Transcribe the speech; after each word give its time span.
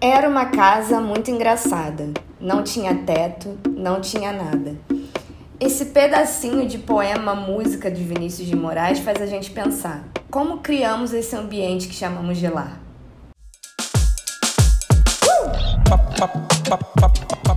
Era 0.00 0.28
uma 0.28 0.44
casa 0.44 1.00
muito 1.00 1.28
engraçada. 1.28 2.10
Não 2.40 2.62
tinha 2.62 2.94
teto, 2.94 3.58
não 3.68 4.00
tinha 4.00 4.32
nada. 4.32 4.76
Esse 5.58 5.86
pedacinho 5.86 6.68
de 6.68 6.78
poema 6.78 7.34
música 7.34 7.90
de 7.90 8.04
Vinícius 8.04 8.46
de 8.46 8.54
Moraes 8.54 9.00
faz 9.00 9.20
a 9.20 9.26
gente 9.26 9.50
pensar: 9.50 10.04
como 10.30 10.58
criamos 10.58 11.12
esse 11.12 11.34
ambiente 11.34 11.88
que 11.88 11.96
chamamos 11.96 12.38
de 12.38 12.46
lar? 12.46 12.80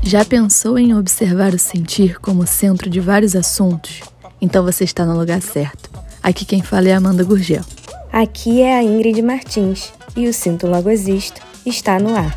Já 0.01 0.25
pensou 0.25 0.79
em 0.79 0.95
observar 0.97 1.53
o 1.53 1.59
sentir 1.59 2.19
como 2.19 2.47
centro 2.47 2.89
de 2.89 2.99
vários 2.99 3.35
assuntos? 3.35 4.01
Então 4.41 4.63
você 4.63 4.83
está 4.83 5.05
no 5.05 5.15
lugar 5.15 5.43
certo. 5.43 5.91
Aqui 6.23 6.43
quem 6.43 6.63
fala 6.63 6.89
é 6.89 6.93
Amanda 6.93 7.23
Gurgel. 7.23 7.63
Aqui 8.11 8.63
é 8.63 8.79
a 8.79 8.83
Ingrid 8.83 9.21
Martins 9.21 9.93
e 10.15 10.27
o 10.27 10.33
Sinto 10.33 10.65
Logo 10.65 10.89
Existo 10.89 11.50
está 11.65 11.99
no 11.99 12.15
ar. 12.15 12.35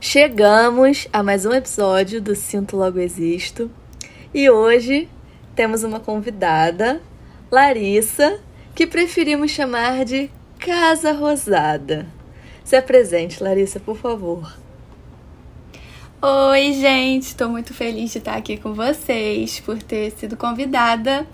Chegamos 0.00 1.06
a 1.12 1.22
mais 1.22 1.46
um 1.46 1.52
episódio 1.52 2.20
do 2.20 2.34
Sinto 2.34 2.76
Logo 2.76 2.98
Existo 2.98 3.70
e 4.34 4.50
hoje 4.50 5.08
temos 5.54 5.84
uma 5.84 6.00
convidada, 6.00 7.00
Larissa, 7.48 8.40
que 8.74 8.88
preferimos 8.88 9.52
chamar 9.52 10.04
de 10.04 10.28
Casa 10.58 11.12
Rosada. 11.12 12.19
Se 12.70 12.76
apresente, 12.76 13.42
Larissa, 13.42 13.80
por 13.80 13.96
favor. 13.96 14.56
Oi, 16.22 16.72
gente, 16.74 17.24
estou 17.24 17.48
muito 17.48 17.74
feliz 17.74 18.12
de 18.12 18.18
estar 18.18 18.36
aqui 18.36 18.56
com 18.56 18.74
vocês, 18.74 19.58
por 19.58 19.82
ter 19.82 20.12
sido 20.12 20.36
convidada 20.36 21.26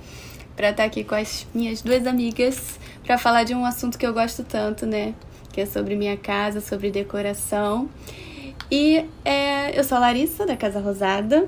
para 0.56 0.70
estar 0.70 0.84
aqui 0.84 1.04
com 1.04 1.14
as 1.14 1.46
minhas 1.54 1.82
duas 1.82 2.06
amigas 2.06 2.80
para 3.04 3.18
falar 3.18 3.44
de 3.44 3.54
um 3.54 3.66
assunto 3.66 3.98
que 3.98 4.06
eu 4.06 4.14
gosto 4.14 4.44
tanto, 4.44 4.86
né? 4.86 5.14
Que 5.52 5.60
é 5.60 5.66
sobre 5.66 5.94
minha 5.94 6.16
casa, 6.16 6.62
sobre 6.62 6.90
decoração. 6.90 7.90
E 8.70 9.04
é, 9.22 9.78
eu 9.78 9.84
sou 9.84 9.98
a 9.98 10.00
Larissa, 10.00 10.46
da 10.46 10.56
Casa 10.56 10.80
Rosada. 10.80 11.46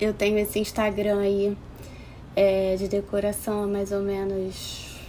Eu 0.00 0.12
tenho 0.12 0.36
esse 0.36 0.58
Instagram 0.58 1.20
aí 1.20 1.56
é, 2.34 2.74
de 2.74 2.88
decoração 2.88 3.62
há 3.62 3.66
mais 3.68 3.92
ou 3.92 4.00
menos 4.00 5.00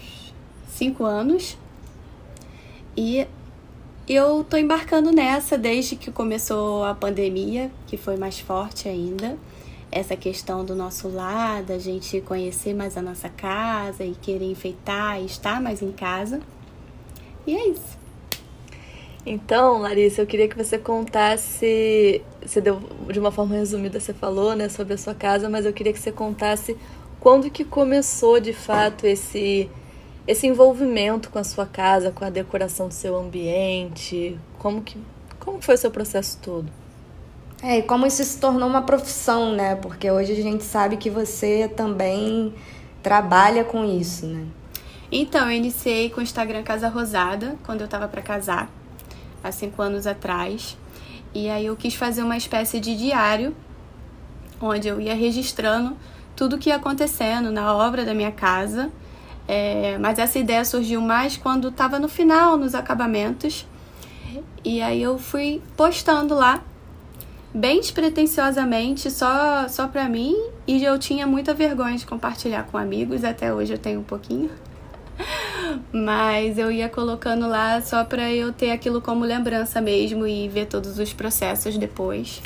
cinco 0.68 1.04
anos. 1.04 1.58
E 2.96 3.26
eu 4.08 4.44
tô 4.44 4.58
embarcando 4.58 5.12
nessa 5.12 5.58
desde 5.58 5.96
que 5.96 6.12
começou 6.12 6.84
a 6.84 6.94
pandemia, 6.94 7.72
que 7.88 7.98
foi 7.98 8.18
mais 8.18 8.40
forte 8.40 8.88
ainda. 8.88 9.38
Essa 9.92 10.16
questão 10.16 10.64
do 10.64 10.74
nosso 10.74 11.10
lar, 11.10 11.64
da 11.64 11.78
gente 11.78 12.22
conhecer 12.22 12.74
mais 12.74 12.98
a 12.98 13.02
nossa 13.02 13.30
casa 13.30 14.04
e 14.04 14.16
querer 14.16 14.50
enfeitar 14.50 15.22
e 15.22 15.26
estar 15.26 15.62
mais 15.62 15.82
em 15.82 15.92
casa. 15.92 16.40
E 17.46 17.56
é 17.56 17.68
isso. 17.68 18.00
Então, 19.26 19.80
Larissa, 19.80 20.22
eu 20.22 20.28
queria 20.28 20.48
que 20.48 20.58
você 20.58 20.78
contasse. 20.78 22.22
Você 22.44 22.60
deu 22.60 22.82
de 23.10 23.20
uma 23.20 23.32
forma 23.32 23.56
resumida, 23.56 24.00
você 24.00 24.14
falou, 24.14 24.56
né, 24.56 24.68
sobre 24.68 24.94
a 24.94 24.98
sua 24.98 25.14
casa, 25.14 25.48
mas 25.48 25.66
eu 25.66 25.74
queria 25.74 25.94
que 25.94 26.00
você 26.00 26.12
contasse 26.12 26.76
quando 27.20 27.50
que 27.52 27.64
começou 27.64 28.40
de 28.40 28.52
fato 28.52 29.06
esse 29.06 29.70
esse 30.28 30.48
envolvimento 30.48 31.30
com 31.30 31.40
a 31.40 31.44
sua 31.44 31.66
casa, 31.66 32.12
com 32.12 32.24
a 32.24 32.30
decoração 32.30 32.88
do 32.88 32.94
seu 32.94 33.18
ambiente, 33.18 34.38
como 34.60 34.82
que 34.82 34.98
como 35.42 35.60
foi 35.60 35.74
o 35.74 35.78
seu 35.78 35.90
processo 35.90 36.38
todo? 36.40 36.72
É, 37.64 37.80
e 37.80 37.82
como 37.82 38.06
isso 38.06 38.24
se 38.24 38.40
tornou 38.40 38.70
uma 38.70 38.84
profissão, 38.84 39.54
né? 39.54 39.76
Porque 39.76 40.10
hoje 40.10 40.34
a 40.34 40.36
gente 40.36 40.64
sabe 40.64 40.98
que 40.98 41.10
você 41.10 41.68
também 41.68 42.54
trabalha 43.02 43.64
com 43.64 43.84
isso, 43.84 44.28
né? 44.28 44.46
Então, 45.12 45.50
eu 45.50 45.52
iniciei 45.52 46.10
com 46.10 46.20
o 46.20 46.24
Instagram 46.24 46.64
Casa 46.64 46.88
Rosada, 46.88 47.56
quando 47.64 47.82
eu 47.82 47.88
tava 47.88 48.08
para 48.08 48.22
casar 48.22 48.70
há 49.44 49.52
cinco 49.52 49.82
anos 49.82 50.08
atrás. 50.08 50.78
E 51.34 51.50
aí 51.50 51.66
eu 51.66 51.76
quis 51.76 51.96
fazer 51.96 52.24
uma 52.24 52.38
espécie 52.38 52.80
de 52.80 52.96
diário, 52.96 53.56
onde 54.62 54.88
eu 54.88 55.02
ia 55.02 55.16
registrando 55.16 55.98
tudo 56.36 56.58
que 56.58 56.70
ia 56.70 56.76
acontecendo 56.76 57.52
na 57.52 57.76
obra 57.76 58.06
da 58.06 58.14
minha 58.14 58.32
casa. 58.32 58.92
É, 59.48 59.98
mas 59.98 60.20
essa 60.20 60.40
ideia 60.40 60.64
surgiu 60.64 61.02
mais 61.02 61.38
quando 61.38 61.70
estava 61.70 62.00
no 62.00 62.08
final, 62.08 62.58
nos 62.58 62.74
acabamentos. 62.76 63.66
E 64.64 64.82
aí 64.82 65.02
eu 65.02 65.18
fui 65.18 65.62
postando 65.76 66.36
lá, 66.36 66.64
bem 67.54 67.80
despretensiosamente, 67.80 69.10
só, 69.10 69.68
só 69.68 69.88
pra 69.88 70.08
mim. 70.08 70.36
E 70.68 70.84
eu 70.84 70.98
tinha 70.98 71.26
muita 71.26 71.54
vergonha 71.54 71.98
de 71.98 72.06
compartilhar 72.06 72.64
com 72.64 72.78
amigos, 72.78 73.24
até 73.24 73.54
hoje 73.54 73.74
eu 73.74 73.80
tenho 73.80 74.00
um 74.00 74.04
pouquinho. 74.04 74.52
Mas 75.92 76.58
eu 76.58 76.72
ia 76.72 76.88
colocando 76.88 77.48
lá 77.48 77.82
só 77.82 78.04
para 78.04 78.32
eu 78.32 78.54
ter 78.54 78.72
aquilo 78.72 79.02
como 79.02 79.26
lembrança 79.26 79.82
mesmo 79.82 80.26
e 80.28 80.48
ver 80.48 80.68
todos 80.68 81.00
os 81.00 81.12
processos 81.14 81.78
depois. 81.78 82.42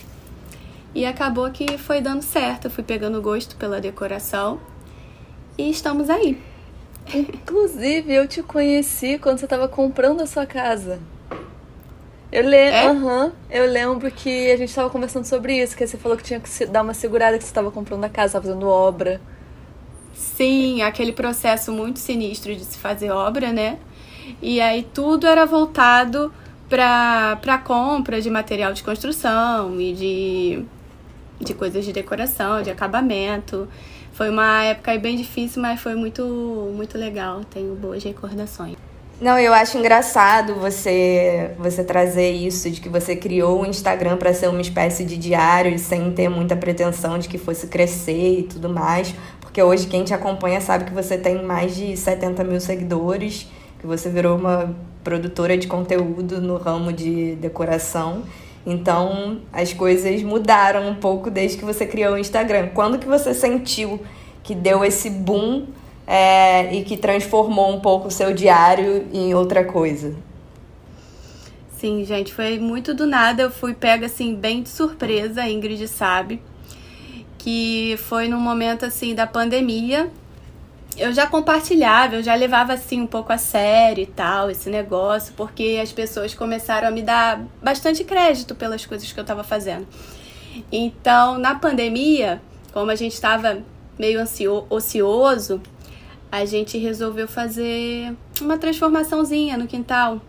E 0.93 1.05
acabou 1.05 1.51
que 1.51 1.77
foi 1.77 1.99
dando 1.99 2.21
certo, 2.21 2.65
eu 2.65 2.71
fui 2.71 2.83
pegando 2.83 3.21
gosto 3.21 3.57
pela 3.57 3.81
decoração 3.81 4.59
e 5.57 5.69
estamos 5.69 6.09
aí. 6.09 6.41
Inclusive, 7.13 8.13
eu 8.13 8.27
te 8.27 8.41
conheci 8.41 9.17
quando 9.19 9.37
você 9.37 9.45
estava 9.45 9.67
comprando 9.67 10.21
a 10.21 10.27
sua 10.27 10.45
casa. 10.45 10.99
Eu, 12.31 12.49
le 12.49 12.55
é? 12.55 12.89
uhum, 12.89 13.31
eu 13.49 13.65
lembro 13.65 14.11
que 14.11 14.51
a 14.51 14.57
gente 14.57 14.69
estava 14.69 14.89
conversando 14.89 15.25
sobre 15.25 15.61
isso, 15.61 15.77
que 15.77 15.85
você 15.85 15.97
falou 15.97 16.17
que 16.17 16.23
tinha 16.23 16.39
que 16.39 16.65
dar 16.65 16.81
uma 16.81 16.93
segurada 16.93 17.37
que 17.37 17.43
você 17.43 17.49
estava 17.49 17.71
comprando 17.71 18.03
a 18.03 18.09
casa, 18.09 18.27
estava 18.27 18.47
fazendo 18.47 18.67
obra. 18.67 19.21
Sim, 20.13 20.81
aquele 20.81 21.13
processo 21.13 21.71
muito 21.71 21.99
sinistro 21.99 22.55
de 22.55 22.65
se 22.65 22.77
fazer 22.77 23.11
obra, 23.11 23.53
né? 23.53 23.77
E 24.41 24.59
aí 24.59 24.83
tudo 24.93 25.27
era 25.27 25.45
voltado 25.45 26.33
para 26.67 27.57
compra 27.63 28.19
de 28.19 28.29
material 28.29 28.73
de 28.73 28.83
construção 28.83 29.79
e 29.79 29.93
de, 29.93 30.65
de 31.39 31.53
coisas 31.53 31.85
de 31.85 31.93
decoração, 31.93 32.61
de 32.61 32.71
acabamento. 32.71 33.67
Foi 34.15 34.29
uma 34.29 34.63
época 34.63 34.97
bem 34.97 35.17
difícil, 35.17 35.61
mas 35.61 35.81
foi 35.81 35.93
muito, 35.93 36.23
muito 36.73 36.97
legal. 36.97 37.41
Tenho 37.43 37.75
boas 37.75 38.01
recordações. 38.01 38.77
Não, 39.19 39.37
eu 39.37 39.53
acho 39.53 39.77
engraçado 39.77 40.55
você 40.55 41.51
você 41.59 41.83
trazer 41.83 42.31
isso 42.31 42.71
de 42.71 42.79
que 42.79 42.87
você 42.87 43.13
criou 43.13 43.61
o 43.61 43.65
Instagram 43.65 44.15
para 44.15 44.33
ser 44.33 44.47
uma 44.47 44.61
espécie 44.61 45.03
de 45.03 45.17
diário 45.17 45.77
sem 45.77 46.11
ter 46.13 46.29
muita 46.29 46.55
pretensão 46.55 47.19
de 47.19 47.27
que 47.27 47.37
fosse 47.37 47.67
crescer 47.67 48.39
e 48.39 48.43
tudo 48.43 48.69
mais, 48.69 49.13
porque 49.41 49.61
hoje 49.61 49.85
quem 49.85 50.05
te 50.05 50.13
acompanha 50.13 50.61
sabe 50.61 50.85
que 50.85 50.93
você 50.93 51.17
tem 51.17 51.43
mais 51.43 51.75
de 51.75 51.97
70 51.97 52.41
mil 52.45 52.61
seguidores, 52.61 53.47
que 53.79 53.85
você 53.85 54.09
virou 54.09 54.37
uma 54.37 54.73
produtora 55.03 55.57
de 55.57 55.67
conteúdo 55.67 56.39
no 56.39 56.55
ramo 56.55 56.93
de 56.93 57.35
decoração. 57.35 58.23
Então 58.65 59.41
as 59.53 59.73
coisas 59.73 60.23
mudaram 60.23 60.89
um 60.89 60.95
pouco 60.95 61.29
desde 61.29 61.57
que 61.57 61.65
você 61.65 61.85
criou 61.85 62.13
o 62.13 62.17
Instagram. 62.17 62.69
Quando 62.73 62.97
que 62.97 63.07
você 63.07 63.33
sentiu 63.33 63.99
que 64.41 64.55
deu 64.55 64.83
esse 64.83 65.09
boom 65.09 65.67
é, 66.07 66.73
e 66.73 66.83
que 66.83 66.97
transformou 66.97 67.73
um 67.75 67.79
pouco 67.79 68.07
o 68.07 68.11
seu 68.11 68.33
diário 68.33 69.07
em 69.13 69.33
outra 69.33 69.63
coisa? 69.63 70.15
Sim, 71.77 72.03
gente, 72.05 72.33
foi 72.33 72.57
muito 72.57 72.93
do 72.93 73.05
nada. 73.05 73.43
Eu 73.43 73.51
fui 73.51 73.73
pega 73.73 74.07
assim 74.07 74.35
bem 74.35 74.63
de 74.63 74.69
surpresa, 74.69 75.41
a 75.41 75.49
Ingrid 75.49 75.87
sabe 75.87 76.41
que 77.45 77.95
foi 77.97 78.27
num 78.27 78.39
momento 78.39 78.85
assim 78.87 79.13
da 79.13 79.27
pandemia. 79.27 80.09
Eu 80.97 81.13
já 81.13 81.27
compartilhava, 81.27 82.15
eu 82.15 82.23
já 82.23 82.33
levava 82.35 82.73
assim 82.73 83.01
um 83.01 83.07
pouco 83.07 83.33
a 83.33 83.37
sério 83.37 84.03
e 84.03 84.05
tal 84.05 84.49
esse 84.49 84.69
negócio, 84.69 85.33
porque 85.35 85.79
as 85.81 85.91
pessoas 85.91 86.33
começaram 86.33 86.87
a 86.87 86.91
me 86.91 87.01
dar 87.01 87.41
bastante 87.61 88.03
crédito 88.03 88.55
pelas 88.55 88.85
coisas 88.85 89.11
que 89.11 89.19
eu 89.19 89.23
estava 89.23 89.43
fazendo. 89.43 89.85
Então, 90.71 91.37
na 91.37 91.55
pandemia, 91.55 92.41
como 92.71 92.91
a 92.91 92.95
gente 92.95 93.13
estava 93.13 93.61
meio 93.99 94.21
ocioso, 94.69 95.61
a 96.31 96.45
gente 96.45 96.77
resolveu 96.77 97.27
fazer 97.27 98.15
uma 98.41 98.57
transformaçãozinha 98.57 99.57
no 99.57 99.67
quintal, 99.67 100.21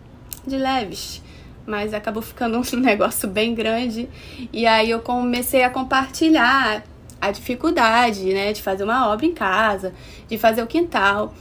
de 0.46 0.56
leves 0.56 1.22
mas 1.66 1.92
acabou 1.92 2.22
ficando 2.22 2.58
um 2.58 2.62
negócio 2.80 3.28
bem 3.28 3.54
grande. 3.54 4.08
E 4.52 4.66
aí 4.66 4.90
eu 4.90 5.00
comecei 5.00 5.64
a 5.64 5.70
compartilhar 5.70 6.84
a 7.20 7.30
dificuldade, 7.30 8.24
né, 8.32 8.52
de 8.52 8.62
fazer 8.62 8.84
uma 8.84 9.08
obra 9.08 9.26
em 9.26 9.32
casa, 9.32 9.92
de 10.28 10.38
fazer 10.38 10.62
o 10.62 10.66
quintal. 10.66 11.34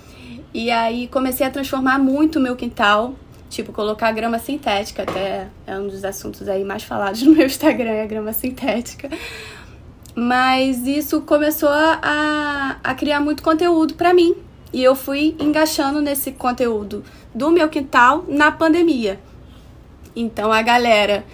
E 0.53 0.71
aí 0.71 1.07
comecei 1.07 1.45
a 1.45 1.49
transformar 1.49 1.99
muito 1.99 2.37
o 2.37 2.41
meu 2.41 2.55
quintal, 2.55 3.13
tipo 3.49 3.71
colocar 3.71 4.11
grama 4.11 4.39
sintética, 4.39 5.03
até 5.03 5.47
é 5.67 5.77
um 5.77 5.87
dos 5.87 6.03
assuntos 6.03 6.47
aí 6.47 6.63
mais 6.63 6.83
falados 6.83 7.21
no 7.23 7.31
meu 7.31 7.45
Instagram, 7.45 7.91
é 7.91 8.03
a 8.03 8.07
grama 8.07 8.33
sintética. 8.33 9.09
Mas 10.15 10.87
isso 10.87 11.21
começou 11.21 11.69
a, 11.69 12.77
a 12.81 12.95
criar 12.95 13.19
muito 13.19 13.43
conteúdo 13.43 13.95
para 13.95 14.13
mim. 14.13 14.33
E 14.71 14.83
eu 14.83 14.95
fui 14.95 15.35
engaixando 15.39 16.01
nesse 16.01 16.31
conteúdo 16.31 17.03
do 17.33 17.51
meu 17.51 17.67
quintal 17.67 18.23
na 18.27 18.51
pandemia. 18.51 19.19
Então 20.15 20.51
a 20.51 20.61
galera 20.61 21.25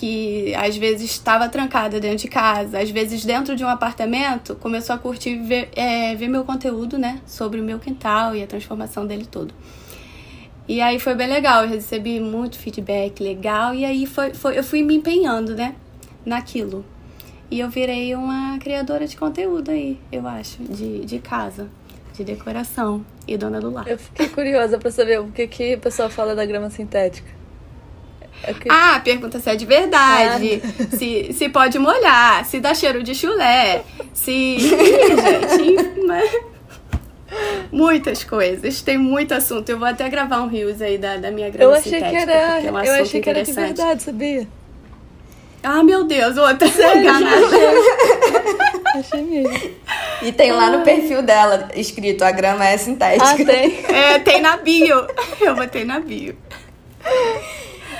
que 0.00 0.54
às 0.54 0.78
vezes 0.78 1.10
estava 1.10 1.46
trancada 1.46 2.00
dentro 2.00 2.16
de 2.16 2.28
casa, 2.28 2.80
às 2.80 2.88
vezes 2.88 3.22
dentro 3.22 3.54
de 3.54 3.62
um 3.62 3.68
apartamento, 3.68 4.54
começou 4.54 4.96
a 4.96 4.98
curtir 4.98 5.36
ver, 5.36 5.68
é, 5.76 6.14
ver 6.14 6.26
meu 6.26 6.42
conteúdo, 6.42 6.96
né? 6.96 7.20
Sobre 7.26 7.60
o 7.60 7.62
meu 7.62 7.78
quintal 7.78 8.34
e 8.34 8.42
a 8.42 8.46
transformação 8.46 9.06
dele 9.06 9.26
todo. 9.30 9.52
E 10.66 10.80
aí 10.80 10.98
foi 10.98 11.14
bem 11.14 11.28
legal, 11.28 11.64
eu 11.64 11.68
recebi 11.68 12.18
muito 12.18 12.58
feedback 12.58 13.22
legal 13.22 13.74
e 13.74 13.84
aí 13.84 14.06
foi, 14.06 14.32
foi, 14.32 14.58
eu 14.58 14.64
fui 14.64 14.82
me 14.82 14.94
empenhando, 14.94 15.54
né? 15.54 15.74
Naquilo. 16.24 16.82
E 17.50 17.60
eu 17.60 17.68
virei 17.68 18.14
uma 18.14 18.58
criadora 18.58 19.06
de 19.06 19.18
conteúdo 19.18 19.70
aí, 19.70 19.98
eu 20.10 20.26
acho, 20.26 20.62
de, 20.62 21.04
de 21.04 21.18
casa, 21.18 21.68
de 22.14 22.24
decoração 22.24 23.04
e 23.28 23.36
dona 23.36 23.60
do 23.60 23.70
lar. 23.70 23.86
Eu 23.86 23.98
fiquei 23.98 24.30
curiosa 24.30 24.78
para 24.78 24.90
saber 24.90 25.20
o 25.20 25.28
que, 25.30 25.46
que 25.46 25.74
o 25.74 25.78
pessoal 25.78 26.08
fala 26.08 26.34
da 26.34 26.46
grama 26.46 26.70
sintética. 26.70 27.39
É 28.42 28.54
ah, 28.68 29.00
pergunta 29.04 29.38
se 29.38 29.50
é 29.50 29.56
de 29.56 29.66
verdade, 29.66 30.62
ah. 30.64 30.96
se, 30.96 31.32
se 31.32 31.48
pode 31.48 31.78
molhar, 31.78 32.44
se 32.44 32.58
dá 32.58 32.74
cheiro 32.74 33.02
de 33.02 33.14
chulé, 33.14 33.82
se. 34.14 34.58
gente, 35.56 36.00
mas... 36.06 36.50
Muitas 37.70 38.24
coisas, 38.24 38.82
tem 38.82 38.98
muito 38.98 39.32
assunto. 39.32 39.68
Eu 39.68 39.78
vou 39.78 39.86
até 39.86 40.08
gravar 40.08 40.42
um 40.42 40.48
rios 40.48 40.82
aí 40.82 40.98
da, 40.98 41.16
da 41.16 41.30
minha 41.30 41.48
grama 41.48 41.72
eu 41.72 41.78
achei 41.78 42.00
Que 42.00 42.04
era, 42.04 42.32
é 42.32 42.72
um 42.72 42.82
eu 42.82 43.02
achei 43.02 43.20
que 43.20 43.30
era 43.30 43.44
de 43.44 43.52
verdade, 43.52 44.02
sabia? 44.02 44.48
Ah, 45.62 45.84
meu 45.84 46.04
Deus, 46.04 46.36
outra 46.38 46.66
Sério, 46.68 47.10
achei 48.96 49.22
mesmo. 49.22 49.70
E 50.22 50.32
tem 50.32 50.52
lá 50.52 50.70
no 50.70 50.82
perfil 50.82 51.22
dela 51.22 51.68
escrito: 51.74 52.24
a 52.24 52.30
grama 52.30 52.66
é 52.66 52.76
sintética. 52.76 53.30
Ah, 53.30 53.36
tem? 53.36 53.84
É, 53.86 54.18
tem 54.18 54.40
na 54.40 54.56
bio. 54.56 55.06
Eu 55.40 55.54
botei 55.54 55.84
na 55.84 56.00
bio. 56.00 56.34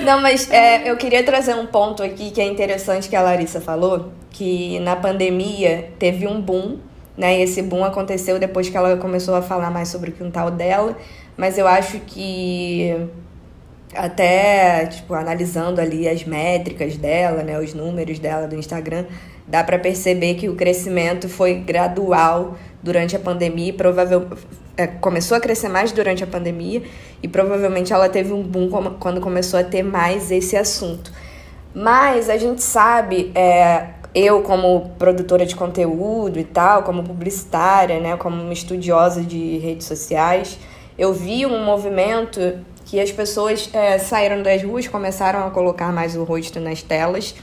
Não, 0.04 0.20
mas 0.20 0.50
é, 0.50 0.90
eu 0.90 0.96
queria 0.96 1.22
trazer 1.22 1.54
um 1.54 1.66
ponto 1.66 2.02
aqui 2.02 2.30
que 2.30 2.40
é 2.40 2.44
interessante 2.44 3.08
que 3.08 3.14
a 3.14 3.22
Larissa 3.22 3.60
falou, 3.60 4.12
que 4.30 4.78
na 4.80 4.96
pandemia 4.96 5.90
teve 5.98 6.26
um 6.26 6.40
boom, 6.40 6.78
né? 7.16 7.38
E 7.38 7.42
esse 7.42 7.60
boom 7.62 7.84
aconteceu 7.84 8.38
depois 8.38 8.68
que 8.68 8.76
ela 8.76 8.96
começou 8.96 9.34
a 9.34 9.42
falar 9.42 9.70
mais 9.70 9.88
sobre 9.88 10.10
o 10.10 10.12
quintal 10.12 10.50
dela, 10.50 10.96
mas 11.36 11.58
eu 11.58 11.66
acho 11.66 12.00
que 12.00 12.94
até, 13.94 14.86
tipo, 14.86 15.14
analisando 15.14 15.80
ali 15.80 16.08
as 16.08 16.24
métricas 16.24 16.96
dela, 16.96 17.42
né, 17.42 17.58
os 17.58 17.74
números 17.74 18.18
dela 18.18 18.46
do 18.46 18.54
Instagram, 18.54 19.04
dá 19.46 19.64
para 19.64 19.78
perceber 19.78 20.34
que 20.34 20.48
o 20.48 20.54
crescimento 20.54 21.28
foi 21.28 21.54
gradual 21.54 22.56
durante 22.82 23.16
a 23.16 23.18
pandemia 23.18 23.68
e 23.68 23.72
provavelmente 23.72 24.46
é, 24.76 24.86
começou 24.86 25.36
a 25.36 25.40
crescer 25.40 25.68
mais 25.68 25.92
durante 25.92 26.24
a 26.24 26.26
pandemia 26.26 26.82
e 27.22 27.28
provavelmente 27.28 27.92
ela 27.92 28.08
teve 28.08 28.32
um 28.32 28.42
boom 28.42 28.68
quando 28.98 29.20
começou 29.20 29.58
a 29.58 29.64
ter 29.64 29.82
mais 29.82 30.30
esse 30.30 30.56
assunto. 30.56 31.12
Mas 31.74 32.28
a 32.28 32.36
gente 32.36 32.62
sabe, 32.62 33.30
é, 33.34 33.88
eu 34.14 34.42
como 34.42 34.90
produtora 34.98 35.46
de 35.46 35.54
conteúdo 35.54 36.38
e 36.38 36.44
tal, 36.44 36.82
como 36.82 37.02
publicitária, 37.02 38.00
né, 38.00 38.16
como 38.16 38.42
uma 38.42 38.52
estudiosa 38.52 39.22
de 39.22 39.58
redes 39.58 39.86
sociais, 39.86 40.58
eu 40.98 41.12
vi 41.12 41.46
um 41.46 41.64
movimento 41.64 42.40
que 42.84 43.00
as 43.00 43.12
pessoas 43.12 43.70
é, 43.72 43.98
saíram 43.98 44.42
das 44.42 44.62
ruas, 44.62 44.88
começaram 44.88 45.46
a 45.46 45.50
colocar 45.50 45.92
mais 45.92 46.16
o 46.16 46.24
rosto 46.24 46.58
nas 46.58 46.82
telas 46.82 47.34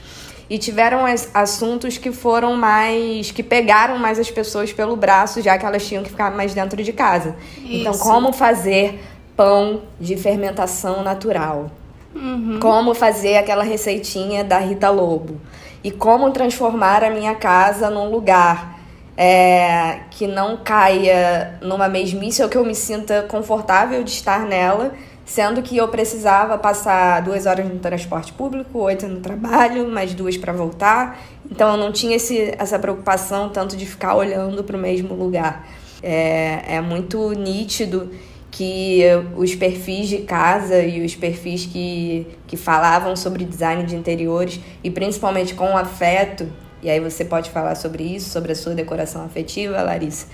e 0.50 0.58
tiveram 0.58 1.04
assuntos 1.34 1.98
que 1.98 2.10
foram 2.10 2.56
mais. 2.56 3.30
que 3.30 3.42
pegaram 3.42 3.98
mais 3.98 4.18
as 4.18 4.30
pessoas 4.30 4.72
pelo 4.72 4.96
braço, 4.96 5.42
já 5.42 5.58
que 5.58 5.66
elas 5.66 5.86
tinham 5.86 6.02
que 6.02 6.10
ficar 6.10 6.30
mais 6.30 6.54
dentro 6.54 6.82
de 6.82 6.92
casa. 6.92 7.36
Então, 7.58 7.64
Isso. 7.64 7.76
Então, 7.76 7.98
como 7.98 8.32
fazer 8.32 9.00
pão 9.36 9.82
de 10.00 10.16
fermentação 10.16 11.02
natural? 11.02 11.70
Uhum. 12.14 12.58
Como 12.60 12.94
fazer 12.94 13.36
aquela 13.36 13.62
receitinha 13.62 14.42
da 14.42 14.58
Rita 14.58 14.88
Lobo? 14.90 15.40
E 15.84 15.90
como 15.90 16.30
transformar 16.30 17.04
a 17.04 17.10
minha 17.10 17.34
casa 17.34 17.90
num 17.90 18.10
lugar 18.10 18.78
é, 19.16 20.00
que 20.10 20.26
não 20.26 20.56
caia 20.56 21.58
numa 21.60 21.88
mesmice 21.88 22.42
ou 22.42 22.48
que 22.48 22.56
eu 22.56 22.64
me 22.64 22.74
sinta 22.74 23.22
confortável 23.28 24.02
de 24.02 24.10
estar 24.10 24.40
nela 24.40 24.92
sendo 25.28 25.60
que 25.60 25.76
eu 25.76 25.86
precisava 25.88 26.56
passar 26.56 27.20
duas 27.20 27.44
horas 27.44 27.68
no 27.68 27.78
transporte 27.78 28.32
público, 28.32 28.78
oito 28.78 29.06
no 29.06 29.20
trabalho, 29.20 29.86
mais 29.86 30.14
duas 30.14 30.38
para 30.38 30.54
voltar. 30.54 31.20
Então 31.50 31.72
eu 31.72 31.76
não 31.76 31.92
tinha 31.92 32.16
esse, 32.16 32.54
essa 32.58 32.78
preocupação 32.78 33.50
tanto 33.50 33.76
de 33.76 33.84
ficar 33.84 34.14
olhando 34.14 34.64
para 34.64 34.74
o 34.74 34.80
mesmo 34.80 35.14
lugar. 35.14 35.68
É, 36.02 36.76
é 36.76 36.80
muito 36.80 37.30
nítido 37.32 38.10
que 38.50 39.02
os 39.36 39.54
perfis 39.54 40.08
de 40.08 40.18
casa 40.22 40.80
e 40.80 41.04
os 41.04 41.14
perfis 41.14 41.66
que, 41.66 42.26
que 42.46 42.56
falavam 42.56 43.14
sobre 43.14 43.44
design 43.44 43.84
de 43.84 43.94
interiores 43.94 44.58
e 44.82 44.90
principalmente 44.90 45.52
com 45.52 45.76
afeto, 45.76 46.50
e 46.82 46.88
aí 46.88 47.00
você 47.00 47.22
pode 47.22 47.50
falar 47.50 47.74
sobre 47.74 48.02
isso, 48.02 48.30
sobre 48.30 48.52
a 48.52 48.54
sua 48.54 48.74
decoração 48.74 49.22
afetiva, 49.26 49.82
Larissa, 49.82 50.26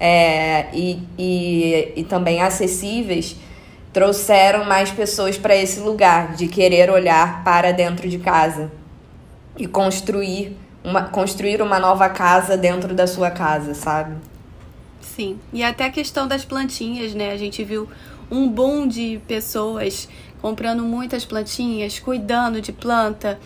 é, 0.00 0.66
e, 0.74 0.98
e, 1.16 1.92
e 1.94 2.04
também 2.04 2.42
acessíveis 2.42 3.36
trouxeram 3.92 4.64
mais 4.64 4.90
pessoas 4.90 5.36
para 5.36 5.54
esse 5.54 5.80
lugar 5.80 6.34
de 6.34 6.46
querer 6.46 6.90
olhar 6.90 7.42
para 7.42 7.72
dentro 7.72 8.08
de 8.08 8.18
casa 8.18 8.70
e 9.56 9.66
construir 9.66 10.56
uma, 10.84 11.04
construir 11.04 11.60
uma 11.60 11.78
nova 11.78 12.08
casa 12.08 12.56
dentro 12.56 12.94
da 12.94 13.06
sua 13.06 13.30
casa, 13.30 13.74
sabe? 13.74 14.16
Sim. 15.00 15.38
E 15.52 15.62
até 15.62 15.84
a 15.84 15.90
questão 15.90 16.26
das 16.26 16.44
plantinhas, 16.44 17.14
né? 17.14 17.32
A 17.32 17.36
gente 17.36 17.62
viu 17.64 17.88
um 18.30 18.48
boom 18.48 18.86
de 18.86 19.20
pessoas 19.26 20.08
comprando 20.40 20.82
muitas 20.84 21.24
plantinhas, 21.24 21.98
cuidando 21.98 22.60
de 22.60 22.72
planta. 22.72 23.38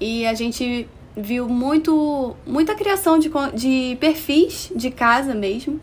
E 0.00 0.24
a 0.26 0.34
gente 0.34 0.88
viu 1.16 1.48
muito 1.48 2.34
muita 2.46 2.74
criação 2.74 3.18
de, 3.18 3.30
de 3.54 3.96
perfis 4.00 4.72
de 4.74 4.90
casa 4.90 5.34
mesmo 5.34 5.78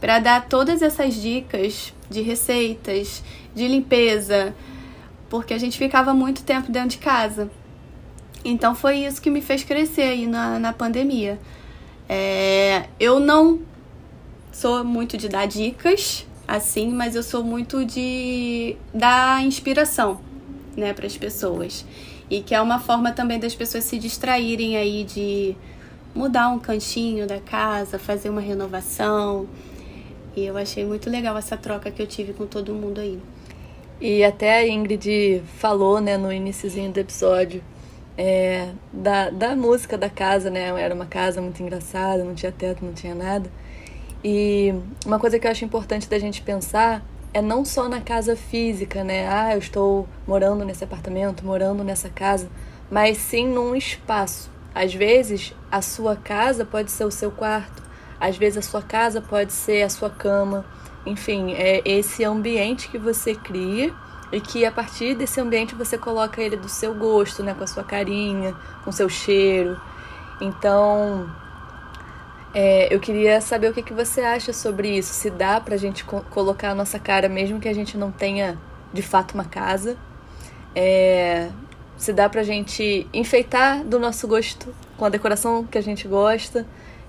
para 0.00 0.18
dar 0.18 0.48
todas 0.48 0.82
essas 0.82 1.14
dicas 1.14 1.94
de 2.10 2.22
receitas, 2.22 3.22
de 3.54 3.66
limpeza, 3.66 4.54
porque 5.28 5.54
a 5.54 5.58
gente 5.58 5.78
ficava 5.78 6.14
muito 6.14 6.42
tempo 6.42 6.70
dentro 6.70 6.90
de 6.90 6.98
casa. 6.98 7.50
Então 8.44 8.74
foi 8.74 8.98
isso 8.98 9.20
que 9.20 9.30
me 9.30 9.40
fez 9.40 9.64
crescer 9.64 10.02
aí 10.02 10.26
na, 10.26 10.58
na 10.58 10.72
pandemia. 10.72 11.38
É, 12.08 12.88
eu 13.00 13.18
não 13.18 13.60
sou 14.52 14.84
muito 14.84 15.16
de 15.16 15.28
dar 15.28 15.46
dicas, 15.46 16.26
assim, 16.46 16.90
mas 16.90 17.16
eu 17.16 17.22
sou 17.22 17.42
muito 17.42 17.84
de 17.84 18.76
dar 18.94 19.44
inspiração, 19.44 20.20
né, 20.76 20.92
para 20.92 21.06
as 21.06 21.16
pessoas. 21.16 21.84
E 22.30 22.40
que 22.40 22.54
é 22.54 22.60
uma 22.60 22.78
forma 22.78 23.12
também 23.12 23.38
das 23.38 23.54
pessoas 23.54 23.84
se 23.84 23.98
distraírem 23.98 24.76
aí 24.76 25.04
de 25.04 25.56
mudar 26.14 26.48
um 26.48 26.58
cantinho 26.58 27.26
da 27.26 27.40
casa, 27.40 27.98
fazer 27.98 28.30
uma 28.30 28.40
renovação, 28.40 29.46
e 30.36 30.44
eu 30.44 30.56
achei 30.56 30.84
muito 30.84 31.08
legal 31.08 31.36
essa 31.36 31.56
troca 31.56 31.90
que 31.90 32.00
eu 32.00 32.06
tive 32.06 32.34
com 32.34 32.46
todo 32.46 32.74
mundo 32.74 33.00
aí. 33.00 33.18
E 33.98 34.22
até 34.22 34.58
a 34.58 34.68
Ingrid 34.68 35.42
falou, 35.56 36.00
né, 36.00 36.18
no 36.18 36.30
iníciozinho 36.30 36.92
do 36.92 37.00
episódio, 37.00 37.64
é, 38.18 38.68
da, 38.92 39.30
da 39.30 39.56
música 39.56 39.96
da 39.96 40.10
casa, 40.10 40.50
né? 40.50 40.68
Era 40.80 40.94
uma 40.94 41.06
casa 41.06 41.40
muito 41.40 41.62
engraçada, 41.62 42.22
não 42.22 42.34
tinha 42.34 42.52
teto, 42.52 42.84
não 42.84 42.92
tinha 42.92 43.14
nada. 43.14 43.50
E 44.22 44.74
uma 45.04 45.18
coisa 45.18 45.38
que 45.38 45.46
eu 45.46 45.50
acho 45.50 45.64
importante 45.64 46.08
da 46.08 46.18
gente 46.18 46.42
pensar 46.42 47.04
é 47.32 47.42
não 47.42 47.64
só 47.64 47.88
na 47.88 48.00
casa 48.00 48.36
física, 48.36 49.04
né? 49.04 49.28
Ah, 49.28 49.54
eu 49.54 49.58
estou 49.58 50.08
morando 50.26 50.64
nesse 50.64 50.84
apartamento, 50.84 51.44
morando 51.44 51.84
nessa 51.84 52.08
casa, 52.08 52.48
mas 52.90 53.18
sim 53.18 53.46
num 53.46 53.74
espaço. 53.74 54.50
Às 54.74 54.94
vezes, 54.94 55.54
a 55.70 55.80
sua 55.80 56.16
casa 56.16 56.64
pode 56.64 56.90
ser 56.90 57.04
o 57.04 57.10
seu 57.10 57.30
quarto, 57.30 57.82
às 58.20 58.36
vezes 58.36 58.58
a 58.58 58.62
sua 58.62 58.82
casa 58.82 59.20
pode 59.20 59.52
ser 59.52 59.82
a 59.82 59.88
sua 59.88 60.10
cama. 60.10 60.64
Enfim, 61.04 61.52
é 61.52 61.82
esse 61.84 62.24
ambiente 62.24 62.88
que 62.88 62.98
você 62.98 63.34
cria 63.34 63.94
e 64.32 64.40
que 64.40 64.64
a 64.64 64.72
partir 64.72 65.14
desse 65.14 65.40
ambiente 65.40 65.74
você 65.74 65.96
coloca 65.96 66.42
ele 66.42 66.56
do 66.56 66.68
seu 66.68 66.94
gosto, 66.94 67.42
né, 67.42 67.54
com 67.54 67.62
a 67.62 67.66
sua 67.66 67.84
carinha, 67.84 68.54
com 68.82 68.90
o 68.90 68.92
seu 68.92 69.08
cheiro. 69.08 69.80
Então, 70.40 71.30
é, 72.52 72.92
eu 72.92 72.98
queria 72.98 73.40
saber 73.40 73.70
o 73.70 73.72
que, 73.72 73.82
que 73.82 73.92
você 73.92 74.22
acha 74.22 74.52
sobre 74.52 74.96
isso. 74.96 75.12
Se 75.12 75.30
dá 75.30 75.60
pra 75.60 75.76
gente 75.76 76.04
co 76.04 76.22
colocar 76.30 76.70
a 76.70 76.74
nossa 76.74 76.98
cara, 76.98 77.28
mesmo 77.28 77.60
que 77.60 77.68
a 77.68 77.74
gente 77.74 77.96
não 77.96 78.10
tenha 78.10 78.58
de 78.92 79.02
fato 79.02 79.34
uma 79.34 79.44
casa. 79.44 79.96
É, 80.74 81.50
se 81.96 82.12
dá 82.12 82.28
pra 82.28 82.42
gente 82.42 83.06
enfeitar 83.12 83.84
do 83.84 83.98
nosso 83.98 84.26
gosto 84.26 84.74
com 84.96 85.04
a 85.04 85.08
decoração 85.08 85.64
que 85.64 85.78
a 85.78 85.82
gente 85.82 86.06
gosta 86.06 86.66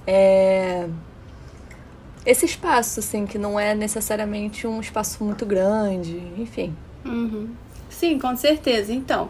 é, 0.07 0.87
esse 2.25 2.45
espaço, 2.45 2.99
assim, 3.01 3.25
que 3.25 3.37
não 3.37 3.59
é 3.59 3.75
necessariamente 3.75 4.65
um 4.65 4.79
espaço 4.79 5.23
muito 5.23 5.45
grande, 5.45 6.17
enfim. 6.37 6.75
Uhum. 7.05 7.49
Sim, 7.89 8.17
com 8.17 8.35
certeza. 8.35 8.93
Então, 8.93 9.29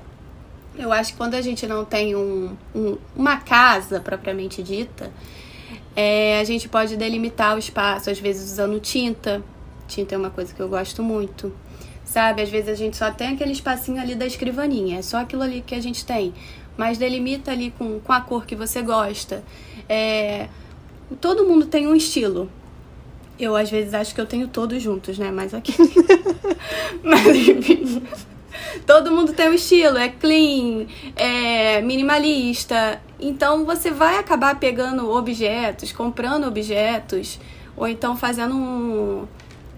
eu 0.77 0.91
acho 0.91 1.11
que 1.13 1.17
quando 1.17 1.33
a 1.33 1.41
gente 1.41 1.65
não 1.65 1.83
tem 1.83 2.15
um, 2.15 2.55
um 2.75 2.97
uma 3.15 3.37
casa 3.37 3.99
propriamente 3.99 4.61
dita, 4.61 5.11
é, 5.95 6.39
a 6.39 6.43
gente 6.43 6.69
pode 6.69 6.95
delimitar 6.95 7.55
o 7.55 7.59
espaço, 7.59 8.09
às 8.09 8.19
vezes 8.19 8.51
usando 8.51 8.79
tinta. 8.79 9.41
Tinta 9.87 10.15
é 10.15 10.17
uma 10.17 10.29
coisa 10.29 10.53
que 10.53 10.59
eu 10.59 10.69
gosto 10.69 11.01
muito. 11.01 11.51
sabe? 12.07 12.41
Às 12.41 12.49
vezes 12.49 12.69
a 12.69 12.75
gente 12.75 12.97
só 12.97 13.11
tem 13.11 13.29
aquele 13.29 13.51
espacinho 13.51 14.01
ali 14.01 14.15
da 14.15 14.25
escrivaninha, 14.25 14.99
é 14.99 15.01
só 15.01 15.17
aquilo 15.17 15.43
ali 15.43 15.61
que 15.61 15.75
a 15.75 15.81
gente 15.81 16.05
tem. 16.05 16.33
Mas 16.75 16.97
delimita 16.97 17.51
ali 17.51 17.71
com, 17.71 17.99
com 17.99 18.13
a 18.13 18.21
cor 18.21 18.45
que 18.45 18.55
você 18.55 18.81
gosta. 18.81 19.43
É, 19.89 20.47
todo 21.15 21.45
mundo 21.45 21.65
tem 21.65 21.87
um 21.87 21.95
estilo. 21.95 22.49
Eu, 23.39 23.55
às 23.55 23.69
vezes, 23.69 23.93
acho 23.93 24.15
que 24.15 24.21
eu 24.21 24.25
tenho 24.25 24.47
todos 24.47 24.81
juntos, 24.81 25.17
né? 25.17 25.31
Mas 25.31 25.53
aqui. 25.53 25.73
Mas, 27.03 27.47
enfim. 27.47 28.01
Todo 28.85 29.11
mundo 29.11 29.33
tem 29.33 29.49
um 29.49 29.53
estilo, 29.53 29.97
é 29.97 30.09
clean, 30.09 30.87
é 31.15 31.81
minimalista. 31.81 33.01
Então 33.19 33.65
você 33.65 33.91
vai 33.91 34.17
acabar 34.17 34.59
pegando 34.59 35.09
objetos, 35.09 35.91
comprando 35.91 36.47
objetos, 36.47 37.39
ou 37.75 37.87
então 37.87 38.15
fazendo 38.15 38.55
um, 38.55 39.27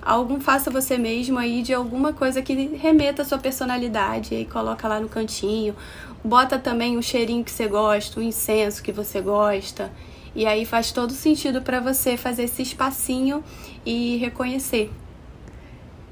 algum 0.01 0.39
faça 0.39 0.69
você 0.69 0.97
mesmo 0.97 1.39
aí 1.39 1.61
de 1.61 1.73
alguma 1.73 2.13
coisa 2.13 2.41
que 2.41 2.53
remeta 2.53 3.21
à 3.21 3.25
sua 3.25 3.37
personalidade 3.37 4.35
e 4.35 4.45
coloca 4.45 4.87
lá 4.87 4.99
no 4.99 5.09
cantinho. 5.09 5.75
Bota 6.23 6.59
também 6.59 6.97
o 6.97 7.03
cheirinho 7.03 7.43
que 7.43 7.51
você 7.51 7.67
gosta, 7.67 8.19
o 8.19 8.23
incenso 8.23 8.83
que 8.83 8.91
você 8.91 9.21
gosta. 9.21 9.91
E 10.35 10.45
aí 10.45 10.65
faz 10.65 10.91
todo 10.91 11.13
sentido 11.13 11.61
para 11.61 11.79
você 11.79 12.15
fazer 12.15 12.43
esse 12.43 12.61
espacinho 12.61 13.43
e 13.85 14.17
reconhecer. 14.17 14.91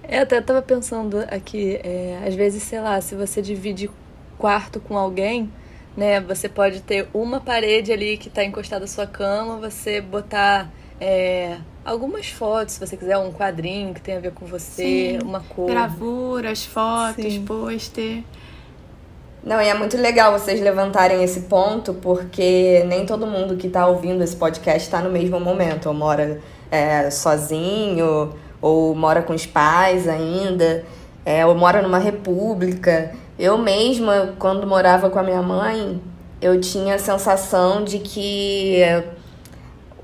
Eu 0.07 0.23
até 0.23 0.39
tava 0.41 0.61
pensando 0.61 1.19
aqui, 1.29 1.79
é, 1.83 2.23
às 2.25 2.33
vezes, 2.33 2.63
sei 2.63 2.79
lá, 2.79 2.99
se 3.01 3.13
você 3.13 3.41
divide 3.41 3.89
quarto 4.37 4.79
com 4.79 4.97
alguém, 4.97 5.51
né, 5.97 6.21
você 6.21 6.47
pode 6.47 6.81
ter 6.81 7.07
uma 7.13 7.41
parede 7.41 7.91
ali 7.91 8.17
que 8.17 8.29
está 8.29 8.43
encostada 8.43 8.85
à 8.85 8.87
sua 8.87 9.05
cama, 9.05 9.57
você 9.57 9.99
botar 9.99 10.71
é, 11.01 11.57
algumas 11.83 12.27
fotos, 12.27 12.75
se 12.75 12.79
você 12.79 12.95
quiser, 12.95 13.17
um 13.17 13.31
quadrinho 13.31 13.93
que 13.93 14.01
tenha 14.01 14.17
a 14.17 14.21
ver 14.21 14.31
com 14.31 14.45
você, 14.45 15.17
Sim. 15.19 15.27
uma 15.27 15.41
cor. 15.41 15.69
Gravuras, 15.69 16.65
fotos, 16.65 17.37
pôster. 17.39 18.23
Não, 19.47 19.61
e 19.61 19.67
é 19.69 19.73
muito 19.73 19.95
legal 19.95 20.37
vocês 20.37 20.59
levantarem 20.59 21.23
esse 21.23 21.43
ponto, 21.43 21.93
porque 21.93 22.83
nem 22.85 23.05
todo 23.05 23.25
mundo 23.25 23.55
que 23.55 23.67
está 23.67 23.87
ouvindo 23.87 24.21
esse 24.21 24.35
podcast 24.35 24.85
está 24.85 24.99
no 24.99 25.09
mesmo 25.09 25.39
momento, 25.39 25.87
ou 25.87 25.93
mora 25.93 26.41
é, 26.69 27.09
sozinho, 27.09 28.33
ou 28.61 28.93
mora 28.93 29.21
com 29.21 29.33
os 29.33 29.45
pais 29.45 30.05
ainda, 30.05 30.83
é, 31.25 31.45
ou 31.45 31.55
mora 31.55 31.81
numa 31.81 31.97
república. 31.97 33.13
Eu 33.39 33.57
mesma, 33.57 34.33
quando 34.37 34.67
morava 34.67 35.09
com 35.09 35.17
a 35.17 35.23
minha 35.23 35.41
mãe, 35.41 36.01
eu 36.41 36.59
tinha 36.59 36.95
a 36.95 36.99
sensação 36.99 37.85
de 37.85 37.99
que 37.99 38.81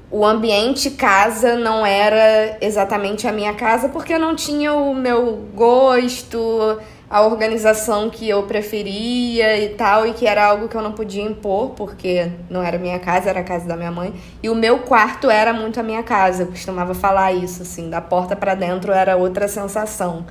o 0.10 0.26
ambiente 0.26 0.92
casa 0.92 1.58
não 1.58 1.86
era 1.86 2.60
exatamente 2.62 3.28
a 3.28 3.34
minha 3.34 3.54
casa, 3.56 3.90
porque 3.90 4.14
eu 4.14 4.20
não 4.20 4.38
tinha 4.38 4.74
o 4.74 4.96
meu 4.96 5.44
gosto, 5.54 6.80
a 7.14 7.22
organização 7.22 8.10
que 8.10 8.28
eu 8.28 8.42
preferia 8.42 9.56
e 9.60 9.70
tal, 9.76 10.08
e 10.08 10.14
que 10.14 10.26
era 10.26 10.44
algo 10.44 10.68
que 10.68 10.76
eu 10.76 10.82
não 10.82 10.94
podia 10.94 11.22
impor, 11.22 11.70
porque 11.76 12.32
não 12.50 12.64
era 12.64 12.80
minha 12.80 12.98
casa, 12.98 13.30
era 13.30 13.42
a 13.42 13.44
casa 13.44 13.68
da 13.68 13.78
minha 13.78 13.92
mãe. 13.92 14.16
E 14.42 14.50
o 14.50 14.56
meu 14.56 14.80
quarto 14.80 15.30
era 15.30 15.54
muito 15.54 15.80
a 15.80 15.84
minha 15.84 16.02
casa, 16.02 16.42
eu 16.42 16.48
costumava 16.48 16.96
falar 16.96 17.32
isso, 17.32 17.62
assim, 17.62 17.88
da 17.88 18.02
porta 18.02 18.36
para 18.36 18.56
dentro 18.56 18.92
era 18.92 19.16
outra 19.16 19.48
sensação. 19.48 20.26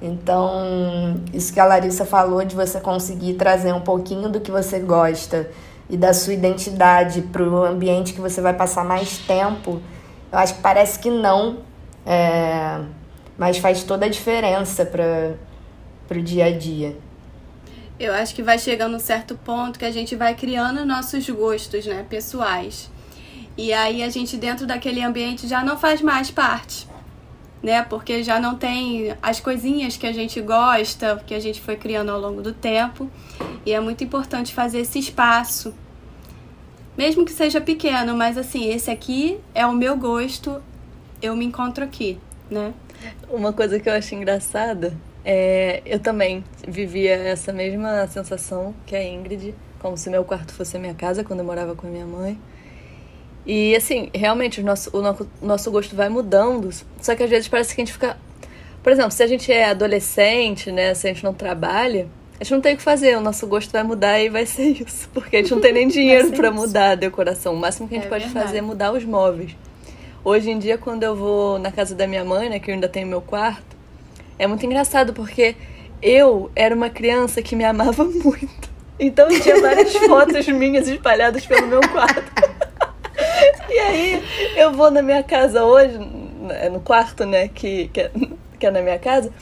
Então, 0.00 1.20
isso 1.34 1.52
que 1.52 1.58
a 1.58 1.64
Larissa 1.64 2.04
falou 2.04 2.44
de 2.44 2.54
você 2.54 2.78
conseguir 2.78 3.34
trazer 3.34 3.72
um 3.72 3.80
pouquinho 3.80 4.28
do 4.28 4.38
que 4.38 4.52
você 4.52 4.78
gosta 4.78 5.50
e 5.90 5.96
da 5.96 6.14
sua 6.14 6.34
identidade 6.34 7.20
para 7.20 7.42
o 7.42 7.64
ambiente 7.64 8.12
que 8.12 8.20
você 8.20 8.40
vai 8.40 8.54
passar 8.54 8.84
mais 8.84 9.18
tempo, 9.18 9.82
eu 10.30 10.38
acho 10.38 10.54
que 10.54 10.60
parece 10.60 11.00
que 11.00 11.10
não, 11.10 11.58
é... 12.06 12.78
mas 13.36 13.58
faz 13.58 13.82
toda 13.82 14.06
a 14.06 14.08
diferença 14.08 14.86
para 14.86 15.47
pro 16.08 16.22
dia 16.22 16.46
a 16.46 16.50
dia. 16.50 16.96
Eu 18.00 18.14
acho 18.14 18.34
que 18.34 18.42
vai 18.42 18.58
chegando 18.58 18.96
um 18.96 19.00
certo 19.00 19.36
ponto 19.36 19.78
que 19.78 19.84
a 19.84 19.90
gente 19.90 20.16
vai 20.16 20.34
criando 20.34 20.86
nossos 20.86 21.28
gostos, 21.28 21.84
né, 21.84 22.06
pessoais. 22.08 22.90
E 23.56 23.72
aí 23.72 24.02
a 24.02 24.08
gente 24.08 24.36
dentro 24.36 24.66
daquele 24.66 25.02
ambiente 25.02 25.46
já 25.46 25.64
não 25.64 25.76
faz 25.76 26.00
mais 26.00 26.30
parte, 26.30 26.86
né? 27.60 27.82
Porque 27.82 28.22
já 28.22 28.38
não 28.38 28.54
tem 28.54 29.16
as 29.20 29.40
coisinhas 29.40 29.96
que 29.96 30.06
a 30.06 30.12
gente 30.12 30.40
gosta, 30.40 31.20
que 31.26 31.34
a 31.34 31.40
gente 31.40 31.60
foi 31.60 31.74
criando 31.74 32.10
ao 32.10 32.20
longo 32.20 32.40
do 32.40 32.52
tempo. 32.52 33.10
E 33.66 33.72
é 33.72 33.80
muito 33.80 34.04
importante 34.04 34.54
fazer 34.54 34.78
esse 34.78 35.00
espaço. 35.00 35.74
Mesmo 36.96 37.24
que 37.24 37.32
seja 37.32 37.60
pequeno, 37.60 38.16
mas 38.16 38.38
assim, 38.38 38.70
esse 38.70 38.92
aqui 38.92 39.40
é 39.52 39.66
o 39.66 39.72
meu 39.72 39.96
gosto, 39.96 40.62
eu 41.20 41.34
me 41.34 41.44
encontro 41.44 41.82
aqui, 41.82 42.18
né? 42.48 42.72
Uma 43.28 43.52
coisa 43.52 43.80
que 43.80 43.88
eu 43.88 43.92
acho 43.92 44.14
engraçada 44.14 44.96
é, 45.24 45.82
eu 45.84 45.98
também 45.98 46.44
vivia 46.66 47.14
essa 47.14 47.52
mesma 47.52 48.06
sensação 48.06 48.74
que 48.86 48.96
a 48.96 49.02
Ingrid, 49.02 49.54
como 49.78 49.96
se 49.96 50.08
meu 50.10 50.24
quarto 50.24 50.52
fosse 50.52 50.76
a 50.76 50.80
minha 50.80 50.94
casa 50.94 51.24
quando 51.24 51.40
eu 51.40 51.44
morava 51.44 51.74
com 51.74 51.86
a 51.86 51.90
minha 51.90 52.06
mãe. 52.06 52.38
E 53.46 53.74
assim, 53.74 54.10
realmente 54.14 54.60
o 54.60 54.64
nosso, 54.64 54.90
o 54.94 55.46
nosso, 55.46 55.70
gosto 55.70 55.96
vai 55.96 56.08
mudando, 56.08 56.70
só 57.00 57.14
que 57.14 57.22
às 57.22 57.30
vezes 57.30 57.48
parece 57.48 57.74
que 57.74 57.80
a 57.80 57.84
gente 57.84 57.92
fica. 57.92 58.18
Por 58.82 58.92
exemplo, 58.92 59.10
se 59.10 59.22
a 59.22 59.26
gente 59.26 59.50
é 59.50 59.70
adolescente, 59.70 60.70
né, 60.70 60.94
se 60.94 61.08
a 61.08 61.12
gente 61.12 61.24
não 61.24 61.32
trabalha, 61.32 62.08
a 62.38 62.44
gente 62.44 62.52
não 62.52 62.60
tem 62.60 62.74
o 62.74 62.76
que 62.76 62.82
fazer, 62.82 63.16
o 63.16 63.20
nosso 63.20 63.46
gosto 63.46 63.72
vai 63.72 63.82
mudar 63.82 64.20
e 64.20 64.28
vai 64.28 64.44
ser 64.46 64.82
isso, 64.82 65.08
porque 65.14 65.36
a 65.36 65.42
gente 65.42 65.50
não 65.50 65.60
tem 65.60 65.72
nem 65.72 65.88
dinheiro 65.88 66.30
para 66.32 66.50
mudar 66.50 66.90
a 66.90 66.94
decoração. 66.94 67.54
O 67.54 67.56
máximo 67.56 67.88
que 67.88 67.94
a 67.94 67.98
gente 67.98 68.06
é 68.06 68.10
pode 68.10 68.24
verdade. 68.24 68.46
fazer 68.46 68.58
é 68.58 68.62
mudar 68.62 68.92
os 68.92 69.04
móveis. 69.04 69.56
Hoje 70.22 70.50
em 70.50 70.58
dia, 70.58 70.76
quando 70.76 71.04
eu 71.04 71.16
vou 71.16 71.58
na 71.58 71.72
casa 71.72 71.94
da 71.94 72.06
minha 72.06 72.24
mãe, 72.24 72.50
né, 72.50 72.58
que 72.58 72.70
eu 72.70 72.74
ainda 72.74 72.88
tenho 72.88 73.06
meu 73.06 73.22
quarto, 73.22 73.77
é 74.38 74.46
muito 74.46 74.64
engraçado 74.64 75.12
porque 75.12 75.56
eu 76.00 76.50
era 76.54 76.74
uma 76.74 76.88
criança 76.88 77.42
que 77.42 77.56
me 77.56 77.64
amava 77.64 78.04
muito. 78.04 78.68
Então 78.98 79.28
tinha 79.28 79.60
várias 79.60 79.92
fotos 80.06 80.46
minhas 80.48 80.88
espalhadas 80.88 81.46
pelo 81.46 81.66
meu 81.66 81.80
quarto. 81.80 82.32
e 83.68 83.78
aí 83.78 84.22
eu 84.56 84.72
vou 84.72 84.90
na 84.90 85.02
minha 85.02 85.22
casa 85.22 85.64
hoje, 85.64 85.98
no 86.72 86.80
quarto, 86.80 87.24
né, 87.24 87.48
que, 87.48 87.88
que, 87.88 88.00
é, 88.00 88.10
que 88.58 88.66
é 88.66 88.70
na 88.70 88.80
minha 88.80 88.98
casa, 88.98 89.32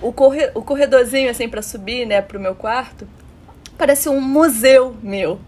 o, 0.00 0.12
corre, 0.12 0.50
o 0.54 0.62
corredorzinho 0.62 1.30
assim 1.30 1.48
para 1.48 1.62
subir, 1.62 2.06
né, 2.06 2.20
pro 2.20 2.40
meu 2.40 2.54
quarto, 2.54 3.06
parece 3.78 4.08
um 4.08 4.20
museu 4.20 4.96
meu. 5.02 5.38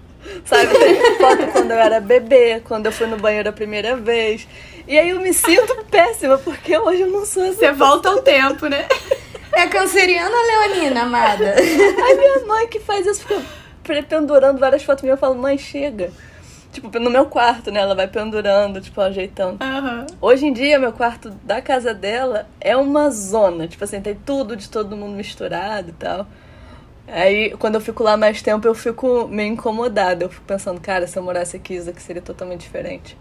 Sabe? 0.45 0.69
Tem 0.79 1.19
foto 1.19 1.53
quando 1.53 1.71
eu 1.71 1.79
era 1.79 2.01
bebê, 2.01 2.61
quando 2.61 2.87
eu 2.87 2.93
fui 2.93 3.07
no 3.07 3.19
banheiro 3.19 3.49
a 3.49 3.53
primeira 3.53 3.95
vez. 3.95 4.49
E 4.87 4.99
aí 4.99 5.11
eu 5.11 5.21
me 5.21 5.33
sinto 5.33 5.77
péssima, 5.91 6.39
porque 6.39 6.77
hoje 6.77 7.03
eu 7.03 7.11
não 7.11 7.25
sou 7.25 7.45
essa 7.45 7.57
Você 7.57 7.73
volta 7.73 8.09
ao 8.11 8.23
tempo, 8.23 8.67
né? 8.67 8.87
É 9.53 9.67
canceriana 9.67 10.35
leonina, 10.35 11.03
amada? 11.03 11.55
A 11.55 12.15
minha 12.17 12.47
mãe 12.47 12.67
que 12.67 12.81
faz 12.81 13.07
isso, 13.07 13.25
fica 13.25 14.03
pendurando 14.03 14.59
várias 14.59 14.83
fotos 14.83 15.03
minhas. 15.03 15.17
Eu 15.17 15.21
falo, 15.21 15.37
mãe, 15.37 15.57
chega. 15.57 16.11
Tipo, 16.73 16.99
no 16.99 17.09
meu 17.09 17.27
quarto, 17.27 17.71
né? 17.71 17.81
Ela 17.81 17.95
vai 17.95 18.09
pendurando, 18.09 18.81
tipo, 18.81 19.01
ajeitando. 19.01 19.65
Uhum. 19.65 20.07
Hoje 20.21 20.47
em 20.47 20.53
dia, 20.53 20.77
meu 20.77 20.93
quarto 20.93 21.31
da 21.31 21.63
casa 21.63 21.95
dela 21.95 22.49
é 22.61 22.77
uma 22.77 23.11
zona. 23.11 23.69
Tipo 23.69 23.85
assim, 23.85 24.01
tem 24.01 24.17
tudo 24.17 24.57
de 24.57 24.69
todo 24.69 24.97
mundo 24.97 25.15
misturado 25.15 25.91
e 25.91 25.93
tal. 25.93 26.27
Aí, 27.07 27.51
quando 27.59 27.77
eu 27.77 27.81
fico 27.81 28.03
lá 28.03 28.17
mais 28.17 28.43
tempo, 28.43 28.67
eu 28.67 28.75
fico 28.75 29.29
meio 29.29 29.53
incomodada. 29.53 30.25
Eu 30.25 30.29
fico 30.29 30.45
pensando, 30.45 30.81
cara, 30.81 31.07
se 31.07 31.17
eu 31.17 31.23
morasse 31.23 31.57
aqui, 31.57 31.75
isso 31.75 31.89
aqui 31.89 32.03
seria 32.03 32.23
totalmente 32.23 32.63
diferente. 32.63 33.17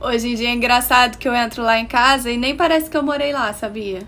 Hoje 0.00 0.28
em 0.28 0.34
dia 0.34 0.48
é 0.48 0.52
engraçado 0.52 1.18
que 1.18 1.28
eu 1.28 1.34
entro 1.34 1.62
lá 1.62 1.78
em 1.78 1.86
casa 1.86 2.30
e 2.30 2.36
nem 2.36 2.56
parece 2.56 2.90
que 2.90 2.96
eu 2.96 3.02
morei 3.02 3.32
lá, 3.32 3.52
sabia? 3.52 4.02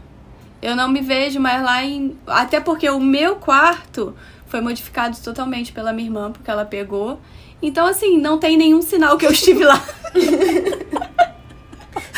Eu 0.63 0.77
não 0.77 0.89
me 0.89 1.01
vejo 1.01 1.41
mais 1.41 1.63
lá 1.63 1.83
em. 1.83 2.17
Até 2.27 2.61
porque 2.61 2.89
o 2.91 3.01
meu 3.01 3.37
quarto 3.37 4.15
foi 4.47 4.61
modificado 4.61 5.17
totalmente 5.19 5.73
pela 5.73 5.93
minha 5.93 6.09
irmã, 6.09 6.31
porque 6.31 6.51
ela 6.51 6.65
pegou. 6.65 7.21
Então, 7.63 7.87
assim, 7.87 8.19
não 8.19 8.39
tem 8.39 8.57
nenhum 8.57 8.83
sinal 8.83 9.17
que 9.17 9.27
eu 9.27 9.33
estive 9.33 9.65
lá. 9.65 9.81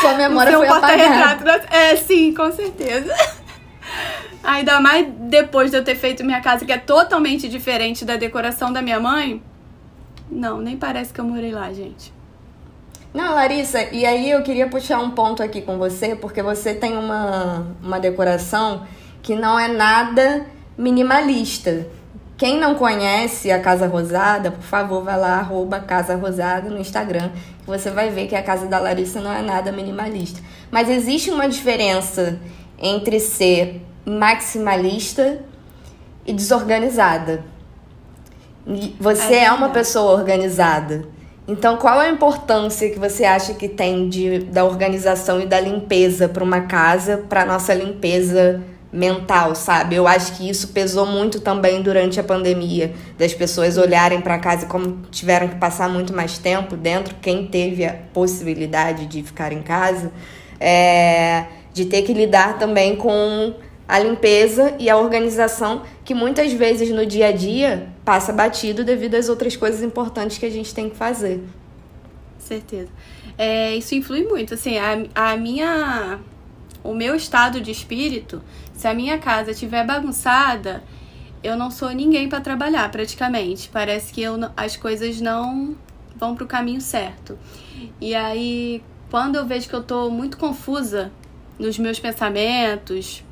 Sua 0.00 0.14
memória 0.14 0.57
foi 0.57 0.69
apagada. 0.69 1.66
É, 1.71 1.97
sim, 1.97 2.35
com 2.35 2.50
certeza. 2.50 3.14
Ainda 4.42 4.81
mais 4.81 5.07
depois 5.09 5.71
de 5.71 5.76
eu 5.76 5.85
ter 5.85 5.95
feito 5.95 6.25
minha 6.25 6.40
casa, 6.40 6.64
que 6.64 6.73
é 6.73 6.78
totalmente 6.78 7.49
diferente 7.49 8.04
da 8.04 8.16
decoração 8.16 8.73
da 8.73 8.83
minha 8.83 8.99
mãe. 8.99 9.40
Não, 10.28 10.61
nem 10.61 10.76
parece 10.76 11.12
que 11.12 11.21
eu 11.21 11.25
morei 11.25 11.52
lá, 11.52 11.73
gente. 11.73 12.12
Não, 13.12 13.35
Larissa, 13.35 13.83
e 13.92 14.07
aí 14.07 14.31
eu 14.31 14.42
queria 14.42 14.66
puxar 14.66 14.99
um 15.00 15.11
ponto 15.11 15.42
aqui 15.42 15.61
com 15.61 15.76
você, 15.76 16.16
porque 16.16 16.42
você 16.42 16.73
tem 16.73 16.97
uma, 16.97 17.66
uma 17.83 18.00
decoração 18.00 18.87
que 19.23 19.35
não 19.35 19.59
é 19.59 19.69
nada 19.69 20.47
minimalista. 20.78 21.87
Quem 22.38 22.59
não 22.59 22.75
conhece 22.75 23.52
a 23.52 23.61
Casa 23.61 23.87
Rosada, 23.87 24.50
por 24.50 24.62
favor, 24.62 25.04
vai 25.04 25.19
lá, 25.19 25.38
arroba 25.38 25.78
Casa 25.78 26.16
Rosada 26.16 26.71
no 26.71 26.78
Instagram, 26.78 27.31
que 27.61 27.66
você 27.66 27.90
vai 27.90 28.11
ver 28.11 28.26
que 28.26 28.35
a 28.35 28.42
casa 28.42 28.66
da 28.66 28.78
Larissa 28.78 29.21
não 29.21 29.33
é 29.33 29.42
nada 29.42 29.71
minimalista. 29.71 30.40
Mas 30.71 30.88
existe 30.88 31.31
uma 31.31 31.49
diferença 31.49 32.40
entre 32.78 33.21
ser 33.21 33.83
maximalista 34.04 35.38
e 36.26 36.33
desorganizada. 36.33 37.45
Você 38.99 39.35
é, 39.35 39.45
é 39.45 39.52
uma 39.52 39.69
pessoa 39.69 40.12
organizada. 40.12 41.04
Então, 41.46 41.76
qual 41.76 41.99
a 41.99 42.08
importância 42.08 42.88
que 42.88 42.99
você 42.99 43.25
acha 43.25 43.54
que 43.54 43.68
tem 43.68 44.08
de, 44.08 44.38
da 44.40 44.64
organização 44.64 45.40
e 45.40 45.46
da 45.46 45.58
limpeza 45.58 46.28
para 46.28 46.44
uma 46.44 46.62
casa, 46.62 47.18
para 47.28 47.44
nossa 47.44 47.75
limpeza 47.75 48.62
mental, 48.92 49.54
sabe? 49.54 49.96
Eu 49.96 50.06
acho 50.06 50.37
que 50.37 50.49
isso 50.49 50.68
pesou 50.68 51.04
muito 51.04 51.40
também 51.40 51.82
durante 51.82 52.20
a 52.20 52.25
pandemia, 52.25 52.92
das 53.18 53.32
pessoas 53.34 53.76
olharem 53.76 54.20
para 54.20 54.38
casa 54.38 54.66
como 54.66 54.99
tiveram 55.11 55.49
que 55.49 55.56
passar 55.56 55.88
muito 55.88 56.14
mais 56.14 56.38
tempo 56.38 56.76
dentro, 56.76 57.14
quem 57.20 57.46
teve 57.46 57.84
a 57.84 57.94
possibilidade 58.12 59.06
de 59.06 59.22
ficar 59.22 59.52
em 59.52 59.62
casa, 59.62 60.12
é, 60.61 61.46
de 61.72 61.87
ter 61.87 62.02
que 62.02 62.12
lidar 62.12 62.58
também 62.58 62.94
com 62.94 63.54
a 63.92 63.99
limpeza 63.99 64.75
e 64.78 64.88
a 64.88 64.96
organização 64.96 65.82
que 66.02 66.14
muitas 66.14 66.50
vezes 66.50 66.88
no 66.88 67.04
dia 67.04 67.26
a 67.26 67.32
dia 67.32 67.90
passa 68.02 68.32
batido 68.32 68.82
devido 68.82 69.16
às 69.16 69.28
outras 69.28 69.54
coisas 69.54 69.82
importantes 69.82 70.38
que 70.38 70.46
a 70.46 70.50
gente 70.50 70.75
tem 70.75 70.88
que 70.88 70.96
fazer. 70.96 71.44
Certeza. 72.38 72.88
É, 73.37 73.76
isso 73.76 73.94
influi 73.94 74.25
muito, 74.25 74.54
assim, 74.54 74.78
a, 74.78 75.04
a 75.14 75.37
minha 75.37 76.18
o 76.82 76.94
meu 76.94 77.14
estado 77.14 77.61
de 77.61 77.70
espírito, 77.70 78.42
se 78.72 78.88
a 78.88 78.94
minha 78.94 79.18
casa 79.18 79.50
estiver 79.50 79.87
bagunçada, 79.87 80.82
eu 81.44 81.54
não 81.54 81.70
sou 81.70 81.90
ninguém 81.90 82.30
para 82.30 82.40
trabalhar 82.40 82.90
praticamente. 82.90 83.68
Parece 83.70 84.11
que 84.11 84.22
eu, 84.22 84.37
as 84.56 84.75
coisas 84.75 85.20
não 85.20 85.76
vão 86.16 86.34
para 86.34 86.44
o 86.44 86.46
caminho 86.46 86.80
certo. 86.80 87.38
E 88.00 88.14
aí, 88.14 88.82
quando 89.11 89.37
eu 89.37 89.44
vejo 89.44 89.68
que 89.68 89.75
eu 89.75 89.82
tô 89.82 90.08
muito 90.08 90.38
confusa 90.38 91.12
nos 91.58 91.78
meus 91.78 92.00
pensamentos, 92.00 93.22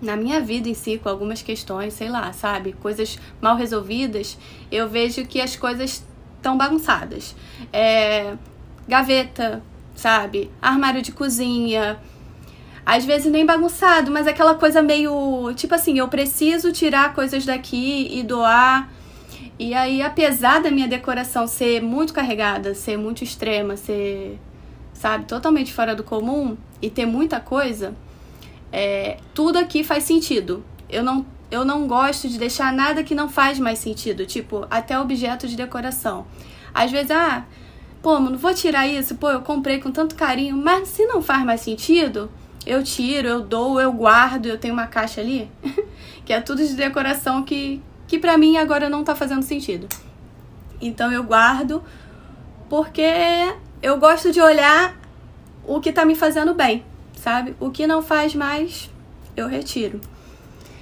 na 0.00 0.16
minha 0.16 0.40
vida 0.40 0.68
em 0.68 0.74
si, 0.74 0.98
com 0.98 1.08
algumas 1.08 1.42
questões, 1.42 1.94
sei 1.94 2.08
lá, 2.08 2.32
sabe? 2.32 2.72
Coisas 2.72 3.18
mal 3.40 3.56
resolvidas, 3.56 4.38
eu 4.70 4.88
vejo 4.88 5.24
que 5.26 5.40
as 5.40 5.56
coisas 5.56 6.04
estão 6.36 6.56
bagunçadas. 6.56 7.36
É, 7.72 8.34
gaveta, 8.88 9.62
sabe? 9.94 10.50
Armário 10.60 11.02
de 11.02 11.12
cozinha, 11.12 12.00
às 12.84 13.04
vezes 13.04 13.30
nem 13.30 13.44
bagunçado, 13.44 14.10
mas 14.10 14.26
aquela 14.26 14.54
coisa 14.54 14.82
meio. 14.82 15.52
Tipo 15.54 15.74
assim, 15.74 15.98
eu 15.98 16.08
preciso 16.08 16.72
tirar 16.72 17.14
coisas 17.14 17.44
daqui 17.44 18.08
e 18.10 18.22
doar. 18.22 18.90
E 19.58 19.74
aí, 19.74 20.00
apesar 20.00 20.62
da 20.62 20.70
minha 20.70 20.88
decoração 20.88 21.46
ser 21.46 21.82
muito 21.82 22.14
carregada, 22.14 22.74
ser 22.74 22.96
muito 22.96 23.22
extrema, 23.22 23.76
ser, 23.76 24.38
sabe, 24.94 25.26
totalmente 25.26 25.72
fora 25.72 25.94
do 25.94 26.02
comum 26.02 26.56
e 26.80 26.88
ter 26.88 27.04
muita 27.04 27.38
coisa, 27.38 27.94
é, 28.72 29.18
tudo 29.34 29.58
aqui 29.58 29.82
faz 29.82 30.04
sentido. 30.04 30.64
Eu 30.88 31.02
não, 31.02 31.26
eu 31.50 31.64
não 31.64 31.86
gosto 31.86 32.28
de 32.28 32.38
deixar 32.38 32.72
nada 32.72 33.02
que 33.02 33.14
não 33.14 33.28
faz 33.28 33.58
mais 33.58 33.78
sentido, 33.78 34.26
tipo, 34.26 34.66
até 34.70 34.98
objeto 34.98 35.46
de 35.48 35.56
decoração. 35.56 36.26
Às 36.74 36.90
vezes, 36.90 37.10
ah, 37.10 37.44
pô, 38.02 38.18
não 38.18 38.38
vou 38.38 38.54
tirar 38.54 38.86
isso, 38.86 39.16
pô, 39.16 39.30
eu 39.30 39.40
comprei 39.40 39.80
com 39.80 39.90
tanto 39.90 40.14
carinho, 40.14 40.56
mas 40.56 40.88
se 40.88 41.04
não 41.06 41.20
faz 41.20 41.44
mais 41.44 41.60
sentido, 41.60 42.30
eu 42.66 42.82
tiro, 42.82 43.26
eu 43.26 43.40
dou, 43.40 43.80
eu 43.80 43.92
guardo, 43.92 44.46
eu 44.46 44.58
tenho 44.58 44.74
uma 44.74 44.86
caixa 44.86 45.20
ali, 45.20 45.50
que 46.24 46.32
é 46.32 46.40
tudo 46.40 46.64
de 46.64 46.74
decoração 46.74 47.42
que, 47.42 47.82
que 48.06 48.18
pra 48.18 48.36
mim 48.38 48.56
agora 48.56 48.88
não 48.88 49.02
tá 49.04 49.14
fazendo 49.14 49.42
sentido. 49.42 49.88
Então 50.80 51.12
eu 51.12 51.22
guardo 51.22 51.82
porque 52.68 53.02
eu 53.82 53.98
gosto 53.98 54.32
de 54.32 54.40
olhar 54.40 54.96
o 55.66 55.80
que 55.80 55.92
tá 55.92 56.04
me 56.04 56.14
fazendo 56.14 56.54
bem, 56.54 56.84
sabe? 57.22 57.54
O 57.60 57.70
que 57.70 57.86
não 57.86 58.02
faz 58.02 58.34
mais, 58.34 58.90
eu 59.36 59.46
retiro. 59.46 60.00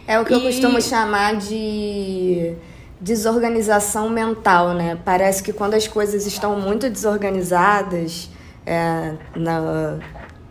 É 0.07 0.19
o 0.19 0.25
que 0.25 0.33
e... 0.33 0.37
eu 0.37 0.41
costumo 0.41 0.81
chamar 0.81 1.37
de 1.37 2.55
desorganização 3.01 4.09
mental, 4.09 4.75
né? 4.75 4.99
Parece 5.05 5.43
que 5.43 5.53
quando 5.53 5.75
as 5.75 5.87
coisas 5.87 6.27
estão 6.27 6.59
muito 6.59 6.89
desorganizadas, 6.89 8.31
é, 8.67 9.15
na, 9.37 9.99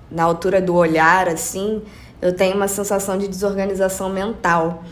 na 0.10 0.24
altura 0.24 0.62
do 0.62 0.74
olhar, 0.76 1.28
assim, 1.28 1.82
eu 2.22 2.34
tenho 2.34 2.56
uma 2.56 2.68
sensação 2.68 3.18
de 3.18 3.28
desorganização 3.28 4.10
mental. 4.10 4.84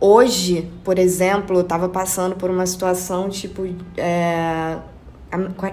Hoje, 0.00 0.70
por 0.82 0.98
exemplo, 0.98 1.56
eu 1.56 1.62
estava 1.62 1.88
passando 1.88 2.34
por 2.36 2.50
uma 2.50 2.66
situação 2.66 3.28
tipo. 3.28 3.66
É, 3.96 4.78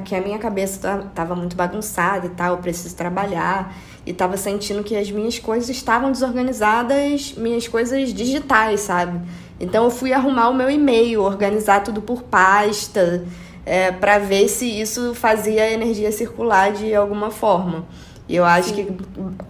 que 0.06 0.16
a 0.16 0.22
minha 0.22 0.40
cabeça 0.40 1.06
estava 1.10 1.36
muito 1.36 1.54
bagunçada 1.56 2.28
e 2.28 2.30
tal, 2.30 2.56
eu 2.56 2.58
preciso 2.60 2.96
trabalhar. 2.96 3.76
E 4.06 4.12
estava 4.12 4.38
sentindo 4.38 4.84
que 4.84 4.96
as 4.96 5.12
minhas 5.12 5.38
coisas 5.38 5.70
estavam 5.70 6.12
desorganizadas, 6.12 7.34
minhas 7.38 7.68
coisas 7.68 8.14
digitais, 8.14 8.82
sabe? 8.82 9.20
Então 9.60 9.84
eu 9.84 9.92
fui 9.92 10.14
arrumar 10.14 10.50
o 10.50 10.54
meu 10.54 10.70
e-mail, 10.70 11.22
organizar 11.22 11.84
tudo 11.84 12.02
por 12.02 12.24
pasta, 12.24 13.24
é, 13.66 13.92
para 13.92 14.18
ver 14.18 14.48
se 14.48 14.66
isso 14.66 15.14
fazia 15.14 15.64
a 15.64 15.72
energia 15.72 16.12
circular 16.12 16.72
de 16.72 16.96
alguma 16.96 17.30
forma. 17.30 17.86
E 18.28 18.36
eu 18.36 18.46
acho 18.46 18.70
Sim. 18.70 18.86
que 18.86 18.98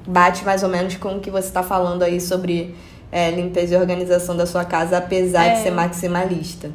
bate 0.07 0.43
mais 0.43 0.63
ou 0.63 0.69
menos 0.69 0.95
com 0.95 1.17
o 1.17 1.19
que 1.19 1.29
você 1.29 1.47
está 1.47 1.61
falando 1.61 2.01
aí 2.01 2.19
sobre 2.19 2.75
é, 3.11 3.29
limpeza 3.29 3.75
e 3.75 3.77
organização 3.77 4.35
da 4.35 4.45
sua 4.45 4.65
casa, 4.65 4.97
apesar 4.97 5.45
é. 5.45 5.53
de 5.55 5.63
ser 5.63 5.71
maximalista. 5.71 6.71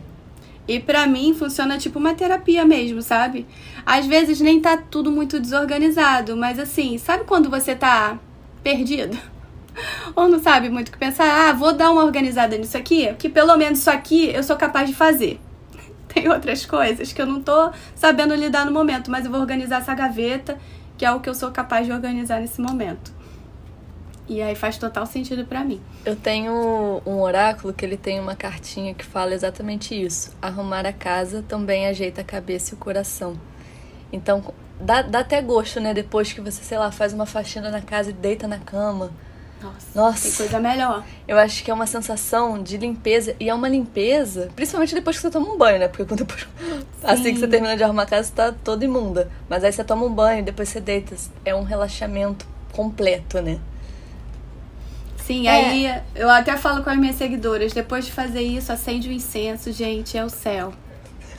E 0.66 0.80
para 0.80 1.06
mim 1.06 1.34
funciona 1.34 1.76
tipo 1.78 1.98
uma 1.98 2.14
terapia 2.14 2.64
mesmo, 2.64 3.02
sabe? 3.02 3.46
Às 3.84 4.06
vezes 4.06 4.40
nem 4.40 4.60
tá 4.60 4.76
tudo 4.76 5.10
muito 5.10 5.38
desorganizado, 5.38 6.36
mas 6.36 6.58
assim, 6.58 6.96
sabe 6.96 7.24
quando 7.24 7.50
você 7.50 7.74
tá 7.74 8.18
perdido? 8.62 9.18
Ou 10.16 10.28
não 10.28 10.42
sabe 10.42 10.70
muito 10.70 10.88
o 10.88 10.92
que 10.92 10.98
pensar, 10.98 11.48
ah, 11.48 11.52
vou 11.52 11.72
dar 11.72 11.90
uma 11.90 12.04
organizada 12.04 12.56
nisso 12.56 12.76
aqui, 12.76 13.12
que 13.18 13.28
pelo 13.28 13.56
menos 13.56 13.80
isso 13.80 13.90
aqui 13.90 14.30
eu 14.30 14.42
sou 14.42 14.56
capaz 14.56 14.88
de 14.88 14.94
fazer. 14.94 15.38
Tem 16.08 16.28
outras 16.28 16.64
coisas 16.64 17.12
que 17.12 17.20
eu 17.20 17.26
não 17.26 17.42
tô 17.42 17.70
sabendo 17.94 18.34
lidar 18.34 18.64
no 18.64 18.72
momento, 18.72 19.10
mas 19.10 19.26
eu 19.26 19.30
vou 19.30 19.40
organizar 19.40 19.82
essa 19.82 19.94
gaveta 19.94 20.58
que 20.96 21.04
é 21.04 21.12
o 21.12 21.20
que 21.20 21.28
eu 21.28 21.34
sou 21.34 21.50
capaz 21.50 21.86
de 21.86 21.92
organizar 21.92 22.40
nesse 22.40 22.60
momento. 22.60 23.12
E 24.28 24.40
aí 24.40 24.54
faz 24.54 24.78
total 24.78 25.04
sentido 25.06 25.44
para 25.44 25.62
mim. 25.62 25.80
Eu 26.04 26.16
tenho 26.16 27.02
um 27.04 27.20
oráculo 27.20 27.74
que 27.74 27.84
ele 27.84 27.96
tem 27.96 28.18
uma 28.18 28.34
cartinha 28.34 28.94
que 28.94 29.04
fala 29.04 29.34
exatamente 29.34 29.94
isso. 29.94 30.32
Arrumar 30.40 30.86
a 30.86 30.92
casa 30.92 31.44
também 31.46 31.86
ajeita 31.86 32.22
a 32.22 32.24
cabeça 32.24 32.74
e 32.74 32.74
o 32.74 32.78
coração. 32.78 33.38
Então, 34.10 34.42
dá, 34.80 35.02
dá 35.02 35.20
até 35.20 35.42
gosto, 35.42 35.80
né? 35.80 35.92
Depois 35.92 36.32
que 36.32 36.40
você, 36.40 36.62
sei 36.62 36.78
lá, 36.78 36.90
faz 36.90 37.12
uma 37.12 37.26
faxina 37.26 37.70
na 37.70 37.82
casa 37.82 38.10
e 38.10 38.12
deita 38.12 38.48
na 38.48 38.58
cama 38.58 39.10
nossa, 39.64 39.86
Nossa, 39.94 40.28
tem 40.28 40.32
coisa 40.32 40.60
melhor. 40.60 41.04
Eu 41.26 41.38
acho 41.38 41.64
que 41.64 41.70
é 41.70 41.74
uma 41.74 41.86
sensação 41.86 42.62
de 42.62 42.76
limpeza. 42.76 43.34
E 43.40 43.48
é 43.48 43.54
uma 43.54 43.68
limpeza, 43.68 44.50
principalmente 44.54 44.94
depois 44.94 45.16
que 45.16 45.22
você 45.22 45.30
toma 45.30 45.48
um 45.48 45.56
banho, 45.56 45.78
né? 45.78 45.88
Porque 45.88 46.04
quando 46.04 46.18
depois, 46.20 46.46
assim 47.02 47.32
que 47.32 47.40
você 47.40 47.48
termina 47.48 47.76
de 47.76 47.82
arrumar 47.82 48.02
a 48.02 48.06
casa, 48.06 48.28
você 48.28 48.34
tá 48.34 48.52
toda 48.52 48.84
imunda. 48.84 49.30
Mas 49.48 49.64
aí 49.64 49.72
você 49.72 49.82
toma 49.82 50.04
um 50.04 50.12
banho, 50.12 50.44
depois 50.44 50.68
você 50.68 50.80
deita. 50.80 51.16
É 51.44 51.54
um 51.54 51.62
relaxamento 51.62 52.46
completo, 52.72 53.40
né? 53.40 53.58
Sim, 55.26 55.46
é. 55.46 55.50
aí 55.50 56.02
eu 56.14 56.28
até 56.28 56.54
falo 56.56 56.84
com 56.84 56.90
as 56.90 56.98
minhas 56.98 57.16
seguidoras, 57.16 57.72
depois 57.72 58.04
de 58.04 58.12
fazer 58.12 58.42
isso, 58.42 58.70
acende 58.70 59.08
o 59.08 59.12
incenso, 59.12 59.72
gente, 59.72 60.18
é 60.18 60.24
o 60.24 60.28
céu. 60.28 60.72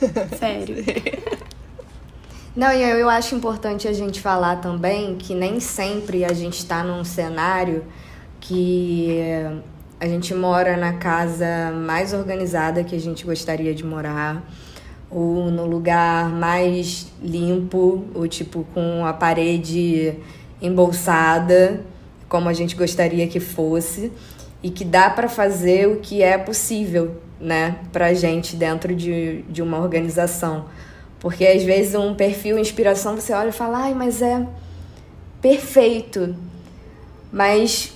Sério. 0.38 0.84
Não, 2.54 2.72
e 2.72 2.82
eu, 2.82 2.96
eu 2.96 3.08
acho 3.08 3.34
importante 3.34 3.86
a 3.86 3.92
gente 3.92 4.20
falar 4.20 4.56
também 4.56 5.14
que 5.14 5.34
nem 5.34 5.60
sempre 5.60 6.24
a 6.24 6.32
gente 6.32 6.58
está 6.58 6.82
num 6.82 7.04
cenário 7.04 7.84
que 8.40 9.20
a 10.00 10.06
gente 10.08 10.34
mora 10.34 10.76
na 10.76 10.94
casa 10.94 11.70
mais 11.70 12.12
organizada 12.12 12.82
que 12.82 12.96
a 12.96 13.00
gente 13.00 13.24
gostaria 13.24 13.72
de 13.72 13.84
morar, 13.84 14.42
ou 15.08 15.48
no 15.50 15.64
lugar 15.64 16.28
mais 16.28 17.06
limpo, 17.22 18.04
ou 18.14 18.26
tipo 18.26 18.66
com 18.74 19.06
a 19.06 19.12
parede 19.12 20.14
embolsada, 20.60 21.84
como 22.28 22.48
a 22.48 22.52
gente 22.52 22.74
gostaria 22.74 23.26
que 23.26 23.40
fosse, 23.40 24.12
e 24.62 24.70
que 24.70 24.84
dá 24.84 25.08
para 25.10 25.28
fazer 25.28 25.86
o 25.86 25.96
que 26.00 26.22
é 26.22 26.36
possível, 26.36 27.20
né, 27.40 27.76
pra 27.92 28.14
gente 28.14 28.56
dentro 28.56 28.94
de, 28.94 29.42
de 29.42 29.62
uma 29.62 29.78
organização. 29.78 30.66
Porque 31.20 31.46
às 31.46 31.62
vezes 31.62 31.94
um 31.94 32.14
perfil 32.14 32.58
inspiração 32.58 33.14
você 33.14 33.32
olha 33.32 33.50
e 33.50 33.52
fala, 33.52 33.78
ai, 33.78 33.94
mas 33.94 34.22
é 34.22 34.46
perfeito. 35.40 36.34
Mas 37.32 37.92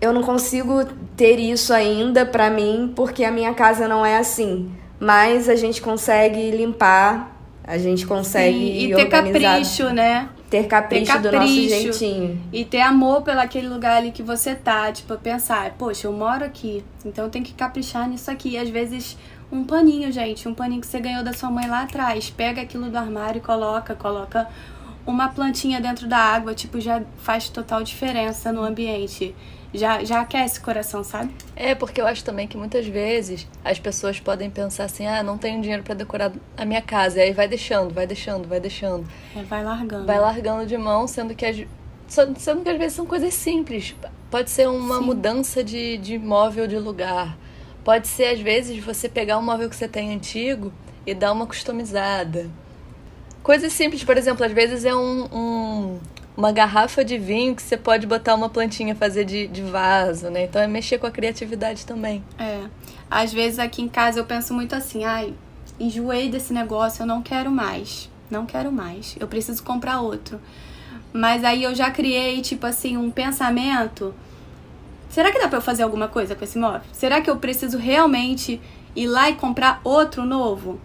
eu 0.00 0.12
não 0.12 0.22
consigo 0.22 0.84
ter 1.16 1.38
isso 1.38 1.72
ainda 1.72 2.26
para 2.26 2.50
mim 2.50 2.92
porque 2.94 3.24
a 3.24 3.30
minha 3.30 3.54
casa 3.54 3.88
não 3.88 4.04
é 4.04 4.16
assim. 4.16 4.70
Mas 4.98 5.48
a 5.48 5.54
gente 5.54 5.80
consegue 5.80 6.50
limpar, 6.50 7.36
a 7.62 7.78
gente 7.78 8.06
consegue 8.06 8.56
Sim, 8.56 8.78
e 8.78 8.94
ter 8.94 9.04
organizar, 9.04 9.40
capricho, 9.40 9.90
né? 9.90 10.28
Ter 10.54 10.68
capricho, 10.68 11.06
ter 11.06 11.12
capricho 11.12 11.32
do 11.32 11.38
nosso 11.40 11.68
jeitinho. 11.68 12.40
E 12.52 12.64
ter 12.64 12.80
amor 12.80 13.22
pelaquele 13.22 13.66
lugar 13.66 13.96
ali 13.96 14.12
que 14.12 14.22
você 14.22 14.54
tá, 14.54 14.92
tipo, 14.92 15.16
pensar, 15.18 15.72
poxa, 15.72 16.06
eu 16.06 16.12
moro 16.12 16.44
aqui, 16.44 16.84
então 17.04 17.24
eu 17.24 17.30
tenho 17.30 17.44
que 17.44 17.52
caprichar 17.52 18.08
nisso 18.08 18.30
aqui. 18.30 18.50
E 18.50 18.58
às 18.58 18.68
vezes 18.68 19.18
um 19.50 19.64
paninho, 19.64 20.12
gente, 20.12 20.48
um 20.48 20.54
paninho 20.54 20.80
que 20.80 20.86
você 20.86 21.00
ganhou 21.00 21.24
da 21.24 21.32
sua 21.32 21.50
mãe 21.50 21.66
lá 21.66 21.82
atrás, 21.82 22.30
pega 22.30 22.62
aquilo 22.62 22.88
do 22.88 22.96
armário 22.96 23.38
e 23.38 23.40
coloca, 23.40 23.96
coloca 23.96 24.48
uma 25.06 25.28
plantinha 25.28 25.80
dentro 25.80 26.06
da 26.08 26.18
água, 26.18 26.54
tipo, 26.54 26.80
já 26.80 27.02
faz 27.18 27.48
total 27.48 27.82
diferença 27.82 28.52
no 28.52 28.62
ambiente. 28.62 29.34
Já, 29.72 30.04
já 30.04 30.20
aquece 30.20 30.60
o 30.60 30.62
coração, 30.62 31.02
sabe? 31.02 31.34
É, 31.56 31.74
porque 31.74 32.00
eu 32.00 32.06
acho 32.06 32.22
também 32.22 32.46
que 32.46 32.56
muitas 32.56 32.86
vezes 32.86 33.46
as 33.64 33.76
pessoas 33.78 34.20
podem 34.20 34.48
pensar 34.48 34.84
assim: 34.84 35.04
ah, 35.04 35.20
não 35.20 35.36
tenho 35.36 35.60
dinheiro 35.60 35.82
para 35.82 35.94
decorar 35.94 36.32
a 36.56 36.64
minha 36.64 36.80
casa. 36.80 37.18
E 37.18 37.22
aí 37.22 37.32
vai 37.32 37.48
deixando, 37.48 37.92
vai 37.92 38.06
deixando, 38.06 38.46
vai 38.46 38.60
deixando. 38.60 39.04
É, 39.34 39.42
vai 39.42 39.64
largando. 39.64 40.06
Vai 40.06 40.20
largando 40.20 40.64
de 40.64 40.78
mão, 40.78 41.08
sendo 41.08 41.34
que, 41.34 41.44
as, 41.44 41.66
sendo 42.06 42.62
que 42.62 42.70
às 42.70 42.78
vezes 42.78 42.92
são 42.92 43.04
coisas 43.04 43.34
simples. 43.34 43.96
Pode 44.30 44.48
ser 44.48 44.68
uma 44.68 44.98
Sim. 44.98 45.04
mudança 45.06 45.64
de, 45.64 45.98
de 45.98 46.18
móvel 46.18 46.68
de 46.68 46.78
lugar. 46.78 47.36
Pode 47.82 48.06
ser, 48.06 48.26
às 48.26 48.40
vezes, 48.40 48.82
você 48.82 49.08
pegar 49.08 49.38
um 49.38 49.42
móvel 49.42 49.68
que 49.68 49.76
você 49.76 49.88
tem 49.88 50.14
antigo 50.14 50.72
e 51.04 51.14
dar 51.14 51.32
uma 51.32 51.46
customizada. 51.46 52.48
Coisas 53.44 53.74
simples, 53.74 54.02
por 54.02 54.16
exemplo, 54.16 54.42
às 54.42 54.52
vezes 54.52 54.86
é 54.86 54.94
um, 54.94 55.24
um, 55.30 56.00
uma 56.34 56.50
garrafa 56.50 57.04
de 57.04 57.18
vinho 57.18 57.54
que 57.54 57.60
você 57.60 57.76
pode 57.76 58.06
botar 58.06 58.34
uma 58.34 58.48
plantinha, 58.48 58.94
fazer 58.94 59.26
de, 59.26 59.46
de 59.46 59.60
vaso, 59.60 60.30
né? 60.30 60.44
Então 60.44 60.62
é 60.62 60.66
mexer 60.66 60.96
com 60.96 61.06
a 61.06 61.10
criatividade 61.10 61.84
também. 61.84 62.24
É. 62.38 62.62
Às 63.10 63.34
vezes 63.34 63.58
aqui 63.58 63.82
em 63.82 63.88
casa 63.88 64.18
eu 64.18 64.24
penso 64.24 64.54
muito 64.54 64.74
assim, 64.74 65.04
ai, 65.04 65.34
enjoei 65.78 66.30
desse 66.30 66.54
negócio, 66.54 67.02
eu 67.02 67.06
não 67.06 67.20
quero 67.20 67.50
mais. 67.50 68.08
Não 68.30 68.46
quero 68.46 68.72
mais. 68.72 69.14
Eu 69.20 69.28
preciso 69.28 69.62
comprar 69.62 70.00
outro. 70.00 70.40
Mas 71.12 71.44
aí 71.44 71.64
eu 71.64 71.74
já 71.74 71.90
criei, 71.90 72.40
tipo 72.40 72.66
assim, 72.66 72.96
um 72.96 73.10
pensamento. 73.10 74.14
Será 75.10 75.30
que 75.30 75.38
dá 75.38 75.48
pra 75.48 75.58
eu 75.58 75.62
fazer 75.62 75.82
alguma 75.82 76.08
coisa 76.08 76.34
com 76.34 76.44
esse 76.44 76.58
móvel? 76.58 76.80
Será 76.94 77.20
que 77.20 77.28
eu 77.28 77.36
preciso 77.36 77.76
realmente 77.76 78.58
ir 78.96 79.06
lá 79.06 79.28
e 79.28 79.34
comprar 79.34 79.82
outro 79.84 80.24
novo? 80.24 80.80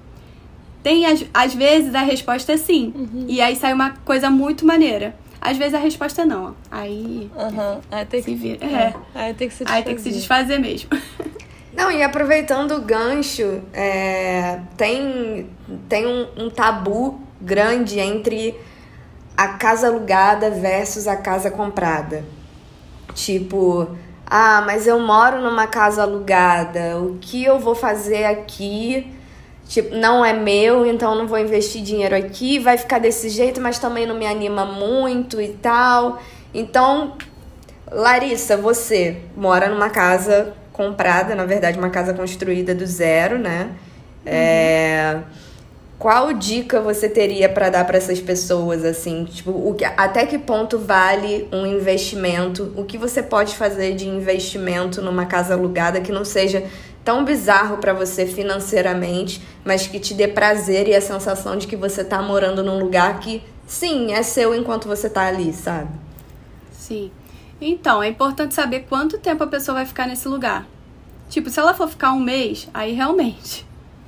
Tem, 0.82 1.06
às, 1.06 1.26
às 1.34 1.54
vezes, 1.54 1.94
a 1.94 2.02
resposta 2.02 2.54
é 2.54 2.58
sim. 2.58 2.94
Uhum. 2.96 3.26
E 3.28 3.42
aí 3.42 3.56
sai 3.56 3.74
uma 3.74 3.92
coisa 4.06 4.30
muito 4.30 4.66
maneira. 4.66 5.16
Às 5.42 5.58
vezes 5.58 5.74
a 5.74 5.80
resposta 5.80 6.24
é 6.24 6.26
não. 6.26 6.56
Aí. 6.70 7.32
Uhum. 7.36 7.82
Aí 7.92 8.06
tem 8.06 8.22
que, 8.24 8.36
vira. 8.36 8.66
É. 8.66 8.94
Aí 9.16 9.34
tem 9.34 9.48
que 9.48 9.54
se 9.54 9.64
desfazer. 9.64 9.78
Aí 9.78 9.84
tem 9.84 9.96
que 9.96 10.02
se 10.02 10.12
desfazer 10.12 10.60
mesmo. 10.60 10.90
Não, 11.72 11.90
e 11.90 12.04
aproveitando 12.04 12.76
o 12.76 12.82
gancho, 12.82 13.62
é, 13.72 14.60
tem, 14.76 15.50
tem 15.88 16.06
um, 16.06 16.28
um 16.36 16.50
tabu 16.50 17.22
grande 17.40 18.00
entre 18.00 18.60
a 19.38 19.50
casa 19.50 19.88
alugada 19.88 20.50
versus 20.50 21.08
a 21.08 21.16
casa 21.16 21.50
comprada. 21.50 22.26
Tipo, 23.14 23.96
ah, 24.26 24.62
mas 24.66 24.88
eu 24.88 25.00
moro 25.00 25.42
numa 25.42 25.68
casa 25.68 26.02
alugada, 26.02 27.00
o 27.00 27.18
que 27.22 27.44
eu 27.44 27.60
vou 27.60 27.76
fazer 27.76 28.26
aqui? 28.26 29.10
Tipo, 29.70 29.96
não 29.96 30.26
é 30.26 30.34
meu, 30.34 30.84
então 30.84 31.14
não 31.14 31.28
vou 31.28 31.38
investir 31.38 31.84
dinheiro 31.84 32.16
aqui, 32.16 32.58
vai 32.58 32.76
ficar 32.76 32.98
desse 32.98 33.30
jeito, 33.30 33.62
mas 33.62 33.78
também 33.78 34.04
não 34.04 34.16
me 34.16 34.26
anima 34.26 34.66
muito 34.66 35.40
e 35.40 35.50
tal. 35.50 36.20
Então, 36.52 37.14
Larissa, 37.92 38.58
você 38.58 39.18
mora 39.38 39.70
numa 39.70 39.92
casa 39.92 40.56
comprada, 40.74 41.36
na 41.36 41.46
verdade, 41.46 41.78
uma 41.78 41.92
casa 41.92 42.16
construída 42.16 42.74
do 42.74 42.84
zero, 42.88 43.38
né? 43.38 43.70
Uhum. 44.26 44.32
É... 44.34 45.20
Qual 46.00 46.34
dica 46.34 46.80
você 46.80 47.08
teria 47.08 47.48
para 47.48 47.70
dar 47.70 47.86
para 47.86 47.98
essas 47.98 48.22
pessoas 48.22 48.86
assim, 48.86 49.26
tipo, 49.26 49.52
o 49.52 49.76
que, 49.76 49.84
até 49.84 50.26
que 50.26 50.40
ponto 50.40 50.80
vale 50.80 51.48
um 51.52 51.66
investimento? 51.66 52.74
O 52.76 52.86
que 52.86 52.98
você 52.98 53.22
pode 53.22 53.56
fazer 53.56 53.94
de 53.96 54.08
investimento 54.08 55.02
numa 55.02 55.26
casa 55.26 55.54
alugada 55.54 56.00
que 56.00 56.12
não 56.12 56.24
seja 56.24 56.64
tão 57.04 57.24
bizarro 57.24 57.78
para 57.78 57.94
você 57.94 58.26
financeiramente, 58.26 59.42
mas 59.64 59.88
que 59.88 60.00
te 60.00 60.14
dê 60.14 60.28
prazer 60.28 60.88
e 60.88 60.96
a 60.96 61.02
sensação 61.02 61.58
de 61.58 61.68
que 61.68 61.76
você 61.76 62.04
tá 62.04 62.22
morando 62.22 62.64
num 62.64 62.80
lugar 62.80 63.20
que, 63.20 63.42
sim, 63.66 64.12
é 64.14 64.24
seu 64.24 64.54
enquanto 64.54 64.88
você 64.88 65.10
tá 65.10 65.28
ali, 65.28 65.54
sabe? 65.54 65.90
Sim. 66.72 67.12
Então, 67.62 68.02
é 68.02 68.08
importante 68.08 68.54
saber 68.54 68.86
quanto 68.88 69.18
tempo 69.18 69.44
a 69.44 69.48
pessoa 69.48 69.76
vai 69.76 69.86
ficar 69.86 70.08
nesse 70.08 70.28
lugar. 70.28 70.66
Tipo, 71.30 71.50
se 71.50 71.60
ela 71.60 71.74
for 71.74 71.88
ficar 71.88 72.14
um 72.14 72.20
mês, 72.20 72.70
aí 72.74 72.94
realmente. 72.94 73.66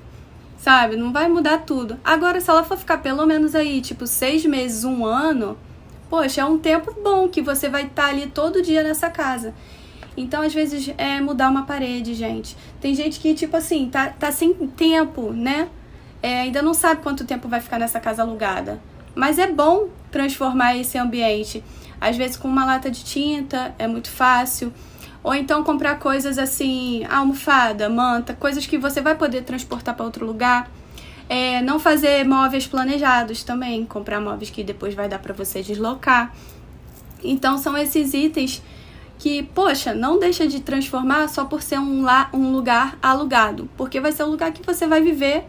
Sabe? 0.57 0.95
Não 0.95 1.11
vai 1.11 1.27
mudar 1.27 1.59
tudo. 1.59 1.99
Agora, 2.03 2.39
se 2.39 2.49
ela 2.49 2.63
for 2.63 2.77
ficar 2.77 2.99
pelo 2.99 3.25
menos 3.25 3.55
aí, 3.55 3.81
tipo, 3.81 4.05
seis 4.07 4.45
meses, 4.45 4.83
um 4.83 5.05
ano, 5.05 5.57
poxa, 6.09 6.41
é 6.41 6.45
um 6.45 6.57
tempo 6.57 6.95
bom 7.01 7.27
que 7.27 7.41
você 7.41 7.67
vai 7.67 7.83
estar 7.83 8.03
tá 8.03 8.09
ali 8.09 8.27
todo 8.27 8.61
dia 8.61 8.83
nessa 8.83 9.09
casa. 9.09 9.53
Então, 10.15 10.41
às 10.41 10.53
vezes, 10.53 10.93
é 10.97 11.21
mudar 11.21 11.49
uma 11.49 11.63
parede, 11.63 12.13
gente. 12.13 12.55
Tem 12.79 12.93
gente 12.93 13.19
que, 13.19 13.33
tipo 13.33 13.55
assim, 13.55 13.89
tá, 13.89 14.09
tá 14.09 14.31
sem 14.31 14.53
tempo, 14.53 15.31
né? 15.31 15.69
É, 16.21 16.41
ainda 16.41 16.61
não 16.61 16.73
sabe 16.73 17.01
quanto 17.01 17.25
tempo 17.25 17.47
vai 17.47 17.61
ficar 17.61 17.79
nessa 17.79 17.99
casa 17.99 18.21
alugada. 18.21 18.79
Mas 19.15 19.39
é 19.39 19.47
bom 19.47 19.87
transformar 20.11 20.75
esse 20.75 20.97
ambiente. 20.97 21.63
Às 21.99 22.17
vezes, 22.17 22.37
com 22.37 22.47
uma 22.47 22.65
lata 22.65 22.91
de 22.91 23.03
tinta, 23.03 23.73
é 23.79 23.87
muito 23.87 24.09
fácil. 24.09 24.73
Ou 25.23 25.35
então 25.35 25.63
comprar 25.63 25.99
coisas 25.99 26.37
assim, 26.39 27.05
almofada, 27.05 27.87
manta, 27.89 28.33
coisas 28.33 28.65
que 28.65 28.77
você 28.77 29.01
vai 29.01 29.15
poder 29.15 29.43
transportar 29.43 29.95
para 29.95 30.05
outro 30.05 30.25
lugar. 30.25 30.69
É, 31.29 31.61
não 31.61 31.79
fazer 31.79 32.25
móveis 32.25 32.67
planejados 32.67 33.43
também, 33.43 33.85
comprar 33.85 34.19
móveis 34.19 34.49
que 34.49 34.63
depois 34.63 34.93
vai 34.93 35.07
dar 35.07 35.19
para 35.19 35.33
você 35.33 35.61
deslocar. 35.61 36.33
Então 37.23 37.57
são 37.57 37.77
esses 37.77 38.13
itens 38.13 38.61
que, 39.21 39.43
poxa, 39.43 39.93
não 39.93 40.17
deixa 40.17 40.47
de 40.47 40.59
transformar 40.61 41.27
só 41.27 41.45
por 41.45 41.61
ser 41.61 41.77
um, 41.77 42.01
la 42.01 42.27
um 42.33 42.51
lugar 42.51 42.97
alugado, 43.03 43.69
porque 43.77 43.99
vai 43.99 44.11
ser 44.11 44.23
o 44.23 44.25
lugar 44.25 44.51
que 44.51 44.65
você 44.65 44.87
vai 44.87 44.99
viver, 44.99 45.45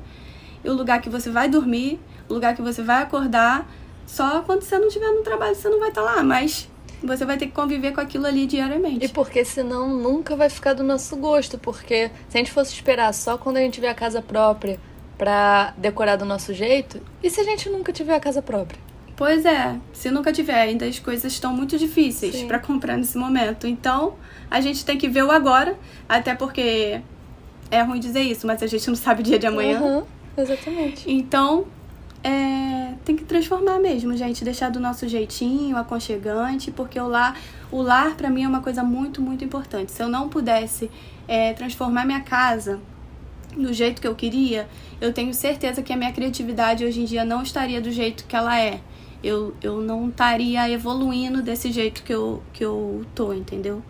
o 0.63 0.73
lugar 0.75 1.01
que 1.01 1.09
você 1.09 1.31
vai 1.31 1.49
dormir, 1.49 1.99
o 2.29 2.35
lugar 2.35 2.55
que 2.55 2.61
você 2.61 2.83
vai 2.83 3.03
acordar. 3.03 3.67
Só 4.07 4.43
quando 4.43 4.61
você 4.61 4.79
não 4.79 4.89
estiver 4.89 5.11
no 5.11 5.23
trabalho 5.23 5.55
você 5.55 5.71
não 5.71 5.81
vai 5.81 5.89
estar 5.89 6.03
tá 6.03 6.17
lá, 6.17 6.23
mas 6.23 6.69
você 7.03 7.25
vai 7.25 7.39
ter 7.39 7.47
que 7.47 7.53
conviver 7.53 7.93
com 7.93 8.03
aquilo 8.03 8.27
ali 8.27 8.47
diariamente. 8.47 9.07
E 9.07 9.09
porque 9.09 9.43
senão 9.43 9.89
nunca 9.89 10.37
vai 10.37 10.51
ficar 10.51 10.75
do 10.75 10.85
nosso 10.85 11.17
gosto, 11.17 11.57
porque 11.57 12.11
se 12.29 12.37
a 12.37 12.39
gente 12.41 12.53
fosse 12.53 12.75
esperar 12.75 13.15
só 13.15 13.39
quando 13.39 13.57
a 13.57 13.61
gente 13.61 13.73
tiver 13.73 13.89
a 13.89 13.95
casa 13.95 14.21
própria 14.21 14.79
para 15.17 15.73
decorar 15.79 16.17
do 16.17 16.27
nosso 16.27 16.53
jeito, 16.53 17.01
e 17.23 17.31
se 17.31 17.41
a 17.41 17.45
gente 17.45 17.71
nunca 17.71 17.91
tiver 17.91 18.17
a 18.17 18.21
casa 18.21 18.43
própria? 18.43 18.92
Pois 19.17 19.45
é, 19.45 19.79
se 19.93 20.11
nunca 20.11 20.33
tiver, 20.33 20.61
ainda 20.61 20.87
as 20.87 20.99
coisas 20.99 21.33
estão 21.33 21.55
muito 21.55 21.79
difíceis 21.79 22.43
para 22.45 22.59
comprar 22.59 22.97
nesse 22.97 23.17
momento. 23.19 23.67
Então, 23.67 24.15
a 24.51 24.61
gente 24.61 24.85
tem 24.85 24.97
que 24.97 25.09
ver 25.09 25.23
o 25.23 25.31
agora, 25.31 25.77
até 26.09 26.35
porque 26.35 27.01
é 27.71 27.83
ruim 27.83 28.01
dizer 28.01 28.23
isso, 28.23 28.47
mas 28.47 28.63
a 28.63 28.67
gente 28.67 28.87
não 28.89 28.97
sabe 28.97 29.21
o 29.21 29.25
dia 29.25 29.39
de 29.39 29.47
amanhã. 29.47 29.81
Uhum, 29.81 30.03
exatamente. 30.37 31.11
Então, 31.11 31.67
é, 32.25 32.95
tem 33.05 33.17
que 33.17 33.25
transformar 33.25 33.79
mesmo, 33.79 34.17
gente, 34.17 34.45
deixar 34.45 34.71
do 34.71 34.81
nosso 34.81 35.07
jeitinho, 35.09 35.77
aconchegante, 35.77 36.71
porque 36.71 36.99
o 36.99 37.09
lar, 37.09 37.39
o 37.71 37.83
lar 37.83 38.15
para 38.15 38.31
mim 38.31 38.45
é 38.45 38.49
uma 38.49 38.61
coisa 38.61 38.83
muito, 38.83 39.21
muito 39.21 39.45
importante. 39.45 39.93
Se 39.93 40.03
eu 40.03 40.09
não 40.09 40.29
pudesse 40.29 40.91
é, 41.29 41.53
transformar 41.53 42.05
minha 42.05 42.21
casa 42.21 42.81
do 43.57 43.73
jeito 43.73 44.01
que 44.01 44.07
eu 44.07 44.15
queria, 44.15 44.69
eu 45.01 45.13
tenho 45.13 45.35
certeza 45.35 45.83
que 45.83 45.93
a 45.93 45.97
minha 45.97 46.13
criatividade 46.13 46.85
hoje 46.85 47.01
em 47.01 47.05
dia 47.05 47.25
não 47.25 47.43
estaria 47.43 47.81
do 47.81 47.91
jeito 47.91 48.25
que 48.25 48.35
ela 48.35 48.59
é 48.59 48.81
eu, 49.23 49.55
eu 49.63 49.81
não 49.81 50.09
estaria 50.09 50.69
evoluindo 50.69 51.43
desse 51.43 51.71
jeito 51.71 52.03
que 52.03 52.13
eu, 52.13 52.43
que 52.53 52.65
eu 52.65 53.05
tô, 53.15 53.33
entendeu? 53.33 53.83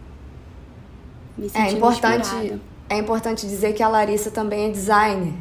Me 1.37 1.51
é 1.55 1.71
importante 1.71 2.27
inspirada. 2.27 2.61
É 2.88 2.99
importante 2.99 3.47
dizer 3.47 3.73
que 3.73 3.83
a 3.83 3.88
Larissa 3.88 4.31
também 4.31 4.68
é 4.68 4.71
designer. 4.71 5.33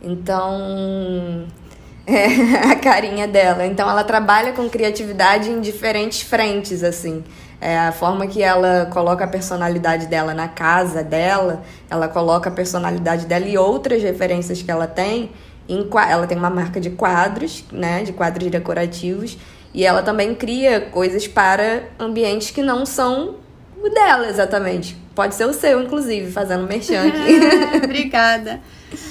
Então, 0.00 1.46
é 2.06 2.72
a 2.72 2.76
carinha 2.76 3.26
dela. 3.26 3.66
Então, 3.66 3.90
ela 3.90 4.04
trabalha 4.04 4.52
com 4.52 4.68
criatividade 4.68 5.50
em 5.50 5.60
diferentes 5.60 6.22
frentes, 6.22 6.84
assim. 6.84 7.24
É 7.60 7.78
a 7.78 7.92
forma 7.92 8.26
que 8.26 8.42
ela 8.42 8.86
coloca 8.92 9.24
a 9.24 9.26
personalidade 9.26 10.06
dela 10.06 10.34
na 10.34 10.46
casa 10.48 11.02
dela, 11.02 11.62
ela 11.88 12.08
coloca 12.08 12.50
a 12.50 12.52
personalidade 12.52 13.26
dela 13.26 13.46
e 13.46 13.56
outras 13.56 14.02
referências 14.02 14.60
que 14.60 14.70
ela 14.70 14.86
tem 14.86 15.30
em, 15.68 15.88
ela 16.08 16.26
tem 16.26 16.36
uma 16.36 16.50
marca 16.50 16.80
de 16.80 16.90
quadros, 16.90 17.64
né, 17.72 18.02
de 18.02 18.12
quadros 18.12 18.50
decorativos, 18.50 19.38
e 19.72 19.84
ela 19.84 20.02
também 20.02 20.34
cria 20.34 20.80
coisas 20.80 21.26
para 21.26 21.84
ambientes 21.98 22.50
que 22.50 22.62
não 22.62 22.86
são 22.86 23.36
o 23.82 23.88
dela 23.88 24.28
exatamente. 24.28 24.96
Pode 25.14 25.34
ser 25.34 25.46
o 25.46 25.52
seu, 25.52 25.82
inclusive, 25.82 26.30
fazendo 26.30 26.66
merchan 26.66 27.06
aqui. 27.06 27.78
Obrigada. 27.84 28.60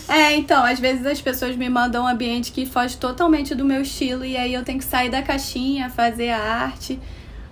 É, 0.07 0.33
então, 0.35 0.63
às 0.63 0.79
vezes 0.79 1.05
as 1.05 1.21
pessoas 1.21 1.55
me 1.55 1.69
mandam 1.69 2.03
um 2.03 2.07
ambiente 2.07 2.51
que 2.51 2.65
foge 2.65 2.97
totalmente 2.97 3.53
do 3.55 3.63
meu 3.63 3.81
estilo 3.81 4.25
e 4.25 4.35
aí 4.35 4.53
eu 4.53 4.63
tenho 4.63 4.79
que 4.79 4.85
sair 4.85 5.09
da 5.09 5.21
caixinha, 5.21 5.89
fazer 5.89 6.29
a 6.29 6.39
arte. 6.39 6.99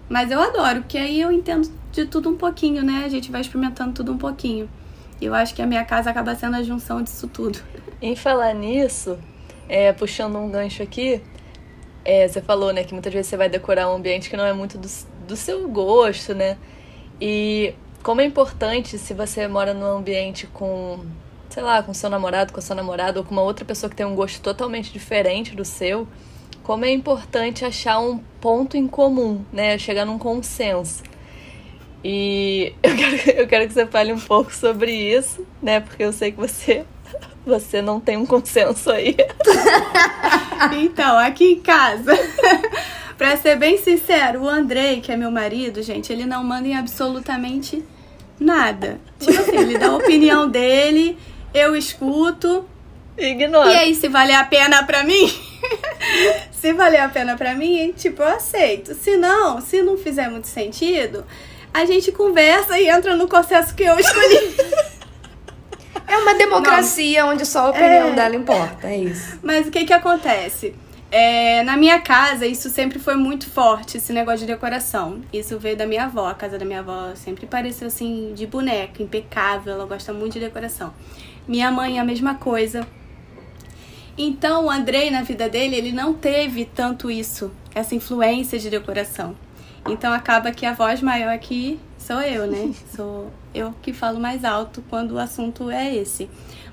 Mas 0.09 0.31
eu 0.31 0.41
adoro, 0.41 0.81
porque 0.81 0.97
aí 0.97 1.21
eu 1.21 1.31
entendo 1.31 1.71
de 1.91 2.05
tudo 2.05 2.29
um 2.29 2.35
pouquinho, 2.35 2.83
né? 2.83 3.03
A 3.05 3.09
gente 3.09 3.31
vai 3.31 3.41
experimentando 3.41 3.93
tudo 3.93 4.11
um 4.11 4.17
pouquinho. 4.17 4.69
Eu 5.21 5.35
acho 5.35 5.53
que 5.53 5.61
a 5.61 5.67
minha 5.67 5.85
casa 5.85 6.09
acaba 6.09 6.33
sendo 6.33 6.57
a 6.57 6.63
junção 6.63 7.01
disso 7.03 7.27
tudo. 7.27 7.59
Em 8.01 8.15
falar 8.15 8.55
nisso, 8.55 9.19
é, 9.69 9.93
puxando 9.93 10.35
um 10.37 10.49
gancho 10.49 10.81
aqui, 10.81 11.21
é, 12.03 12.27
você 12.27 12.41
falou, 12.41 12.73
né, 12.73 12.83
que 12.83 12.93
muitas 12.93 13.13
vezes 13.13 13.27
você 13.27 13.37
vai 13.37 13.47
decorar 13.47 13.87
um 13.87 13.95
ambiente 13.95 14.29
que 14.29 14.35
não 14.35 14.45
é 14.45 14.51
muito 14.51 14.79
do, 14.79 14.87
do 15.27 15.35
seu 15.35 15.67
gosto, 15.69 16.33
né? 16.33 16.57
E 17.21 17.75
como 18.01 18.19
é 18.19 18.25
importante 18.25 18.97
se 18.97 19.13
você 19.13 19.47
mora 19.47 19.75
num 19.75 19.97
ambiente 19.97 20.47
com, 20.47 21.05
sei 21.49 21.61
lá, 21.61 21.83
com 21.83 21.93
seu 21.93 22.09
namorado, 22.09 22.51
com 22.51 22.59
sua 22.59 22.75
namorada 22.75 23.19
ou 23.19 23.25
com 23.25 23.31
uma 23.31 23.43
outra 23.43 23.63
pessoa 23.63 23.91
que 23.91 23.95
tem 23.95 24.05
um 24.05 24.15
gosto 24.15 24.41
totalmente 24.41 24.91
diferente 24.91 25.55
do 25.55 25.63
seu, 25.63 26.07
como 26.63 26.83
é 26.83 26.91
importante 26.91 27.63
achar 27.63 27.99
um 27.99 28.17
ponto 28.39 28.75
em 28.75 28.87
comum, 28.87 29.45
né? 29.53 29.77
Chegar 29.77 30.03
num 30.03 30.17
consenso. 30.17 31.03
E 32.03 32.73
eu 32.81 32.95
quero, 32.95 33.39
eu 33.39 33.47
quero 33.47 33.67
que 33.67 33.73
você 33.73 33.85
fale 33.85 34.11
um 34.11 34.19
pouco 34.19 34.53
sobre 34.53 34.91
isso, 34.91 35.45
né? 35.61 35.79
Porque 35.79 36.03
eu 36.03 36.11
sei 36.11 36.31
que 36.31 36.37
você, 36.37 36.85
você 37.45 37.81
não 37.81 37.99
tem 37.99 38.17
um 38.17 38.25
consenso 38.25 38.91
aí. 38.91 39.15
então, 40.81 41.17
aqui 41.17 41.53
em 41.53 41.59
casa, 41.59 42.11
pra 43.17 43.37
ser 43.37 43.55
bem 43.55 43.77
sincero, 43.77 44.43
o 44.43 44.49
Andrei, 44.49 45.01
que 45.01 45.11
é 45.11 45.17
meu 45.17 45.31
marido, 45.31 45.81
gente, 45.83 46.11
ele 46.11 46.25
não 46.25 46.43
manda 46.43 46.67
em 46.67 46.75
absolutamente 46.75 47.83
nada. 48.39 48.99
Tipo 49.19 49.39
assim, 49.39 49.57
ele 49.57 49.77
dá 49.77 49.87
a 49.87 49.95
opinião 49.95 50.49
dele, 50.49 51.17
eu 51.53 51.75
escuto. 51.75 52.65
Ignora. 53.17 53.71
E 53.71 53.75
aí, 53.75 53.93
se 53.93 54.07
valer 54.07 54.35
a 54.35 54.45
pena 54.45 54.83
pra 54.83 55.03
mim, 55.03 55.31
se 56.51 56.73
valer 56.73 57.01
a 57.01 57.09
pena 57.09 57.35
pra 57.35 57.53
mim, 57.53 57.93
tipo, 57.95 58.23
eu 58.23 58.27
aceito. 58.27 58.95
Se 58.95 59.17
não, 59.17 59.61
se 59.61 59.83
não 59.83 59.97
fizer 59.97 60.29
muito 60.29 60.47
sentido, 60.47 61.23
a 61.73 61.85
gente 61.85 62.11
conversa 62.11 62.79
e 62.79 62.89
entra 62.89 63.15
no 63.15 63.27
processo 63.27 63.73
que 63.75 63.83
eu 63.83 63.97
escolhi. 63.99 64.55
É 66.07 66.17
uma 66.17 66.33
democracia 66.33 67.23
não. 67.23 67.31
onde 67.31 67.45
só 67.45 67.67
a 67.67 67.69
opinião 67.69 68.09
é... 68.09 68.11
dela 68.11 68.35
importa, 68.35 68.87
é 68.87 68.97
isso. 68.97 69.39
Mas 69.41 69.67
o 69.67 69.71
que 69.71 69.85
que 69.85 69.93
acontece? 69.93 70.75
É, 71.09 71.61
na 71.63 71.75
minha 71.75 71.99
casa, 71.99 72.45
isso 72.45 72.69
sempre 72.69 72.97
foi 72.97 73.15
muito 73.15 73.49
forte, 73.49 73.97
esse 73.97 74.13
negócio 74.13 74.39
de 74.39 74.45
decoração. 74.45 75.21
Isso 75.31 75.59
veio 75.59 75.75
da 75.75 75.85
minha 75.85 76.05
avó. 76.05 76.27
A 76.27 76.33
casa 76.33 76.57
da 76.57 76.63
minha 76.63 76.79
avó 76.79 77.13
sempre 77.15 77.45
pareceu 77.45 77.87
assim, 77.87 78.33
de 78.33 78.47
boneca, 78.47 79.03
impecável. 79.03 79.73
Ela 79.73 79.85
gosta 79.85 80.13
muito 80.13 80.33
de 80.33 80.39
decoração. 80.39 80.93
Minha 81.45 81.69
mãe, 81.69 81.99
a 81.99 82.03
mesma 82.03 82.35
coisa. 82.35 82.87
Então, 84.17 84.65
o 84.65 84.69
Andrei, 84.69 85.09
na 85.09 85.21
vida 85.21 85.49
dele, 85.49 85.75
ele 85.75 85.91
não 85.91 86.13
teve 86.13 86.63
tanto 86.63 87.11
isso, 87.11 87.51
essa 87.75 87.93
influência 87.93 88.57
de 88.57 88.69
decoração. 88.69 89.35
Então, 89.87 90.13
acaba 90.13 90.51
que 90.51 90.65
a 90.65 90.73
voz 90.73 91.01
maior 91.01 91.33
aqui 91.33 91.79
sou 91.97 92.21
eu, 92.21 92.47
né? 92.47 92.73
Sou 92.95 93.31
eu 93.53 93.73
que 93.81 93.93
falo 93.93 94.19
mais 94.19 94.43
alto 94.43 94.83
quando 94.89 95.11
o 95.11 95.19
assunto 95.19 95.69
é 95.69 95.95
esse. 95.95 96.29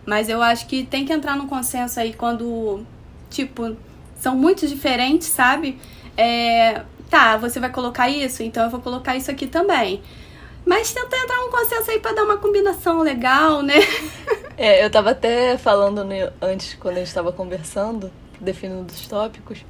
Mas 0.07 0.29
eu 0.29 0.43
acho 0.43 0.67
que 0.67 0.85
tem 0.85 1.05
que 1.05 1.13
entrar 1.13 1.37
no 1.37 1.47
consenso 1.47 2.01
aí 2.01 2.13
quando, 2.13 2.85
tipo, 3.31 3.77
são 4.19 4.35
muito 4.37 4.67
diferentes, 4.67 5.29
sabe? 5.29 5.79
É, 6.17 6.83
tá, 7.11 7.37
você 7.37 7.61
vai 7.61 7.71
colocar 7.71 8.09
isso, 8.09 8.43
então 8.43 8.65
eu 8.65 8.71
vou 8.71 8.81
colocar 8.81 9.17
isso 9.17 9.31
aqui 9.31 9.47
também. 9.47 10.03
Mas 10.65 10.93
tenta 10.93 11.17
entrar 11.17 11.37
num 11.37 11.51
consenso 11.51 11.91
aí 11.91 12.01
pra 12.01 12.13
dar 12.13 12.25
uma 12.25 12.37
combinação 12.37 13.01
legal, 13.01 13.63
né? 13.63 13.75
É, 14.61 14.85
eu 14.85 14.91
tava 14.91 15.11
até 15.11 15.57
falando 15.57 16.05
antes, 16.43 16.75
quando 16.75 16.97
a 16.97 16.99
gente 16.99 17.15
tava 17.15 17.31
conversando, 17.31 18.11
definindo 18.41 18.93
os 18.93 19.07
tópicos, 19.07 19.65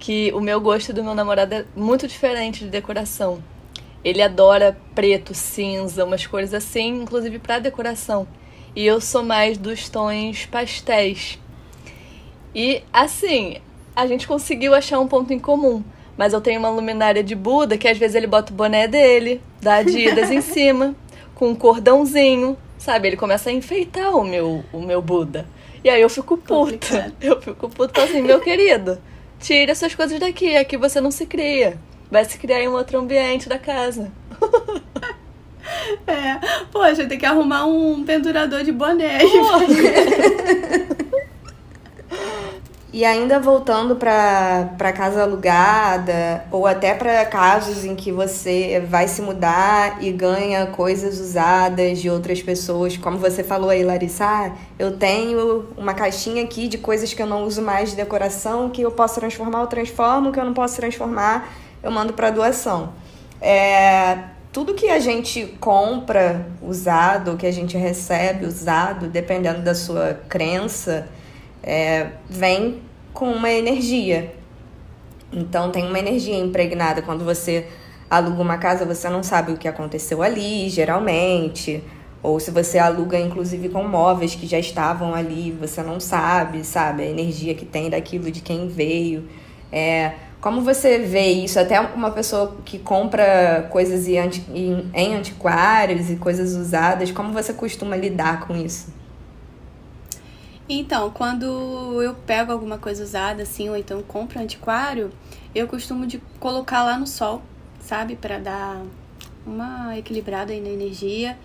que 0.00 0.32
o 0.32 0.40
meu 0.40 0.58
gosto 0.60 0.94
do 0.94 1.04
meu 1.04 1.14
namorado 1.14 1.54
é 1.54 1.64
muito 1.76 2.08
diferente 2.08 2.64
de 2.64 2.70
decoração. 2.70 3.42
Ele 4.02 4.22
adora 4.22 4.76
preto, 4.94 5.34
cinza, 5.34 6.04
umas 6.06 6.26
cores 6.26 6.54
assim, 6.54 7.02
inclusive 7.02 7.38
para 7.38 7.58
decoração. 7.58 8.26
E 8.74 8.84
eu 8.86 8.98
sou 8.98 9.22
mais 9.22 9.58
dos 9.58 9.90
tons 9.90 10.46
pastéis. 10.46 11.38
E 12.54 12.82
assim, 12.90 13.58
a 13.94 14.06
gente 14.06 14.26
conseguiu 14.26 14.74
achar 14.74 14.98
um 14.98 15.06
ponto 15.06 15.34
em 15.34 15.38
comum. 15.38 15.84
Mas 16.16 16.32
eu 16.32 16.40
tenho 16.40 16.58
uma 16.58 16.70
luminária 16.70 17.22
de 17.22 17.34
Buda 17.34 17.76
que 17.76 17.86
às 17.86 17.98
vezes 17.98 18.16
ele 18.16 18.26
bota 18.26 18.52
o 18.52 18.56
boné 18.56 18.88
dele, 18.88 19.40
da 19.60 19.76
Adidas 19.76 20.30
em 20.30 20.40
cima, 20.42 20.94
com 21.34 21.48
um 21.48 21.54
cordãozinho, 21.54 22.56
sabe? 22.78 23.08
Ele 23.08 23.16
começa 23.16 23.50
a 23.50 23.52
enfeitar 23.52 24.16
o 24.16 24.24
meu, 24.24 24.64
o 24.72 24.80
meu 24.80 25.02
Buda. 25.02 25.46
E 25.84 25.90
aí 25.90 26.00
eu 26.00 26.08
fico 26.08 26.38
puta. 26.38 27.12
Eu 27.20 27.40
fico 27.40 27.68
puta 27.68 28.02
assim, 28.02 28.22
meu 28.22 28.40
querido, 28.40 28.98
tira 29.40 29.72
essas 29.72 29.94
coisas 29.94 30.20
daqui, 30.20 30.56
aqui 30.56 30.76
você 30.76 31.00
não 31.00 31.10
se 31.10 31.26
cria. 31.26 31.78
Vai 32.10 32.24
se 32.24 32.38
criar 32.38 32.60
em 32.60 32.68
um 32.68 32.72
outro 32.72 32.98
ambiente 32.98 33.48
da 33.48 33.58
casa. 33.58 34.12
É, 36.06 36.64
poxa, 36.72 37.06
tem 37.06 37.16
que 37.16 37.24
arrumar 37.24 37.64
um 37.64 38.02
pendurador 38.04 38.64
de 38.64 38.72
boné. 38.72 39.18
E 42.92 43.04
ainda 43.04 43.38
voltando 43.38 43.94
para 43.94 44.92
casa 44.92 45.22
alugada, 45.22 46.44
ou 46.50 46.66
até 46.66 46.92
para 46.92 47.24
casos 47.24 47.84
em 47.84 47.94
que 47.94 48.10
você 48.10 48.84
vai 48.88 49.06
se 49.06 49.22
mudar 49.22 50.02
e 50.02 50.10
ganha 50.10 50.66
coisas 50.66 51.20
usadas 51.20 52.00
de 52.00 52.10
outras 52.10 52.42
pessoas, 52.42 52.96
como 52.96 53.16
você 53.16 53.44
falou 53.44 53.70
aí, 53.70 53.84
Larissa, 53.84 54.24
ah, 54.24 54.52
eu 54.76 54.96
tenho 54.96 55.68
uma 55.76 55.94
caixinha 55.94 56.42
aqui 56.42 56.66
de 56.66 56.78
coisas 56.78 57.14
que 57.14 57.22
eu 57.22 57.26
não 57.26 57.44
uso 57.44 57.62
mais 57.62 57.90
de 57.90 57.96
decoração, 57.96 58.68
que 58.70 58.82
eu 58.82 58.90
posso 58.90 59.20
transformar, 59.20 59.60
eu 59.60 59.66
transformo, 59.68 60.32
que 60.32 60.40
eu 60.40 60.44
não 60.44 60.54
posso 60.54 60.74
transformar, 60.74 61.48
eu 61.80 61.92
mando 61.92 62.12
para 62.12 62.30
doação. 62.30 62.92
É, 63.40 64.18
tudo 64.52 64.74
que 64.74 64.88
a 64.88 64.98
gente 64.98 65.46
compra 65.60 66.44
usado, 66.60 67.36
que 67.36 67.46
a 67.46 67.52
gente 67.52 67.76
recebe 67.76 68.46
usado, 68.46 69.06
dependendo 69.06 69.62
da 69.62 69.76
sua 69.76 70.20
crença, 70.28 71.06
é, 71.62 72.12
vem 72.28 72.82
com 73.12 73.30
uma 73.30 73.50
energia. 73.50 74.34
Então 75.32 75.70
tem 75.70 75.86
uma 75.86 75.98
energia 75.98 76.36
impregnada 76.36 77.02
quando 77.02 77.24
você 77.24 77.66
aluga 78.08 78.42
uma 78.42 78.58
casa, 78.58 78.84
você 78.84 79.08
não 79.08 79.22
sabe 79.22 79.52
o 79.52 79.56
que 79.56 79.68
aconteceu 79.68 80.22
ali, 80.22 80.68
geralmente. 80.68 81.82
Ou 82.22 82.38
se 82.38 82.50
você 82.50 82.78
aluga, 82.78 83.18
inclusive, 83.18 83.68
com 83.68 83.84
móveis 83.84 84.34
que 84.34 84.46
já 84.46 84.58
estavam 84.58 85.14
ali, 85.14 85.52
você 85.52 85.82
não 85.82 85.98
sabe, 85.98 86.64
sabe? 86.64 87.02
A 87.04 87.06
energia 87.06 87.54
que 87.54 87.64
tem 87.64 87.88
daquilo, 87.88 88.30
de 88.30 88.40
quem 88.40 88.68
veio. 88.68 89.28
É, 89.72 90.12
como 90.40 90.60
você 90.60 90.98
vê 90.98 91.28
isso? 91.28 91.58
Até 91.58 91.80
uma 91.80 92.10
pessoa 92.10 92.56
que 92.64 92.78
compra 92.78 93.68
coisas 93.70 94.06
em 94.08 95.16
antiquários 95.16 96.10
e 96.10 96.16
coisas 96.16 96.54
usadas, 96.54 97.10
como 97.10 97.32
você 97.32 97.52
costuma 97.52 97.96
lidar 97.96 98.46
com 98.46 98.56
isso? 98.56 98.99
Então, 100.72 101.10
quando 101.10 102.00
eu 102.00 102.14
pego 102.14 102.52
alguma 102.52 102.78
coisa 102.78 103.02
usada, 103.02 103.42
assim, 103.42 103.68
ou 103.68 103.76
então 103.76 104.00
compro 104.04 104.38
antiquário, 104.38 105.10
eu 105.52 105.66
costumo 105.66 106.06
de 106.06 106.22
colocar 106.38 106.84
lá 106.84 106.96
no 106.96 107.08
sol, 107.08 107.42
sabe? 107.80 108.14
para 108.14 108.38
dar 108.38 108.80
uma 109.44 109.98
equilibrada 109.98 110.52
aí 110.52 110.60
na 110.60 110.68
energia. 110.68 111.36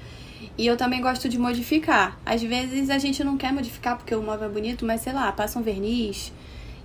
E 0.56 0.68
eu 0.68 0.78
também 0.78 1.02
gosto 1.02 1.28
de 1.28 1.40
modificar. 1.40 2.20
Às 2.24 2.44
vezes 2.44 2.92
a 2.92 3.00
gente 3.00 3.24
não 3.24 3.36
quer 3.36 3.52
modificar 3.52 3.98
porque 3.98 4.14
o 4.14 4.22
móvel 4.22 4.48
é 4.48 4.52
bonito, 4.52 4.86
mas 4.86 5.02
sei 5.02 5.12
lá, 5.12 5.32
passa 5.32 5.58
um 5.58 5.64
verniz. 5.64 6.32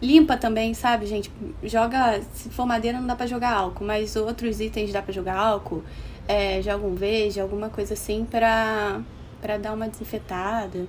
Limpa 0.01 0.35
também, 0.35 0.73
sabe, 0.73 1.05
gente? 1.05 1.31
Joga. 1.63 2.23
Se 2.33 2.49
for 2.49 2.65
madeira, 2.65 2.99
não 2.99 3.07
dá 3.07 3.15
pra 3.15 3.27
jogar 3.27 3.53
álcool, 3.53 3.85
mas 3.85 4.17
outros 4.17 4.63
itens 4.63 4.91
dá 4.91 5.03
pra 5.03 5.13
jogar 5.13 5.37
álcool. 5.37 5.85
É, 6.27 6.63
joga 6.63 6.87
um 6.87 6.95
verde, 6.95 7.39
alguma 7.39 7.69
coisa 7.69 7.93
assim 7.93 8.25
pra, 8.25 9.03
pra 9.43 9.59
dar 9.59 9.75
uma 9.75 9.89
desinfetada 9.91 10.87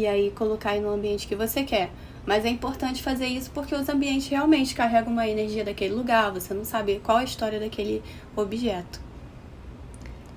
e 0.00 0.06
aí 0.06 0.30
colocar 0.30 0.70
aí 0.70 0.80
no 0.80 0.90
ambiente 0.90 1.26
que 1.26 1.34
você 1.34 1.62
quer. 1.62 1.90
Mas 2.24 2.44
é 2.44 2.48
importante 2.48 3.02
fazer 3.02 3.26
isso 3.26 3.50
porque 3.54 3.74
os 3.74 3.88
ambientes 3.88 4.28
realmente 4.28 4.74
carregam 4.74 5.12
uma 5.12 5.28
energia 5.28 5.64
daquele 5.64 5.94
lugar, 5.94 6.32
você 6.32 6.52
não 6.52 6.64
sabe 6.64 7.00
qual 7.04 7.18
a 7.18 7.24
história 7.24 7.60
daquele 7.60 8.02
objeto. 8.34 9.00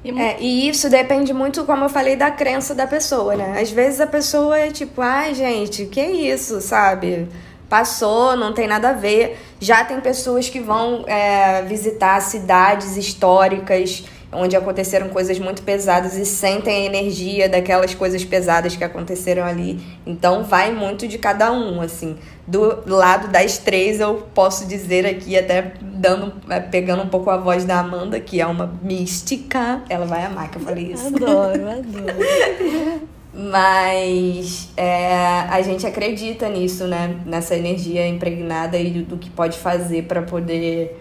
E, 0.03 0.17
é, 0.17 0.37
e 0.39 0.69
isso 0.69 0.89
depende 0.89 1.33
muito, 1.33 1.65
como 1.65 1.85
eu 1.85 1.89
falei, 1.89 2.15
da 2.15 2.31
crença 2.31 2.73
da 2.73 2.87
pessoa, 2.87 3.35
né? 3.35 3.59
Às 3.59 3.71
vezes 3.71 3.99
a 3.99 4.07
pessoa 4.07 4.57
é 4.57 4.71
tipo, 4.71 5.01
ai 5.01 5.33
gente, 5.33 5.87
que 5.87 6.01
isso, 6.01 6.61
sabe? 6.61 7.27
Passou, 7.67 8.37
não 8.37 8.53
tem 8.53 8.67
nada 8.67 8.89
a 8.89 8.93
ver. 8.93 9.37
Já 9.59 9.83
tem 9.83 9.99
pessoas 9.99 10.47
que 10.47 10.59
vão 10.59 11.03
é, 11.05 11.63
visitar 11.63 12.21
cidades 12.21 12.97
históricas 12.97 14.05
onde 14.31 14.55
aconteceram 14.55 15.09
coisas 15.09 15.39
muito 15.39 15.63
pesadas 15.63 16.15
e 16.15 16.25
sentem 16.25 16.83
a 16.83 16.85
energia 16.85 17.49
daquelas 17.49 17.95
coisas 17.95 18.23
pesadas 18.23 18.75
que 18.75 18.83
aconteceram 18.83 19.43
ali. 19.43 19.79
Então 20.05 20.43
vai 20.43 20.71
muito 20.71 21.07
de 21.07 21.17
cada 21.17 21.51
um, 21.51 21.81
assim. 21.81 22.17
Do 22.45 22.83
lado 22.85 23.27
das 23.27 23.57
três 23.57 23.99
eu 23.99 24.27
posso 24.33 24.67
dizer 24.67 25.05
aqui, 25.05 25.37
até 25.37 25.73
dando, 25.81 26.33
é, 26.49 26.59
pegando 26.59 27.03
um 27.03 27.07
pouco 27.07 27.29
a 27.29 27.37
voz 27.37 27.65
da 27.65 27.79
Amanda, 27.79 28.19
que 28.19 28.39
é 28.39 28.45
uma 28.45 28.71
mística. 28.81 29.81
Ela 29.89 30.05
vai 30.05 30.25
amar 30.25 30.49
que 30.49 30.57
eu 30.57 30.61
falei 30.61 30.93
isso. 30.93 31.07
Adoro, 31.07 31.69
adoro. 31.69 33.09
Mas 33.31 34.69
é, 34.75 35.45
a 35.49 35.61
gente 35.61 35.85
acredita 35.85 36.49
nisso, 36.49 36.85
né? 36.87 37.15
Nessa 37.25 37.55
energia 37.55 38.07
impregnada 38.07 38.77
e 38.77 38.89
do, 38.89 39.03
do 39.03 39.17
que 39.17 39.29
pode 39.29 39.57
fazer 39.57 40.03
para 40.03 40.23
poder 40.23 40.99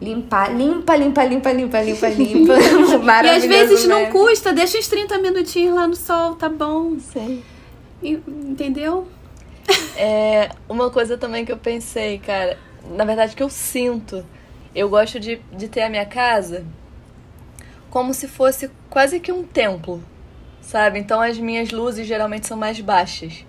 limpar, 0.00 0.54
limpa, 0.54 0.96
limpa, 0.96 1.24
limpa, 1.24 1.52
limpa, 1.52 1.80
limpa, 1.80 2.08
limpa. 2.08 2.54
e 3.24 3.30
às 3.30 3.44
vezes 3.44 3.86
não 3.86 4.10
custa, 4.10 4.52
deixa 4.52 4.78
uns 4.78 4.88
30 4.88 5.18
minutinhos 5.18 5.74
lá 5.74 5.86
no 5.86 5.96
sol, 5.96 6.34
tá 6.34 6.48
bom. 6.48 6.98
Sei. 6.98 7.42
Entendeu? 8.02 9.08
É, 9.96 10.50
uma 10.68 10.90
coisa 10.90 11.16
também 11.16 11.44
que 11.44 11.52
eu 11.52 11.56
pensei, 11.56 12.18
cara, 12.18 12.58
na 12.94 13.04
verdade 13.04 13.34
que 13.34 13.42
eu 13.42 13.50
sinto, 13.50 14.24
eu 14.74 14.88
gosto 14.88 15.18
de, 15.18 15.40
de 15.52 15.68
ter 15.68 15.82
a 15.82 15.88
minha 15.88 16.06
casa 16.06 16.64
como 17.90 18.12
se 18.12 18.28
fosse 18.28 18.70
quase 18.90 19.18
que 19.18 19.32
um 19.32 19.42
templo, 19.42 20.02
sabe? 20.60 20.98
Então 20.98 21.20
as 21.20 21.38
minhas 21.38 21.70
luzes 21.70 22.06
geralmente 22.06 22.46
são 22.46 22.56
mais 22.56 22.78
baixas. 22.80 23.44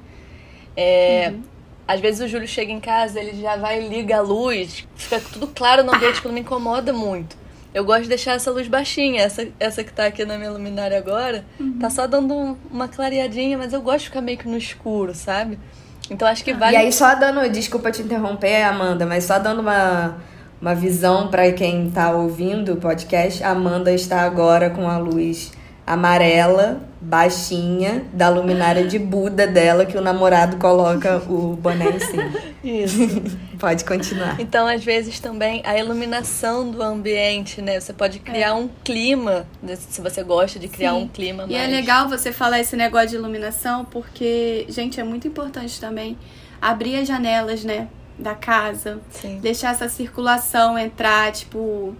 É, 0.75 1.31
uhum. 1.31 1.43
Às 1.87 1.99
vezes 2.01 2.19
o 2.19 2.27
Júlio 2.27 2.47
chega 2.47 2.71
em 2.71 2.79
casa, 2.79 3.19
ele 3.19 3.41
já 3.41 3.55
vai 3.55 3.81
e 3.81 3.87
liga 3.87 4.17
a 4.17 4.21
luz, 4.21 4.85
fica 4.95 5.19
tudo 5.19 5.47
claro 5.47 5.83
no 5.83 5.95
ambiente 5.95 6.21
que 6.21 6.27
não 6.27 6.33
me 6.33 6.41
incomoda 6.41 6.91
muito. 6.91 7.37
Eu 7.73 7.85
gosto 7.85 8.03
de 8.03 8.09
deixar 8.09 8.33
essa 8.33 8.49
luz 8.51 8.67
baixinha, 8.67 9.21
essa, 9.21 9.47
essa 9.59 9.83
que 9.83 9.93
tá 9.93 10.05
aqui 10.05 10.25
na 10.25 10.37
minha 10.37 10.49
luminária 10.51 10.97
agora, 10.97 11.45
uhum. 11.59 11.77
tá 11.79 11.89
só 11.89 12.07
dando 12.07 12.57
uma 12.71 12.87
clareadinha, 12.87 13.57
mas 13.57 13.71
eu 13.71 13.81
gosto 13.81 13.99
de 13.99 14.05
ficar 14.05 14.21
meio 14.21 14.37
que 14.37 14.47
no 14.47 14.57
escuro, 14.57 15.13
sabe? 15.13 15.59
Então 16.09 16.27
acho 16.27 16.43
que 16.43 16.53
vale. 16.53 16.75
E 16.75 16.77
aí, 16.77 16.91
só 16.91 17.13
dando, 17.15 17.47
desculpa 17.49 17.91
te 17.91 18.01
interromper, 18.01 18.63
Amanda, 18.63 19.05
mas 19.05 19.25
só 19.25 19.37
dando 19.37 19.59
uma, 19.59 20.17
uma 20.61 20.73
visão 20.73 21.27
para 21.27 21.51
quem 21.51 21.89
tá 21.91 22.11
ouvindo 22.11 22.73
o 22.73 22.77
podcast, 22.77 23.43
a 23.43 23.49
Amanda 23.51 23.91
está 23.91 24.21
agora 24.21 24.69
com 24.69 24.89
a 24.89 24.97
luz 24.97 25.51
amarela, 25.85 26.81
baixinha, 26.99 28.05
da 28.11 28.27
luminária 28.27 28.85
de 28.85 28.97
Buda 28.97 29.45
dela, 29.45 29.85
que 29.85 29.97
o 29.97 30.01
namorado 30.01 30.57
coloca 30.57 31.17
o 31.29 31.55
boné 31.55 31.89
em 31.89 31.99
cima. 31.99 32.31
Isso. 32.63 32.97
pode 33.57 33.85
continuar. 33.85 34.39
Então, 34.39 34.67
às 34.67 34.83
vezes 34.83 35.19
também 35.19 35.61
a 35.65 35.77
iluminação 35.77 36.69
do 36.69 36.81
ambiente, 36.81 37.61
né? 37.61 37.79
Você 37.79 37.93
pode 37.93 38.19
criar 38.19 38.49
é. 38.49 38.53
um 38.53 38.69
clima, 38.83 39.45
né? 39.61 39.75
se 39.75 40.01
você 40.01 40.23
gosta 40.23 40.57
de 40.57 40.67
criar 40.67 40.93
Sim. 40.93 41.03
um 41.03 41.07
clima 41.07 41.45
E 41.47 41.55
é 41.55 41.65
é 41.65 41.67
legal 41.67 42.07
você 42.07 42.31
falar 42.31 42.59
esse 42.59 42.75
negócio 42.75 43.09
de 43.09 43.15
iluminação, 43.15 43.85
porque, 43.85 44.65
gente, 44.69 44.99
é 44.99 45.03
muito 45.03 45.27
importante 45.27 45.79
também 45.79 46.17
abrir 46.61 46.97
as 46.97 47.07
janelas, 47.07 47.63
né? 47.63 47.87
Da 48.17 48.33
casa. 48.33 48.99
Sim. 49.11 49.39
Deixar 49.39 49.71
essa 49.71 49.87
circulação 49.87 50.77
entrar, 50.77 51.31
tipo, 51.31 51.95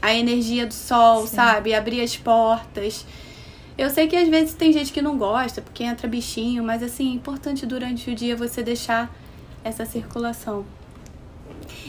a 0.00 0.12
energia 0.12 0.66
do 0.66 0.74
sol, 0.74 1.26
Sim. 1.26 1.36
sabe? 1.36 1.74
Abrir 1.74 2.00
as 2.00 2.16
portas. 2.16 3.06
Eu 3.82 3.90
sei 3.90 4.06
que 4.06 4.14
às 4.14 4.28
vezes 4.28 4.54
tem 4.54 4.72
gente 4.72 4.92
que 4.92 5.02
não 5.02 5.18
gosta, 5.18 5.60
porque 5.60 5.82
entra 5.82 6.06
bichinho, 6.06 6.62
mas 6.62 6.84
assim, 6.84 7.10
é 7.10 7.14
importante 7.16 7.66
durante 7.66 8.08
o 8.08 8.14
dia 8.14 8.36
você 8.36 8.62
deixar 8.62 9.12
essa 9.64 9.84
circulação. 9.84 10.64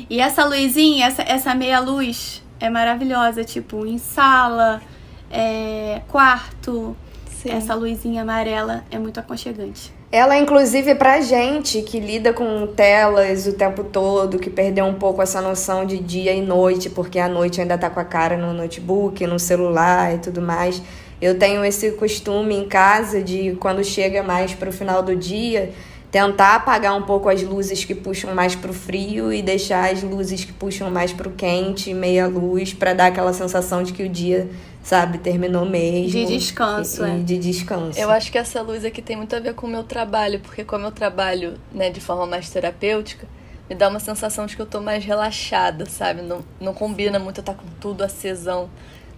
E 0.09 0.19
essa 0.19 0.43
luzinha, 0.43 1.05
essa, 1.05 1.21
essa 1.21 1.53
meia 1.53 1.79
luz 1.79 2.41
é 2.59 2.67
maravilhosa, 2.67 3.43
tipo, 3.43 3.85
em 3.85 3.99
sala, 3.99 4.81
é, 5.29 6.01
quarto. 6.07 6.97
Sim. 7.29 7.51
Essa 7.51 7.75
luzinha 7.75 8.23
amarela 8.23 8.83
é 8.89 8.97
muito 8.97 9.19
aconchegante. 9.19 9.93
Ela, 10.11 10.35
inclusive, 10.39 10.95
pra 10.95 11.21
gente 11.21 11.83
que 11.83 11.99
lida 11.99 12.33
com 12.33 12.65
telas 12.65 13.45
o 13.45 13.53
tempo 13.53 13.83
todo, 13.83 14.39
que 14.39 14.49
perdeu 14.49 14.85
um 14.85 14.95
pouco 14.95 15.21
essa 15.21 15.41
noção 15.41 15.85
de 15.85 15.99
dia 15.99 16.33
e 16.33 16.41
noite, 16.41 16.89
porque 16.89 17.19
a 17.19 17.27
noite 17.27 17.61
ainda 17.61 17.77
tá 17.77 17.87
com 17.87 17.99
a 17.99 18.05
cara 18.05 18.35
no 18.35 18.51
notebook, 18.51 19.27
no 19.27 19.37
celular 19.37 20.15
e 20.15 20.17
tudo 20.17 20.41
mais. 20.41 20.81
Eu 21.23 21.39
tenho 21.39 21.63
esse 21.63 21.91
costume 21.93 22.53
em 22.53 22.67
casa 22.67 23.23
de, 23.23 23.55
quando 23.61 23.81
chega 23.81 24.21
mais 24.21 24.53
pro 24.53 24.73
final 24.73 25.01
do 25.01 25.15
dia, 25.15 25.71
tentar 26.11 26.55
apagar 26.55 26.93
um 26.97 27.03
pouco 27.03 27.29
as 27.29 27.41
luzes 27.41 27.85
que 27.85 27.95
puxam 27.95 28.35
mais 28.35 28.57
pro 28.57 28.73
frio 28.73 29.31
e 29.31 29.41
deixar 29.41 29.89
as 29.89 30.03
luzes 30.03 30.43
que 30.43 30.51
puxam 30.51 30.91
mais 30.91 31.13
pro 31.13 31.31
quente, 31.31 31.93
meia 31.93 32.27
luz, 32.27 32.73
para 32.73 32.93
dar 32.93 33.05
aquela 33.05 33.31
sensação 33.31 33.83
de 33.83 33.93
que 33.93 34.03
o 34.03 34.09
dia 34.09 34.49
sabe, 34.83 35.17
terminou 35.17 35.65
mesmo. 35.65 36.09
De 36.11 36.25
descanso, 36.25 37.05
e, 37.05 37.09
é. 37.09 37.17
De 37.19 37.37
descanso. 37.37 37.97
Eu 37.97 38.09
acho 38.09 38.29
que 38.29 38.37
essa 38.37 38.61
luz 38.61 38.83
aqui 38.83 39.01
tem 39.01 39.15
muito 39.15 39.33
a 39.33 39.39
ver 39.39 39.53
com 39.53 39.65
o 39.65 39.69
meu 39.69 39.85
trabalho, 39.85 40.41
porque 40.41 40.65
como 40.65 40.87
eu 40.87 40.91
trabalho, 40.91 41.53
né, 41.71 41.89
de 41.89 42.01
forma 42.01 42.25
mais 42.27 42.49
terapêutica, 42.49 43.25
me 43.69 43.75
dá 43.75 43.87
uma 43.87 44.01
sensação 44.01 44.45
de 44.45 44.57
que 44.57 44.61
eu 44.61 44.65
tô 44.65 44.81
mais 44.81 45.05
relaxada, 45.05 45.85
sabe? 45.85 46.21
Não, 46.21 46.43
não 46.59 46.73
combina 46.73 47.17
muito 47.17 47.37
eu 47.37 47.43
estar 47.43 47.53
tá 47.53 47.59
com 47.59 47.67
tudo 47.79 48.03
acesão. 48.03 48.69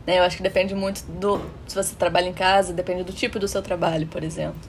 Né? 0.05 0.19
Eu 0.19 0.23
acho 0.23 0.37
que 0.37 0.43
depende 0.43 0.75
muito 0.75 1.03
do. 1.03 1.41
Se 1.67 1.75
você 1.75 1.95
trabalha 1.95 2.27
em 2.27 2.33
casa, 2.33 2.73
depende 2.73 3.03
do 3.03 3.13
tipo 3.13 3.39
do 3.39 3.47
seu 3.47 3.61
trabalho, 3.61 4.07
por 4.07 4.23
exemplo. 4.23 4.59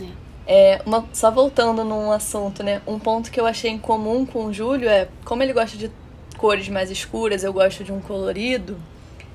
É. 0.00 0.28
É, 0.50 0.82
uma, 0.86 1.06
só 1.12 1.30
voltando 1.30 1.84
num 1.84 2.10
assunto, 2.10 2.62
né? 2.62 2.80
Um 2.86 2.98
ponto 2.98 3.30
que 3.30 3.38
eu 3.38 3.46
achei 3.46 3.70
em 3.70 3.78
comum 3.78 4.24
com 4.24 4.46
o 4.46 4.52
Júlio 4.52 4.88
é, 4.88 5.08
como 5.24 5.42
ele 5.42 5.52
gosta 5.52 5.76
de 5.76 5.90
cores 6.38 6.68
mais 6.70 6.90
escuras, 6.90 7.44
eu 7.44 7.52
gosto 7.52 7.84
de 7.84 7.92
um 7.92 8.00
colorido. 8.00 8.78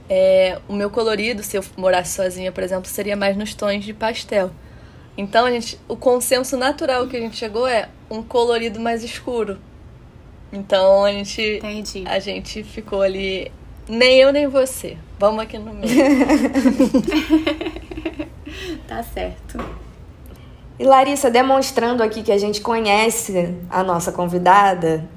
É, 0.09 0.59
o 0.67 0.73
meu 0.73 0.89
colorido, 0.89 1.43
se 1.43 1.55
eu 1.57 1.63
morasse 1.77 2.15
sozinha, 2.15 2.51
por 2.51 2.63
exemplo, 2.63 2.85
seria 2.89 3.15
mais 3.15 3.37
nos 3.37 3.53
tons 3.53 3.83
de 3.83 3.93
pastel. 3.93 4.51
Então, 5.15 5.45
a 5.45 5.51
gente, 5.51 5.79
o 5.87 5.95
consenso 5.95 6.57
natural 6.57 7.07
que 7.07 7.15
a 7.15 7.19
gente 7.19 7.37
chegou 7.37 7.67
é 7.67 7.89
um 8.09 8.23
colorido 8.23 8.79
mais 8.79 9.03
escuro. 9.03 9.59
Então, 10.51 11.05
a 11.05 11.11
gente, 11.11 11.41
Entendi. 11.41 12.03
a 12.07 12.19
gente 12.19 12.63
ficou 12.63 13.01
ali, 13.01 13.51
nem 13.87 14.19
eu 14.19 14.31
nem 14.31 14.47
você. 14.47 14.97
Vamos 15.19 15.43
aqui 15.43 15.57
no 15.57 15.73
meio. 15.73 15.93
tá 18.87 19.03
certo. 19.03 19.63
E 20.79 20.85
Larissa, 20.85 21.29
demonstrando 21.29 22.01
aqui 22.01 22.23
que 22.23 22.31
a 22.31 22.37
gente 22.37 22.61
conhece 22.61 23.55
a 23.69 23.83
nossa 23.83 24.11
convidada, 24.11 25.07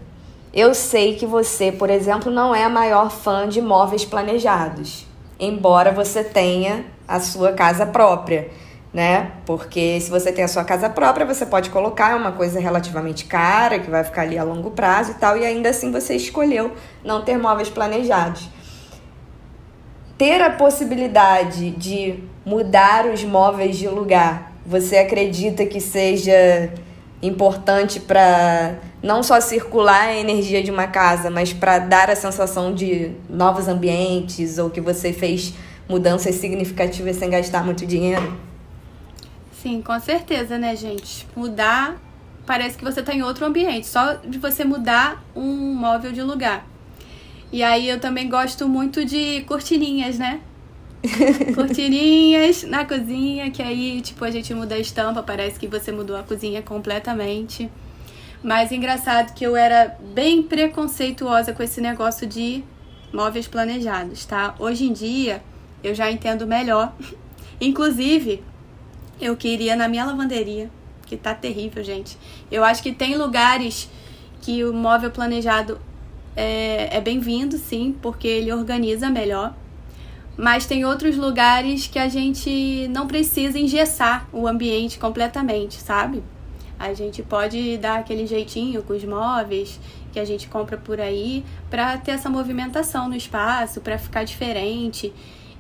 eu 0.52 0.74
sei 0.74 1.16
que 1.16 1.26
você, 1.26 1.72
por 1.72 1.90
exemplo, 1.90 2.31
não 2.31 2.55
é 2.55 2.64
a 2.64 2.68
maior 2.68 3.11
fã 3.11 3.48
de 3.48 3.61
móveis 3.61 4.05
planejados, 4.05 5.07
embora 5.40 5.92
você 5.92 6.22
tenha 6.22 6.85
a 7.07 7.20
sua 7.20 7.52
casa 7.52 7.87
própria, 7.87 8.50
né? 8.92 9.33
Porque 9.44 10.00
se 10.00 10.11
você 10.11 10.33
tem 10.33 10.44
a 10.44 10.48
sua 10.48 10.64
casa 10.64 10.88
própria, 10.88 11.26
você 11.26 11.44
pode 11.44 11.70
colocar 11.70 12.16
uma 12.16 12.33
coisa 12.33 12.61
relativamente 12.61 13.24
cara, 13.24 13.79
que 13.79 13.90
vai 13.90 14.05
ficar 14.05 14.22
ali 14.22 14.38
a 14.38 14.44
longo 14.44 14.70
prazo 14.70 15.12
e 15.12 15.14
tal, 15.14 15.37
e 15.37 15.44
ainda 15.44 15.70
assim 15.70 15.90
você 15.90 16.16
escolheu 16.16 16.72
não 17.05 17.22
ter 17.22 17.38
móveis 17.38 17.68
planejados. 17.68 18.48
Ter 20.18 20.40
a 20.40 20.50
possibilidade 20.50 21.70
de 21.72 22.22
mudar 22.44 23.07
os 23.07 23.22
móveis 23.22 23.76
de 23.76 23.87
lugar, 23.88 24.52
você 24.64 24.96
acredita 24.96 25.66
que 25.66 25.81
seja 25.81 26.72
importante 27.22 28.00
para 28.00 28.79
não 29.02 29.22
só 29.22 29.40
circular 29.40 30.09
a 30.09 30.16
energia 30.16 30.62
de 30.62 30.70
uma 30.70 30.87
casa, 30.87 31.31
mas 31.31 31.52
para 31.52 31.79
dar 31.79 32.11
a 32.11 32.16
sensação 32.16 32.74
de 32.74 33.12
novos 33.29 33.68
ambientes 33.68 34.59
ou 34.59 34.70
que 34.70 34.81
você 34.81 35.12
fez 35.12 35.55
mudanças 35.88 36.35
significativas 36.37 37.16
sem 37.16 37.29
gastar 37.29 37.64
muito 37.64 37.87
dinheiro? 37.87 38.37
Sim, 39.62 39.83
com 39.83 39.98
certeza, 40.00 40.59
né, 40.59 40.74
gente? 40.76 41.26
Mudar 41.37 41.96
parece 42.46 42.79
que 42.79 42.85
você 42.85 43.00
está 43.00 43.12
em 43.12 43.22
outro 43.22 43.44
ambiente, 43.44 43.87
só 43.87 44.14
de 44.14 44.38
você 44.38 44.64
mudar 44.64 45.22
um 45.35 45.74
móvel 45.74 46.12
de 46.12 46.22
lugar. 46.22 46.64
E 47.52 47.62
aí 47.62 47.88
eu 47.88 48.00
também 48.00 48.28
gosto 48.28 48.68
muito 48.68 49.04
de 49.04 49.42
cortininhas, 49.42 50.18
né? 50.18 50.40
cortininhas 51.54 52.64
na 52.64 52.85
cozinha, 52.85 53.50
que 53.50 53.62
aí, 53.62 54.00
tipo, 54.00 54.24
a 54.24 54.30
gente 54.30 54.52
muda 54.52 54.74
a 54.74 54.78
estampa, 54.78 55.22
parece 55.22 55.59
que 55.59 55.66
você 55.66 55.92
mudou 55.92 56.16
a 56.16 56.22
cozinha 56.22 56.62
completamente. 56.62 57.70
Mas 58.42 58.72
engraçado 58.72 59.35
que 59.35 59.44
eu 59.44 59.56
era 59.56 59.96
bem 60.14 60.42
preconceituosa 60.42 61.52
com 61.52 61.62
esse 61.62 61.80
negócio 61.80 62.26
de 62.26 62.62
móveis 63.12 63.46
planejados, 63.46 64.24
tá? 64.24 64.54
Hoje 64.59 64.85
em 64.85 64.92
dia 64.92 65.42
eu 65.82 65.94
já 65.94 66.11
entendo 66.11 66.46
melhor. 66.46 66.92
Inclusive, 67.61 68.42
eu 69.20 69.37
queria 69.37 69.74
na 69.76 69.88
minha 69.88 70.04
lavanderia, 70.04 70.70
que 71.06 71.16
tá 71.16 71.35
terrível, 71.35 71.82
gente. 71.82 72.18
Eu 72.50 72.62
acho 72.64 72.82
que 72.82 72.92
tem 72.92 73.16
lugares 73.16 73.88
que 74.42 74.64
o 74.64 74.72
móvel 74.72 75.11
planejado 75.11 75.80
é, 76.37 76.96
é 76.96 77.01
bem-vindo, 77.01 77.57
sim, 77.57 77.96
porque 78.01 78.29
ele 78.29 78.53
organiza 78.53 79.09
melhor. 79.09 79.55
Mas 80.37 80.66
tem 80.66 80.85
outros 80.85 81.16
lugares 81.16 81.87
que 81.87 81.99
a 81.99 82.09
gente 82.09 82.87
não 82.88 83.07
precisa 83.07 83.59
engessar 83.59 84.29
o 84.33 84.46
ambiente 84.46 84.99
completamente, 84.99 85.81
sabe? 85.81 86.22
A 86.79 86.92
gente 86.92 87.22
pode 87.22 87.79
dar 87.79 88.01
aquele 88.01 88.27
jeitinho 88.27 88.83
com 88.83 88.92
os 88.92 89.03
móveis 89.03 89.81
que 90.12 90.20
a 90.20 90.25
gente 90.27 90.46
compra 90.46 90.77
por 90.77 91.01
aí 91.01 91.42
para 91.70 91.96
ter 91.96 92.11
essa 92.12 92.29
movimentação 92.29 93.09
no 93.09 93.16
espaço, 93.16 93.81
para 93.81 93.99
ficar 93.99 94.25
diferente 94.25 95.12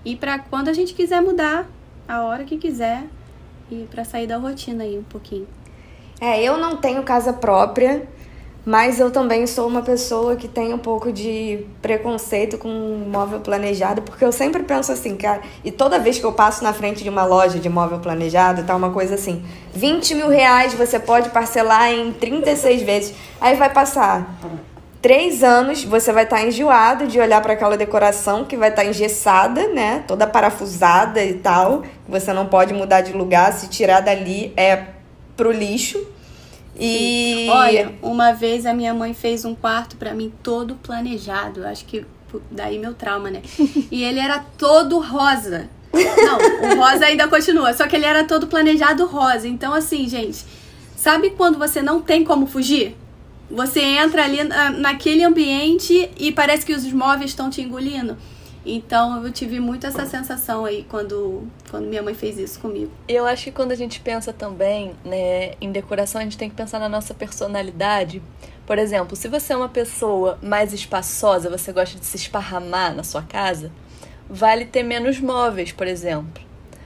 e 0.04 0.14
para 0.14 0.38
quando 0.38 0.68
a 0.68 0.74
gente 0.74 0.92
quiser 0.92 1.22
mudar, 1.22 1.66
a 2.06 2.22
hora 2.22 2.44
que 2.44 2.56
quiser 2.56 3.04
e 3.70 3.86
para 3.90 4.04
sair 4.04 4.26
da 4.26 4.36
rotina 4.36 4.84
aí 4.84 4.98
um 4.98 5.02
pouquinho. 5.02 5.46
É, 6.20 6.42
eu 6.42 6.56
não 6.56 6.76
tenho 6.76 7.02
casa 7.02 7.32
própria, 7.32 8.08
mas 8.66 8.98
eu 8.98 9.12
também 9.12 9.46
sou 9.46 9.68
uma 9.68 9.80
pessoa 9.80 10.34
que 10.34 10.48
tem 10.48 10.74
um 10.74 10.78
pouco 10.78 11.12
de 11.12 11.64
preconceito 11.80 12.58
com 12.58 12.68
móvel 12.68 13.38
planejado, 13.38 14.02
porque 14.02 14.24
eu 14.24 14.32
sempre 14.32 14.64
penso 14.64 14.90
assim, 14.90 15.14
cara, 15.14 15.40
e 15.64 15.70
toda 15.70 16.00
vez 16.00 16.18
que 16.18 16.26
eu 16.26 16.32
passo 16.32 16.64
na 16.64 16.72
frente 16.72 17.04
de 17.04 17.08
uma 17.08 17.24
loja 17.24 17.60
de 17.60 17.68
móvel 17.68 18.00
planejado, 18.00 18.64
tá 18.64 18.74
uma 18.74 18.90
coisa 18.90 19.14
assim, 19.14 19.44
20 19.72 20.16
mil 20.16 20.28
reais 20.28 20.74
você 20.74 20.98
pode 20.98 21.28
parcelar 21.28 21.92
em 21.92 22.12
36 22.12 22.82
vezes. 22.82 23.14
Aí 23.40 23.54
vai 23.54 23.72
passar 23.72 24.36
três 25.00 25.44
anos, 25.44 25.84
você 25.84 26.12
vai 26.12 26.24
estar 26.24 26.38
tá 26.38 26.42
enjoado 26.42 27.06
de 27.06 27.20
olhar 27.20 27.40
para 27.40 27.52
aquela 27.52 27.76
decoração 27.76 28.44
que 28.44 28.56
vai 28.56 28.70
estar 28.70 28.82
tá 28.82 28.88
engessada, 28.88 29.68
né? 29.68 30.02
Toda 30.08 30.26
parafusada 30.26 31.22
e 31.22 31.34
tal. 31.34 31.84
Você 32.08 32.32
não 32.32 32.46
pode 32.46 32.74
mudar 32.74 33.02
de 33.02 33.12
lugar, 33.12 33.52
se 33.52 33.68
tirar 33.68 34.00
dali 34.00 34.52
é 34.56 34.86
pro 35.36 35.52
lixo. 35.52 36.15
E 36.78 37.48
olha, 37.50 37.94
uma 38.02 38.32
vez 38.32 38.66
a 38.66 38.74
minha 38.74 38.92
mãe 38.92 39.14
fez 39.14 39.44
um 39.44 39.54
quarto 39.54 39.96
para 39.96 40.14
mim 40.14 40.32
todo 40.42 40.74
planejado, 40.76 41.66
acho 41.66 41.84
que 41.84 42.04
daí 42.50 42.78
meu 42.78 42.94
trauma, 42.94 43.30
né? 43.30 43.42
E 43.90 44.04
ele 44.04 44.20
era 44.20 44.40
todo 44.58 44.98
rosa. 44.98 45.68
Não, 45.92 46.70
o 46.72 46.76
rosa 46.76 47.06
ainda 47.06 47.26
continua, 47.28 47.72
só 47.72 47.86
que 47.86 47.96
ele 47.96 48.04
era 48.04 48.24
todo 48.24 48.46
planejado 48.46 49.06
rosa. 49.06 49.48
Então 49.48 49.72
assim, 49.72 50.08
gente, 50.08 50.44
sabe 50.96 51.30
quando 51.30 51.58
você 51.58 51.80
não 51.80 52.02
tem 52.02 52.22
como 52.22 52.46
fugir? 52.46 52.94
Você 53.50 53.80
entra 53.80 54.24
ali 54.24 54.42
na, 54.44 54.70
naquele 54.70 55.22
ambiente 55.22 56.10
e 56.18 56.32
parece 56.32 56.66
que 56.66 56.72
os 56.72 56.84
móveis 56.92 57.30
estão 57.30 57.48
te 57.48 57.62
engolindo. 57.62 58.16
Então 58.68 59.24
eu 59.24 59.32
tive 59.32 59.60
muito 59.60 59.86
essa 59.86 60.04
sensação 60.04 60.64
aí 60.64 60.84
quando, 60.90 61.46
quando 61.70 61.86
minha 61.86 62.02
mãe 62.02 62.14
fez 62.14 62.36
isso 62.36 62.58
comigo. 62.58 62.90
Eu 63.06 63.24
acho 63.24 63.44
que 63.44 63.52
quando 63.52 63.70
a 63.70 63.76
gente 63.76 64.00
pensa 64.00 64.32
também 64.32 64.92
né, 65.04 65.52
em 65.60 65.70
decoração, 65.70 66.20
a 66.20 66.24
gente 66.24 66.36
tem 66.36 66.50
que 66.50 66.56
pensar 66.56 66.80
na 66.80 66.88
nossa 66.88 67.14
personalidade. 67.14 68.20
Por 68.66 68.76
exemplo, 68.76 69.14
se 69.14 69.28
você 69.28 69.52
é 69.52 69.56
uma 69.56 69.68
pessoa 69.68 70.36
mais 70.42 70.72
espaçosa, 70.72 71.48
você 71.48 71.72
gosta 71.72 71.96
de 71.96 72.04
se 72.04 72.16
esparramar 72.16 72.92
na 72.92 73.04
sua 73.04 73.22
casa, 73.22 73.70
vale 74.28 74.64
ter 74.64 74.82
menos 74.82 75.20
móveis, 75.20 75.70
por 75.70 75.86
exemplo. 75.86 76.42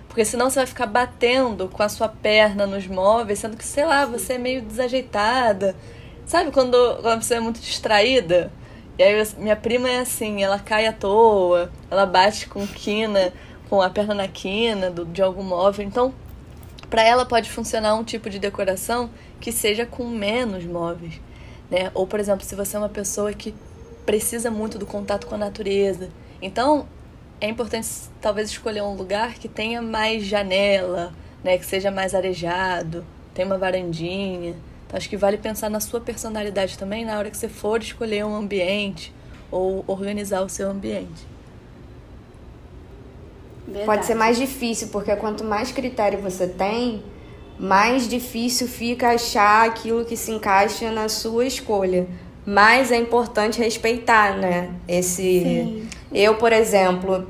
Porque 0.06 0.24
senão 0.24 0.50
você 0.50 0.56
vai 0.56 0.66
ficar 0.66 0.86
batendo 0.86 1.66
com 1.68 1.82
a 1.82 1.88
sua 1.88 2.08
perna 2.08 2.66
nos 2.66 2.86
móveis, 2.86 3.38
sendo 3.38 3.56
que, 3.56 3.64
sei 3.64 3.86
lá, 3.86 4.04
você 4.04 4.34
é 4.34 4.38
meio 4.38 4.60
desajeitada. 4.60 5.74
Sabe 6.26 6.50
quando, 6.50 6.76
quando 7.00 7.22
você 7.22 7.36
é 7.36 7.40
muito 7.40 7.58
distraída? 7.58 8.52
E 9.00 9.02
aí 9.02 9.26
minha 9.38 9.56
prima 9.56 9.88
é 9.88 10.00
assim, 10.00 10.42
ela 10.42 10.58
cai 10.58 10.86
à 10.86 10.92
toa, 10.92 11.72
ela 11.90 12.04
bate 12.04 12.46
com 12.46 12.66
quina, 12.66 13.32
com 13.66 13.80
a 13.80 13.88
perna 13.88 14.12
na 14.12 14.28
quina 14.28 14.90
do, 14.90 15.06
de 15.06 15.22
algum 15.22 15.42
móvel. 15.42 15.86
Então, 15.86 16.12
para 16.90 17.02
ela 17.02 17.24
pode 17.24 17.48
funcionar 17.48 17.94
um 17.94 18.04
tipo 18.04 18.28
de 18.28 18.38
decoração 18.38 19.08
que 19.40 19.50
seja 19.52 19.86
com 19.86 20.06
menos 20.06 20.66
móveis, 20.66 21.18
né? 21.70 21.90
Ou, 21.94 22.06
por 22.06 22.20
exemplo, 22.20 22.44
se 22.44 22.54
você 22.54 22.76
é 22.76 22.78
uma 22.78 22.90
pessoa 22.90 23.32
que 23.32 23.54
precisa 24.04 24.50
muito 24.50 24.76
do 24.76 24.84
contato 24.84 25.26
com 25.26 25.34
a 25.34 25.38
natureza. 25.38 26.10
Então, 26.42 26.86
é 27.40 27.48
importante 27.48 27.88
talvez 28.20 28.50
escolher 28.50 28.82
um 28.82 28.92
lugar 28.92 29.32
que 29.32 29.48
tenha 29.48 29.80
mais 29.80 30.26
janela, 30.26 31.14
né, 31.42 31.56
que 31.56 31.64
seja 31.64 31.90
mais 31.90 32.14
arejado, 32.14 33.02
tem 33.32 33.46
uma 33.46 33.56
varandinha. 33.56 34.56
Então, 34.90 34.98
acho 34.98 35.08
que 35.08 35.16
vale 35.16 35.38
pensar 35.38 35.70
na 35.70 35.78
sua 35.78 36.00
personalidade 36.00 36.76
também 36.76 37.04
na 37.04 37.16
hora 37.16 37.30
que 37.30 37.36
você 37.36 37.48
for 37.48 37.80
escolher 37.80 38.24
um 38.24 38.34
ambiente 38.34 39.14
ou 39.48 39.84
organizar 39.86 40.42
o 40.42 40.48
seu 40.48 40.68
ambiente. 40.68 41.28
Verdade. 43.64 43.86
Pode 43.86 44.06
ser 44.06 44.16
mais 44.16 44.36
difícil, 44.36 44.88
porque 44.88 45.14
quanto 45.14 45.44
mais 45.44 45.70
critério 45.70 46.18
você 46.18 46.48
tem, 46.48 47.04
mais 47.56 48.08
difícil 48.08 48.66
fica 48.66 49.10
achar 49.10 49.68
aquilo 49.68 50.04
que 50.04 50.16
se 50.16 50.32
encaixa 50.32 50.90
na 50.90 51.08
sua 51.08 51.46
escolha. 51.46 52.08
Mas 52.44 52.90
é 52.90 52.96
importante 52.96 53.60
respeitar, 53.60 54.36
né? 54.36 54.74
Esse. 54.88 55.22
Sim. 55.22 55.88
Eu, 56.12 56.34
por 56.34 56.52
exemplo, 56.52 57.28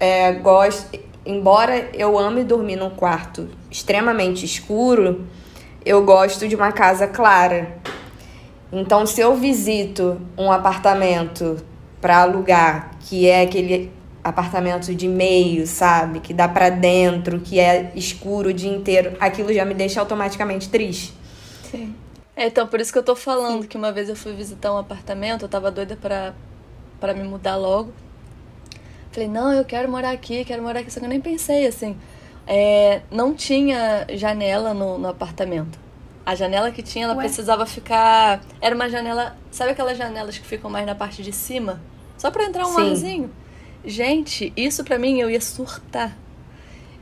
é, 0.00 0.32
gosto. 0.32 0.98
Embora 1.26 1.90
eu 1.92 2.18
ame 2.18 2.42
dormir 2.42 2.76
num 2.76 2.88
quarto 2.88 3.50
extremamente 3.70 4.46
escuro, 4.46 5.26
eu 5.84 6.04
gosto 6.04 6.48
de 6.48 6.54
uma 6.54 6.72
casa 6.72 7.06
clara. 7.06 7.76
Então, 8.72 9.04
se 9.06 9.20
eu 9.20 9.36
visito 9.36 10.20
um 10.36 10.50
apartamento 10.50 11.56
para 12.00 12.22
alugar, 12.22 12.90
que 13.00 13.28
é 13.28 13.42
aquele 13.42 13.92
apartamento 14.24 14.94
de 14.94 15.08
meio, 15.08 15.66
sabe, 15.66 16.20
que 16.20 16.32
dá 16.32 16.48
para 16.48 16.70
dentro, 16.70 17.40
que 17.40 17.58
é 17.58 17.92
escuro 17.94 18.50
o 18.50 18.52
dia 18.52 18.72
inteiro, 18.72 19.16
aquilo 19.20 19.52
já 19.52 19.64
me 19.64 19.74
deixa 19.74 20.00
automaticamente 20.00 20.68
triste. 20.68 21.12
Sim. 21.70 21.94
É, 22.34 22.46
então, 22.46 22.66
por 22.66 22.80
isso 22.80 22.92
que 22.92 22.98
eu 22.98 23.02
tô 23.02 23.14
falando 23.14 23.62
Sim. 23.62 23.68
que 23.68 23.76
uma 23.76 23.92
vez 23.92 24.08
eu 24.08 24.16
fui 24.16 24.32
visitar 24.32 24.72
um 24.72 24.78
apartamento, 24.78 25.42
eu 25.42 25.48
tava 25.48 25.70
doida 25.70 25.96
para 25.96 26.34
para 27.02 27.14
me 27.14 27.24
mudar 27.24 27.56
logo. 27.56 27.92
Falei, 29.10 29.28
não, 29.28 29.52
eu 29.52 29.64
quero 29.64 29.90
morar 29.90 30.12
aqui, 30.12 30.44
quero 30.44 30.62
morar 30.62 30.80
aqui, 30.80 30.90
só 30.92 31.00
que 31.00 31.06
eu 31.06 31.10
nem 31.10 31.20
pensei 31.20 31.66
assim. 31.66 31.96
É, 32.46 33.02
não 33.10 33.34
tinha 33.34 34.06
janela 34.14 34.74
no, 34.74 34.98
no 34.98 35.08
apartamento. 35.08 35.78
A 36.24 36.34
janela 36.34 36.70
que 36.70 36.82
tinha, 36.82 37.04
ela 37.04 37.16
Ué? 37.16 37.24
precisava 37.24 37.66
ficar. 37.66 38.40
Era 38.60 38.74
uma 38.74 38.88
janela. 38.88 39.36
Sabe 39.50 39.72
aquelas 39.72 39.98
janelas 39.98 40.38
que 40.38 40.46
ficam 40.46 40.70
mais 40.70 40.86
na 40.86 40.94
parte 40.94 41.22
de 41.22 41.32
cima? 41.32 41.80
Só 42.16 42.30
para 42.30 42.44
entrar 42.44 42.66
um 42.66 42.74
Sim. 42.74 42.90
arzinho. 42.90 43.30
Gente, 43.84 44.52
isso 44.56 44.84
para 44.84 44.98
mim 44.98 45.18
eu 45.18 45.28
ia 45.28 45.40
surtar. 45.40 46.16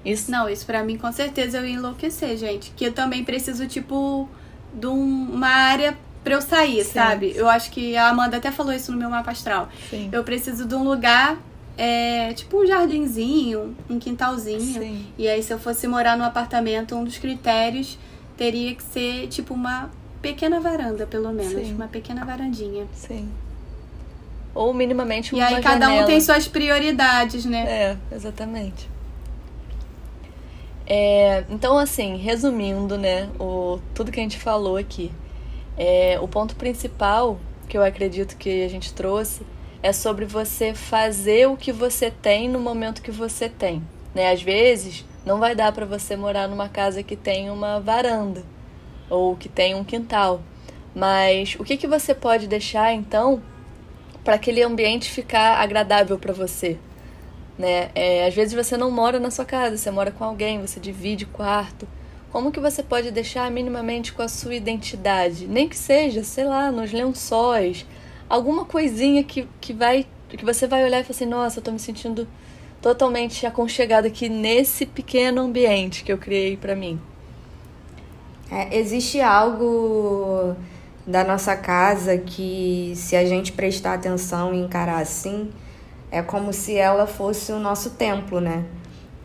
Isso... 0.02 0.30
Não, 0.30 0.48
isso 0.48 0.64
para 0.64 0.82
mim 0.82 0.96
com 0.96 1.12
certeza 1.12 1.58
eu 1.58 1.66
ia 1.66 1.74
enlouquecer, 1.74 2.36
gente. 2.38 2.70
Que 2.74 2.86
eu 2.86 2.92
também 2.92 3.22
preciso, 3.22 3.66
tipo, 3.66 4.26
de 4.72 4.86
um, 4.86 5.30
uma 5.32 5.48
área 5.48 5.96
pra 6.24 6.34
eu 6.34 6.40
sair, 6.40 6.84
Sim. 6.84 6.92
sabe? 6.92 7.32
Eu 7.34 7.48
acho 7.48 7.70
que 7.70 7.96
a 7.96 8.08
Amanda 8.08 8.38
até 8.38 8.50
falou 8.50 8.72
isso 8.72 8.90
no 8.92 8.98
meu 8.98 9.10
mapa 9.10 9.30
astral. 9.30 9.68
Sim. 9.90 10.08
Eu 10.10 10.24
preciso 10.24 10.66
de 10.66 10.74
um 10.74 10.82
lugar 10.82 11.36
é, 11.76 12.32
tipo 12.34 12.62
um 12.62 12.66
jardinzinho, 12.66 13.76
um 13.88 13.98
quintalzinho. 13.98 14.60
Sim. 14.60 15.06
E 15.16 15.28
aí, 15.28 15.42
se 15.42 15.52
eu 15.52 15.58
fosse 15.58 15.86
morar 15.86 16.16
no 16.16 16.24
apartamento, 16.24 16.94
um 16.94 17.04
dos 17.04 17.18
critérios 17.18 17.98
teria 18.36 18.74
que 18.74 18.82
ser 18.82 19.28
tipo 19.28 19.54
uma 19.54 19.90
pequena 20.22 20.60
varanda, 20.60 21.06
pelo 21.06 21.32
menos. 21.32 21.52
Sim. 21.66 21.74
Uma 21.74 21.88
pequena 21.88 22.24
varandinha. 22.24 22.86
Sim. 22.94 23.28
Ou 24.54 24.74
minimamente 24.74 25.34
uma 25.34 25.42
E 25.42 25.54
aí 25.54 25.62
cada 25.62 25.86
janela. 25.86 26.02
um 26.02 26.06
tem 26.06 26.20
suas 26.20 26.48
prioridades, 26.48 27.44
né? 27.44 27.64
É, 27.68 27.96
exatamente. 28.14 28.88
É, 30.86 31.44
então, 31.48 31.78
assim, 31.78 32.16
resumindo, 32.16 32.98
né, 32.98 33.28
o, 33.38 33.78
tudo 33.94 34.10
que 34.10 34.18
a 34.18 34.22
gente 34.22 34.38
falou 34.38 34.76
aqui, 34.76 35.12
é, 35.76 36.18
o 36.20 36.26
ponto 36.26 36.56
principal 36.56 37.38
que 37.68 37.78
eu 37.78 37.84
acredito 37.84 38.36
que 38.36 38.64
a 38.64 38.68
gente 38.68 38.92
trouxe 38.92 39.42
é 39.82 39.92
sobre 39.92 40.24
você 40.24 40.74
fazer 40.74 41.48
o 41.48 41.56
que 41.56 41.72
você 41.72 42.10
tem 42.10 42.48
no 42.48 42.60
momento 42.60 43.02
que 43.02 43.10
você 43.10 43.48
tem. 43.48 43.82
Né? 44.14 44.30
Às 44.30 44.42
vezes, 44.42 45.04
não 45.24 45.38
vai 45.38 45.54
dar 45.54 45.72
para 45.72 45.86
você 45.86 46.16
morar 46.16 46.48
numa 46.48 46.68
casa 46.68 47.02
que 47.02 47.16
tem 47.16 47.50
uma 47.50 47.80
varanda 47.80 48.42
ou 49.08 49.36
que 49.36 49.48
tem 49.48 49.74
um 49.74 49.84
quintal. 49.84 50.40
Mas 50.94 51.56
o 51.58 51.64
que, 51.64 51.76
que 51.76 51.86
você 51.86 52.14
pode 52.14 52.46
deixar 52.46 52.92
então 52.92 53.42
para 54.24 54.34
aquele 54.34 54.62
ambiente 54.62 55.10
ficar 55.10 55.60
agradável 55.60 56.18
para 56.18 56.32
você? 56.32 56.78
Né? 57.58 57.90
É, 57.94 58.26
às 58.26 58.34
vezes 58.34 58.54
você 58.54 58.76
não 58.76 58.90
mora 58.90 59.20
na 59.20 59.30
sua 59.30 59.44
casa, 59.44 59.76
você 59.76 59.90
mora 59.90 60.10
com 60.10 60.24
alguém, 60.24 60.60
você 60.60 60.80
divide 60.80 61.26
quarto. 61.26 61.86
Como 62.30 62.52
que 62.52 62.60
você 62.60 62.82
pode 62.82 63.10
deixar 63.10 63.50
minimamente 63.50 64.12
com 64.12 64.22
a 64.22 64.28
sua 64.28 64.54
identidade? 64.54 65.46
Nem 65.46 65.68
que 65.68 65.76
seja, 65.76 66.22
sei 66.22 66.44
lá, 66.44 66.70
nos 66.70 66.92
lençóis, 66.92 67.84
alguma 68.30 68.64
coisinha 68.64 69.24
que, 69.24 69.46
que 69.60 69.72
vai 69.72 70.06
que 70.28 70.44
você 70.44 70.68
vai 70.68 70.84
olhar 70.84 71.00
e 71.00 71.02
falar 71.02 71.16
assim, 71.16 71.26
nossa, 71.26 71.58
eu 71.58 71.62
tô 71.62 71.72
me 71.72 71.78
sentindo 71.80 72.26
totalmente 72.80 73.44
aconchegada 73.44 74.06
aqui 74.06 74.28
nesse 74.28 74.86
pequeno 74.86 75.42
ambiente 75.42 76.04
que 76.04 76.12
eu 76.12 76.16
criei 76.16 76.56
para 76.56 76.76
mim. 76.76 77.00
É, 78.48 78.78
existe 78.78 79.20
algo 79.20 80.54
da 81.04 81.24
nossa 81.24 81.56
casa 81.56 82.16
que, 82.16 82.92
se 82.94 83.16
a 83.16 83.24
gente 83.24 83.50
prestar 83.52 83.94
atenção 83.94 84.54
e 84.54 84.60
encarar 84.60 85.00
assim, 85.00 85.50
é 86.10 86.22
como 86.22 86.52
se 86.52 86.76
ela 86.76 87.06
fosse 87.06 87.52
o 87.52 87.58
nosso 87.58 87.90
templo, 87.90 88.40
né? 88.40 88.64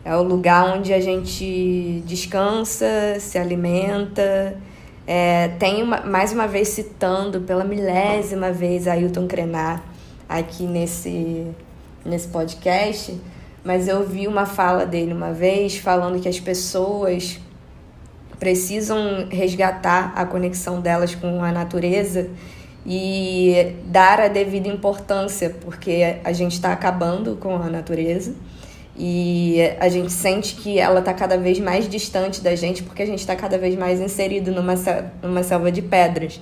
É 0.04 0.14
o 0.16 0.22
lugar 0.22 0.76
onde 0.76 0.92
a 0.92 1.00
gente 1.00 2.02
descansa, 2.04 3.16
se 3.18 3.38
alimenta, 3.38 4.56
é, 5.06 5.48
tem 5.58 5.82
uma, 5.82 6.00
mais 6.00 6.32
uma 6.32 6.48
vez 6.48 6.68
citando 6.68 7.40
pela 7.42 7.64
milésima 7.64 8.52
vez 8.52 8.88
Ailton 8.88 9.28
Krenar 9.28 9.82
aqui 10.28 10.64
nesse, 10.64 11.46
nesse 12.04 12.26
podcast, 12.28 13.18
mas 13.64 13.86
eu 13.86 14.04
vi 14.04 14.26
uma 14.26 14.46
fala 14.46 14.84
dele 14.84 15.12
uma 15.12 15.32
vez 15.32 15.76
falando 15.76 16.20
que 16.20 16.28
as 16.28 16.40
pessoas 16.40 17.38
precisam 18.38 19.28
resgatar 19.30 20.12
a 20.16 20.26
conexão 20.26 20.80
delas 20.80 21.14
com 21.14 21.42
a 21.42 21.52
natureza 21.52 22.28
e 22.84 23.74
dar 23.86 24.20
a 24.20 24.28
devida 24.28 24.68
importância, 24.68 25.50
porque 25.60 26.18
a 26.22 26.32
gente 26.32 26.52
está 26.52 26.72
acabando 26.72 27.36
com 27.36 27.56
a 27.56 27.68
natureza 27.68 28.34
e 28.98 29.58
a 29.78 29.88
gente 29.88 30.12
sente 30.12 30.54
que 30.56 30.78
ela 30.78 31.00
está 31.00 31.12
cada 31.12 31.36
vez 31.36 31.58
mais 31.58 31.88
distante 31.88 32.40
da 32.40 32.54
gente 32.54 32.82
porque 32.82 33.02
a 33.02 33.06
gente 33.06 33.18
está 33.20 33.36
cada 33.36 33.58
vez 33.58 33.76
mais 33.76 34.00
inserido 34.00 34.50
numa, 34.50 34.74
numa 35.22 35.42
selva 35.42 35.70
de 35.70 35.82
pedras. 35.82 36.40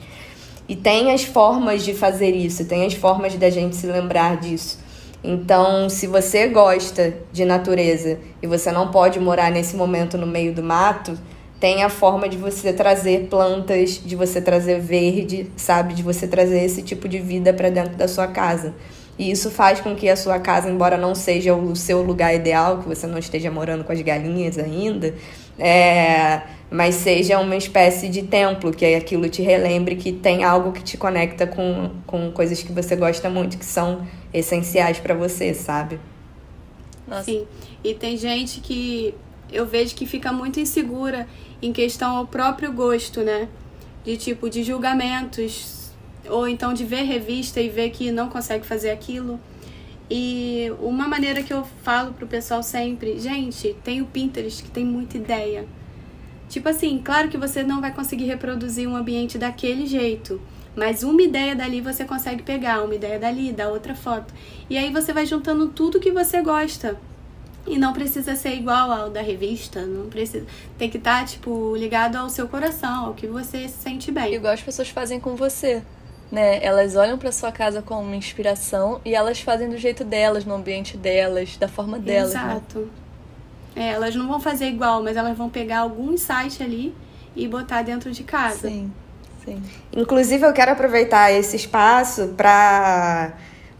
E 0.68 0.74
tem 0.74 1.12
as 1.12 1.24
formas 1.24 1.84
de 1.84 1.92
fazer 1.92 2.30
isso, 2.30 2.64
tem 2.64 2.86
as 2.86 2.94
formas 2.94 3.34
da 3.34 3.50
gente 3.50 3.76
se 3.76 3.86
lembrar 3.86 4.38
disso. 4.38 4.78
Então, 5.22 5.88
se 5.88 6.07
você 6.07 6.46
gosta 6.48 7.14
de 7.32 7.44
natureza 7.44 8.18
e 8.42 8.46
você 8.46 8.70
não 8.70 8.90
pode 8.90 9.18
morar 9.18 9.50
nesse 9.50 9.74
momento 9.74 10.16
no 10.16 10.26
meio 10.26 10.55
do 10.55 10.62
mato, 10.62 11.18
tem 11.59 11.82
a 11.82 11.88
forma 11.88 12.28
de 12.28 12.36
você 12.36 12.72
trazer 12.72 13.28
plantas, 13.28 14.00
de 14.05 14.14
você 14.14 14.40
trazer 14.40 14.80
verde, 14.80 15.50
sabe? 15.57 15.94
De 15.94 16.02
você 16.02 16.26
trazer 16.26 16.62
esse 16.62 16.82
tipo 16.82 17.09
de 17.09 17.18
vida 17.18 17.55
para 17.55 17.70
dentro 17.70 17.96
da 17.96 18.07
sua 18.07 18.26
casa. 18.26 18.74
E 19.18 19.30
isso 19.30 19.50
faz 19.50 19.80
com 19.80 19.94
que 19.94 20.08
a 20.08 20.16
sua 20.16 20.38
casa, 20.38 20.68
embora 20.68 20.96
não 20.96 21.14
seja 21.14 21.54
o 21.54 21.76
seu 21.76 22.02
lugar 22.02 22.34
ideal, 22.34 22.78
que 22.78 22.88
você 22.88 23.06
não 23.06 23.18
esteja 23.18 23.50
morando 23.50 23.84
com 23.84 23.92
as 23.92 24.00
galinhas 24.00 24.58
ainda, 24.58 25.14
é, 25.58 26.42
mas 26.70 26.96
seja 26.96 27.38
uma 27.38 27.56
espécie 27.56 28.08
de 28.08 28.22
templo, 28.22 28.72
que 28.72 28.84
aquilo 28.94 29.28
te 29.28 29.40
relembre 29.40 29.94
que 29.94 30.12
tem 30.12 30.42
algo 30.42 30.72
que 30.72 30.82
te 30.82 30.96
conecta 30.96 31.46
com, 31.46 31.90
com 32.06 32.32
coisas 32.32 32.62
que 32.62 32.72
você 32.72 32.96
gosta 32.96 33.30
muito, 33.30 33.56
que 33.56 33.64
são 33.64 34.06
essenciais 34.32 34.98
para 34.98 35.14
você, 35.14 35.54
sabe? 35.54 36.00
Nossa. 37.06 37.24
Sim, 37.24 37.46
e 37.84 37.94
tem 37.94 38.16
gente 38.16 38.60
que 38.60 39.14
eu 39.52 39.64
vejo 39.64 39.94
que 39.94 40.06
fica 40.06 40.32
muito 40.32 40.58
insegura 40.58 41.28
em 41.62 41.72
questão 41.72 42.16
ao 42.16 42.26
próprio 42.26 42.72
gosto, 42.72 43.20
né? 43.20 43.48
de 44.04 44.16
tipo 44.18 44.50
de 44.50 44.62
julgamentos 44.62 45.84
ou 46.28 46.48
então 46.48 46.72
de 46.72 46.84
ver 46.84 47.02
revista 47.02 47.60
e 47.60 47.68
ver 47.68 47.90
que 47.90 48.10
não 48.10 48.28
consegue 48.28 48.66
fazer 48.66 48.90
aquilo. 48.90 49.38
E 50.10 50.70
uma 50.80 51.08
maneira 51.08 51.42
que 51.42 51.52
eu 51.52 51.64
falo 51.82 52.12
pro 52.12 52.26
pessoal 52.26 52.62
sempre, 52.62 53.18
gente, 53.18 53.74
tem 53.82 54.02
o 54.02 54.06
Pinterest 54.06 54.62
que 54.62 54.70
tem 54.70 54.84
muita 54.84 55.16
ideia. 55.16 55.66
Tipo 56.48 56.68
assim, 56.68 57.00
claro 57.02 57.28
que 57.28 57.38
você 57.38 57.62
não 57.62 57.80
vai 57.80 57.92
conseguir 57.92 58.24
reproduzir 58.24 58.88
um 58.88 58.94
ambiente 58.94 59.38
daquele 59.38 59.86
jeito, 59.86 60.40
mas 60.76 61.02
uma 61.02 61.22
ideia 61.22 61.56
dali 61.56 61.80
você 61.80 62.04
consegue 62.04 62.42
pegar, 62.42 62.82
uma 62.82 62.94
ideia 62.94 63.18
dali, 63.18 63.52
da 63.52 63.68
outra 63.68 63.94
foto. 63.94 64.32
E 64.68 64.76
aí 64.76 64.92
você 64.92 65.12
vai 65.12 65.24
juntando 65.24 65.68
tudo 65.68 66.00
que 66.00 66.12
você 66.12 66.42
gosta. 66.42 66.98
E 67.66 67.78
não 67.78 67.94
precisa 67.94 68.36
ser 68.36 68.54
igual 68.54 68.92
ao 68.92 69.08
da 69.08 69.22
revista, 69.22 69.86
não 69.86 70.10
precisa. 70.10 70.44
Tem 70.76 70.90
que 70.90 70.98
estar, 70.98 71.20
tá, 71.20 71.24
tipo, 71.24 71.74
ligado 71.74 72.16
ao 72.16 72.28
seu 72.28 72.46
coração, 72.46 73.06
ao 73.06 73.14
que 73.14 73.26
você 73.26 73.66
se 73.68 73.78
sente 73.78 74.12
bem. 74.12 74.34
Igual 74.34 74.52
as 74.52 74.60
pessoas 74.60 74.90
fazem 74.90 75.18
com 75.18 75.34
você. 75.34 75.82
Né? 76.30 76.64
Elas 76.64 76.96
olham 76.96 77.16
para 77.18 77.30
sua 77.30 77.52
casa 77.52 77.80
como 77.82 78.02
uma 78.02 78.16
inspiração 78.16 79.00
e 79.04 79.14
elas 79.14 79.40
fazem 79.40 79.68
do 79.68 79.76
jeito 79.76 80.04
delas, 80.04 80.44
no 80.44 80.54
ambiente 80.54 80.96
delas, 80.96 81.56
da 81.56 81.68
forma 81.68 81.98
delas. 81.98 82.34
Né? 82.34 82.40
Exato. 82.40 82.78
Né? 82.80 82.88
É, 83.76 83.88
elas 83.90 84.14
não 84.14 84.28
vão 84.28 84.40
fazer 84.40 84.66
igual, 84.66 85.02
mas 85.02 85.16
elas 85.16 85.36
vão 85.36 85.50
pegar 85.50 85.80
algum 85.80 86.12
insight 86.12 86.62
ali 86.62 86.94
e 87.34 87.48
botar 87.48 87.82
dentro 87.82 88.10
de 88.12 88.22
casa. 88.22 88.68
Sim, 88.68 88.92
sim. 89.44 89.62
Inclusive, 89.92 90.46
eu 90.46 90.52
quero 90.52 90.70
aproveitar 90.70 91.32
esse 91.32 91.56
espaço 91.56 92.28
para 92.36 93.32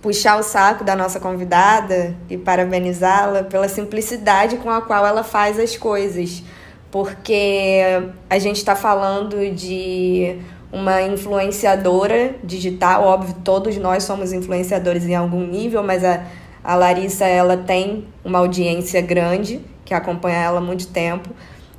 puxar 0.03 0.37
o 0.37 0.43
saco 0.43 0.85
da 0.85 0.95
nossa 0.95 1.19
convidada 1.19 2.15
e 2.29 2.37
parabenizá-la 2.37 3.45
pela 3.45 3.69
simplicidade 3.69 4.57
com 4.57 4.69
a 4.69 4.83
qual 4.83 5.07
ela 5.07 5.23
faz 5.23 5.59
as 5.59 5.77
coisas. 5.77 6.43
Porque 6.91 7.81
a 8.29 8.39
gente 8.39 8.59
está 8.59 8.77
falando 8.77 9.51
de 9.55 10.39
uma 10.75 11.01
influenciadora 11.03 12.35
digital, 12.43 13.05
óbvio, 13.05 13.37
todos 13.45 13.77
nós 13.77 14.03
somos 14.03 14.33
influenciadores 14.33 15.05
em 15.05 15.15
algum 15.15 15.47
nível, 15.47 15.85
mas 15.85 16.05
a, 16.05 16.25
a 16.65 16.75
Larissa 16.75 17.25
ela 17.25 17.57
tem 17.57 18.09
uma 18.25 18.41
audiência 18.41 19.01
grande 19.01 19.61
que 19.85 19.95
acompanha 19.95 20.39
ela 20.39 20.59
há 20.59 20.61
muito 20.61 20.89
tempo, 20.89 21.31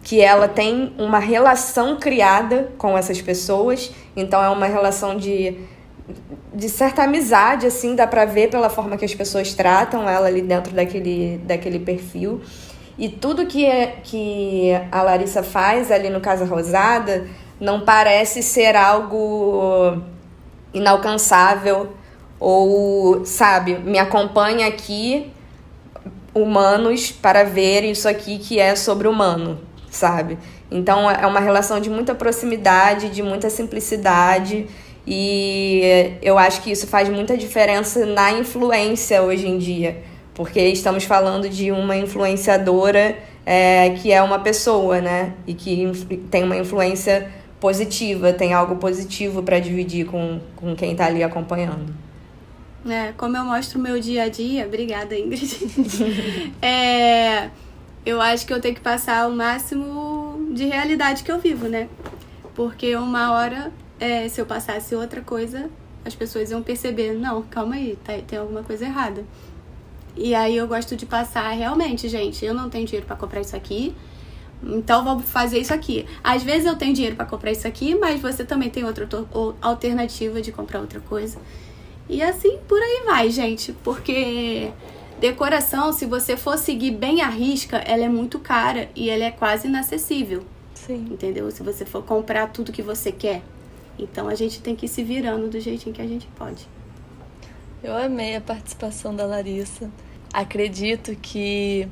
que 0.02 0.22
ela 0.22 0.48
tem 0.48 0.94
uma 0.98 1.20
relação 1.20 1.98
criada 1.98 2.72
com 2.78 2.98
essas 2.98 3.22
pessoas, 3.22 3.92
então 4.16 4.42
é 4.42 4.50
uma 4.50 4.66
relação 4.66 5.18
de 5.18 5.58
de 6.54 6.70
certa 6.70 7.04
amizade, 7.04 7.66
assim, 7.66 7.96
dá 7.96 8.08
pra 8.08 8.24
ver 8.24 8.50
pela 8.50 8.70
forma 8.70 8.96
que 8.96 9.04
as 9.04 9.14
pessoas 9.14 9.54
tratam 9.54 10.08
ela 10.08 10.28
ali 10.28 10.42
dentro 10.42 10.74
daquele, 10.74 11.40
daquele 11.40 11.80
perfil. 11.80 12.42
E 12.98 13.10
tudo 13.10 13.46
que, 13.46 13.66
é, 13.66 13.98
que 14.04 14.70
a 14.92 15.02
Larissa 15.02 15.44
faz 15.44 15.92
ali 15.92 16.10
no 16.10 16.22
Casa 16.22 16.46
Rosada 16.46 17.28
não 17.60 17.82
parece 17.82 18.44
ser 18.44 18.76
algo 18.76 19.98
inalcançável 20.74 21.94
ou, 22.40 23.26
sabe, 23.26 23.76
me 23.76 23.98
acompanha 23.98 24.68
aqui 24.68 25.32
humanos 26.34 27.12
para 27.12 27.44
ver 27.44 27.84
isso 27.84 28.10
aqui 28.10 28.38
que 28.38 28.60
é 28.60 28.76
sobre 28.76 29.08
humano, 29.08 29.60
sabe? 29.90 30.38
Então 30.70 31.10
é 31.10 31.26
uma 31.26 31.40
relação 31.40 31.80
de 31.80 31.90
muita 31.90 32.14
proximidade, 32.14 33.10
de 33.10 33.24
muita 33.24 33.50
simplicidade 33.50 34.68
e 35.08 36.18
eu 36.22 36.38
acho 36.38 36.62
que 36.62 36.72
isso 36.72 36.88
faz 36.88 37.08
muita 37.08 37.38
diferença 37.38 38.06
na 38.06 38.32
influência 38.34 39.22
hoje 39.22 39.48
em 39.48 39.58
dia, 39.58 40.04
porque 40.34 40.60
estamos 40.60 41.06
falando 41.06 41.48
de 41.48 41.72
uma 41.72 41.96
influenciadora 41.96 43.16
é, 43.46 43.92
que 43.92 44.12
é 44.12 44.22
uma 44.22 44.40
pessoa, 44.40 45.00
né? 45.00 45.34
E 45.46 45.54
que 45.54 45.90
tem 46.32 46.44
uma 46.44 46.58
influência 46.58 47.32
positiva, 47.66 48.32
tem 48.32 48.54
algo 48.54 48.76
positivo 48.76 49.42
para 49.42 49.58
dividir 49.58 50.06
com, 50.06 50.40
com 50.56 50.76
quem 50.76 50.92
está 50.92 51.08
ali 51.08 51.24
acompanhando. 51.24 51.92
É, 52.88 53.12
como 53.14 53.36
eu 53.36 53.44
mostro 53.44 53.80
o 53.80 53.82
meu 53.82 54.00
dia 54.00 54.26
a 54.26 54.30
dia, 54.30 54.68
obrigada, 54.68 55.18
Ingrid. 55.18 56.54
é, 56.62 57.50
eu 58.06 58.22
acho 58.22 58.46
que 58.46 58.54
eu 58.54 58.62
tenho 58.62 58.76
que 58.76 58.82
passar 58.82 59.28
o 59.28 59.36
máximo 59.36 60.52
de 60.54 60.66
realidade 60.66 61.24
que 61.24 61.32
eu 61.32 61.40
vivo, 61.40 61.68
né? 61.68 61.90
Porque 62.54 62.96
uma 62.96 63.32
hora 63.32 63.72
é, 64.00 64.30
se 64.30 64.40
eu 64.40 64.46
passasse 64.46 64.94
outra 64.94 65.22
coisa, 65.22 65.68
as 66.06 66.14
pessoas 66.14 66.52
iam 66.52 66.62
perceber, 66.62 67.14
não, 67.14 67.42
calma 67.42 67.74
aí, 67.74 67.98
tá, 68.04 68.14
tem 68.28 68.38
alguma 68.38 68.62
coisa 68.62 68.86
errada. 68.86 69.26
E 70.16 70.36
aí 70.36 70.56
eu 70.56 70.68
gosto 70.68 70.96
de 70.96 71.08
passar 71.08 71.50
realmente, 71.50 72.08
gente, 72.08 72.46
eu 72.46 72.54
não 72.54 72.70
tenho 72.70 72.86
dinheiro 72.86 73.08
para 73.08 73.16
comprar 73.16 73.42
isso 73.42 73.56
aqui, 73.56 73.96
então 74.64 75.04
vamos 75.04 75.26
fazer 75.30 75.60
isso 75.60 75.74
aqui. 75.74 76.06
Às 76.24 76.44
vezes 76.44 76.66
eu 76.66 76.76
tenho 76.76 76.94
dinheiro 76.94 77.16
para 77.16 77.26
comprar 77.26 77.52
isso 77.52 77.68
aqui, 77.68 77.96
mas 77.96 78.20
você 78.22 78.44
também 78.44 78.70
tem 78.70 78.84
outra 78.84 79.08
alternativa 79.62 80.42
de 80.42 80.52
comprar 80.52 80.80
outra 80.80 81.00
coisa. 81.00 81.38
E 82.10 82.22
assim 82.22 82.58
por 82.68 82.80
aí 82.80 83.04
vai, 83.06 83.30
gente, 83.30 83.74
porque 83.84 84.72
decoração, 85.20 85.92
se 85.92 86.06
você 86.06 86.38
for 86.38 86.58
seguir 86.58 86.92
bem 86.92 87.22
a 87.22 87.30
risca, 87.30 87.78
ela 87.78 88.04
é 88.04 88.10
muito 88.10 88.40
cara 88.40 88.90
e 88.96 89.10
ela 89.10 89.24
é 89.26 89.32
quase 89.32 89.68
inacessível. 89.68 90.44
Sim. 90.74 91.08
Entendeu? 91.12 91.50
Se 91.52 91.64
você 91.64 91.86
for 91.86 92.04
comprar 92.04 92.48
tudo 92.48 92.72
que 92.72 92.82
você 92.82 93.12
quer. 93.12 93.42
Então 93.98 94.28
a 94.28 94.36
gente 94.36 94.62
tem 94.62 94.76
que 94.76 94.86
ir 94.86 94.90
se 94.90 95.04
virando 95.04 95.48
do 95.48 95.60
jeitinho 95.60 95.96
que 95.96 96.02
a 96.02 96.08
gente 96.08 96.28
pode. 96.36 96.68
Eu 97.84 97.96
amei 97.96 98.36
a 98.36 98.42
participação 98.42 99.16
da 99.16 99.26
Larissa. 99.26 99.90
Acredito 100.34 101.16
que 101.16 101.88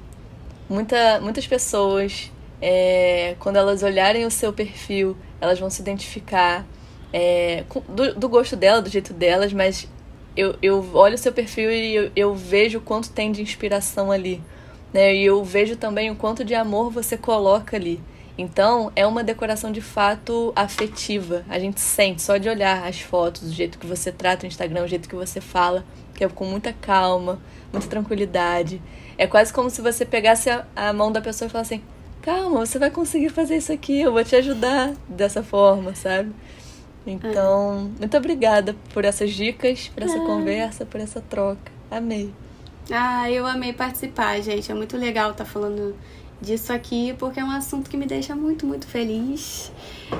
muita, 0.70 1.22
muitas 1.22 1.48
pessoas, 1.48 2.32
é, 2.66 3.36
quando 3.40 3.58
elas 3.58 3.84
olharem 3.84 4.26
o 4.26 4.32
seu 4.32 4.54
perfil, 4.54 5.18
elas 5.42 5.60
vão 5.60 5.70
se 5.70 5.82
identificar 5.82 6.66
é, 7.12 7.66
do, 7.90 8.16
do, 8.16 8.30
gosto 8.30 8.56
dela, 8.56 8.82
do 8.82 8.90
jeito 8.90 9.14
delas, 9.14 9.52
mas 9.52 9.86
eu, 10.34 10.56
eu 10.62 10.90
olho 10.94 11.16
o 11.16 11.18
seu 11.18 11.34
perfil 11.34 11.70
e 11.70 11.94
eu, 11.94 12.12
eu 12.16 12.34
vejo 12.34 12.78
o 12.78 12.82
quanto 12.82 13.12
tem 13.12 13.34
de 13.34 13.42
inspiração 13.42 14.14
ali. 14.14 14.42
Né? 14.94 15.14
E 15.14 15.26
eu 15.26 15.44
vejo 15.44 15.76
também 15.76 16.10
o 16.10 16.16
quanto 16.16 16.46
de 16.46 16.56
amor 16.56 16.90
você 16.90 17.18
coloca 17.18 17.76
ali. 17.76 18.02
Então, 18.38 18.94
é 18.96 19.06
uma 19.06 19.26
decoração 19.26 19.70
de 19.70 19.82
fato 19.82 20.54
afetiva. 20.56 21.44
A 21.50 21.60
gente 21.60 21.82
sente 21.82 22.22
só 22.22 22.38
de 22.38 22.48
olhar 22.48 22.88
as 22.88 23.02
fotos, 23.02 23.44
o 23.44 23.52
jeito 23.52 23.78
que 23.78 23.86
você 23.86 24.10
trata 24.10 24.46
o 24.46 24.48
Instagram, 24.48 24.86
o 24.86 24.88
jeito 24.88 25.10
que 25.10 25.16
você 25.16 25.42
fala, 25.42 25.84
que 26.16 26.24
é 26.24 26.30
com 26.30 26.46
muita 26.46 26.72
calma, 26.72 27.42
muita 27.74 27.90
tranquilidade. 27.90 28.82
É 29.18 29.28
quase 29.28 29.52
como 29.52 29.70
se 29.70 29.82
você 29.82 30.06
pegasse 30.06 30.50
a, 30.50 30.66
a 30.74 30.94
mão 30.94 31.12
da 31.12 31.20
pessoa 31.20 31.48
e 31.48 31.52
falasse 31.52 31.76
assim: 31.76 31.84
calma, 32.24 32.66
você 32.66 32.80
vai 32.80 32.90
conseguir 32.90 33.30
fazer 33.30 33.58
isso 33.58 33.72
aqui, 33.72 34.02
eu 34.02 34.12
vou 34.12 34.24
te 34.24 34.36
ajudar 34.36 34.94
dessa 35.08 35.44
forma, 35.44 35.94
sabe? 35.94 36.32
Então, 37.06 37.92
é. 37.98 38.00
muito 38.00 38.18
obrigada 38.18 38.76
por 38.94 39.04
essas 39.04 39.32
dicas, 39.32 39.90
por 39.90 40.04
essa 40.04 40.18
é. 40.18 40.26
conversa, 40.26 40.86
por 40.86 41.02
essa 41.02 41.22
troca. 41.22 41.72
Amei. 41.92 42.34
Ah, 42.90 43.30
eu 43.30 43.46
amei 43.46 43.74
participar, 43.74 44.42
gente. 44.42 44.72
É 44.72 44.74
muito 44.74 44.98
legal 44.98 45.32
estar 45.32 45.44
tá 45.44 45.50
falando 45.50 45.96
disso 46.42 46.72
aqui, 46.72 47.14
porque 47.20 47.42
é 47.42 47.44
um 47.44 47.52
assunto 47.52 47.90
que 47.90 47.98
me 47.98 48.06
deixa 48.06 48.36
muito, 48.36 48.66
muito 48.66 48.88
feliz. 48.88 49.72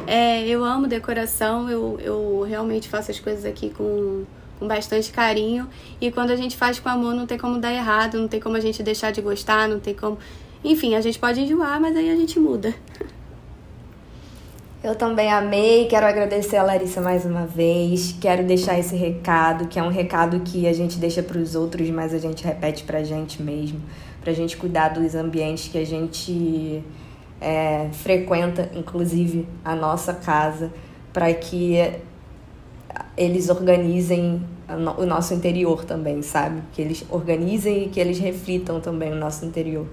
É, 0.06 0.46
eu 0.46 0.64
amo 0.64 0.88
decoração, 0.88 1.70
eu, 1.70 1.98
eu 2.02 2.46
realmente 2.48 2.90
faço 2.90 3.12
as 3.12 3.20
coisas 3.20 3.46
aqui 3.46 3.70
com, 3.70 4.26
com 4.60 4.68
bastante 4.68 5.10
carinho. 5.12 5.70
E 6.02 6.12
quando 6.12 6.32
a 6.32 6.36
gente 6.36 6.58
faz 6.58 6.80
com 6.80 6.90
amor, 6.90 7.14
não 7.14 7.26
tem 7.26 7.38
como 7.38 7.60
dar 7.60 7.74
errado, 7.74 8.18
não 8.18 8.28
tem 8.28 8.42
como 8.42 8.58
a 8.58 8.60
gente 8.60 8.84
deixar 8.84 9.12
de 9.12 9.22
gostar, 9.22 9.70
não 9.70 9.80
tem 9.80 9.94
como. 9.94 10.18
Enfim, 10.64 10.96
a 10.96 11.02
gente 11.02 11.20
pode 11.20 11.42
enjoar, 11.42 11.80
mas 11.80 11.96
aí 11.96 12.10
a 12.10 12.16
gente 12.16 12.40
muda. 12.40 12.74
Eu 14.84 14.96
também 14.96 15.32
amei, 15.32 15.86
quero 15.86 16.06
agradecer 16.06 16.58
a 16.58 16.64
Larissa 16.64 17.00
mais 17.00 17.26
uma 17.26 17.46
vez. 17.46 18.16
Quero 18.20 18.44
deixar 18.44 18.78
esse 18.78 18.96
recado, 18.96 19.68
que 19.68 19.80
é 19.80 19.84
um 19.84 19.90
recado 19.90 20.42
que 20.42 20.68
a 20.68 20.74
gente 20.74 20.98
deixa 20.98 21.24
para 21.24 21.38
os 21.38 21.56
outros, 21.56 21.90
mas 21.90 22.14
a 22.14 22.18
gente 22.18 22.44
repete 22.44 22.84
para 22.84 23.00
a 23.00 23.04
gente 23.04 23.42
mesmo 23.42 23.82
para 24.24 24.32
a 24.32 24.36
gente 24.36 24.56
cuidar 24.56 24.90
dos 24.90 25.16
ambientes 25.16 25.68
que 25.68 25.78
a 25.78 25.86
gente 25.86 26.82
é, 27.42 27.90
frequenta, 27.92 28.72
inclusive 28.74 29.46
a 29.66 29.76
nossa 29.76 30.14
casa, 30.14 30.72
para 31.12 31.32
que 31.34 31.76
eles 33.18 33.50
organizem 33.50 34.42
o 34.98 35.06
nosso 35.06 35.34
interior 35.34 35.84
também, 35.84 36.22
sabe? 36.22 36.64
Que 36.72 36.82
eles 36.82 37.06
organizem 37.10 37.84
e 37.84 37.90
que 37.90 38.00
eles 38.00 38.18
reflitam 38.18 38.80
também 38.80 39.12
o 39.12 39.16
nosso 39.16 39.46
interior. 39.46 39.86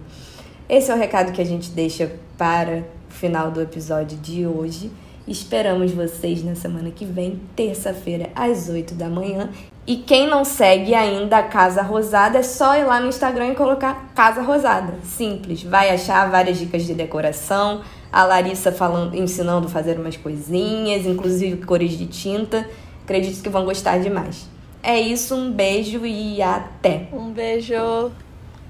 Esse 0.70 0.92
é 0.92 0.94
o 0.94 0.96
recado 0.96 1.32
que 1.32 1.42
a 1.42 1.44
gente 1.44 1.68
deixa 1.70 2.12
para 2.38 2.84
o 3.10 3.12
final 3.12 3.50
do 3.50 3.60
episódio 3.60 4.16
de 4.16 4.46
hoje. 4.46 4.88
Esperamos 5.26 5.90
vocês 5.90 6.44
na 6.44 6.54
semana 6.54 6.92
que 6.92 7.04
vem, 7.04 7.40
terça-feira, 7.56 8.30
às 8.36 8.68
8 8.68 8.94
da 8.94 9.08
manhã. 9.08 9.50
E 9.84 9.96
quem 9.96 10.28
não 10.28 10.44
segue 10.44 10.94
ainda 10.94 11.38
a 11.38 11.42
Casa 11.42 11.82
Rosada, 11.82 12.38
é 12.38 12.44
só 12.44 12.76
ir 12.76 12.84
lá 12.84 13.00
no 13.00 13.08
Instagram 13.08 13.48
e 13.48 13.54
colocar 13.56 14.12
Casa 14.14 14.42
Rosada. 14.42 14.94
Simples. 15.02 15.64
Vai 15.64 15.90
achar 15.90 16.30
várias 16.30 16.56
dicas 16.56 16.84
de 16.84 16.94
decoração. 16.94 17.80
A 18.12 18.22
Larissa 18.22 18.70
falando, 18.70 19.16
ensinando 19.16 19.66
a 19.66 19.70
fazer 19.70 19.98
umas 19.98 20.16
coisinhas, 20.16 21.04
inclusive 21.04 21.64
cores 21.64 21.98
de 21.98 22.06
tinta. 22.06 22.64
Acredito 23.02 23.42
que 23.42 23.48
vão 23.48 23.64
gostar 23.64 23.98
demais. 23.98 24.48
É 24.84 25.00
isso, 25.00 25.34
um 25.34 25.50
beijo 25.50 26.06
e 26.06 26.40
até. 26.40 27.08
Um 27.12 27.32
beijo. 27.32 28.12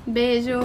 Beijo. 0.07 0.61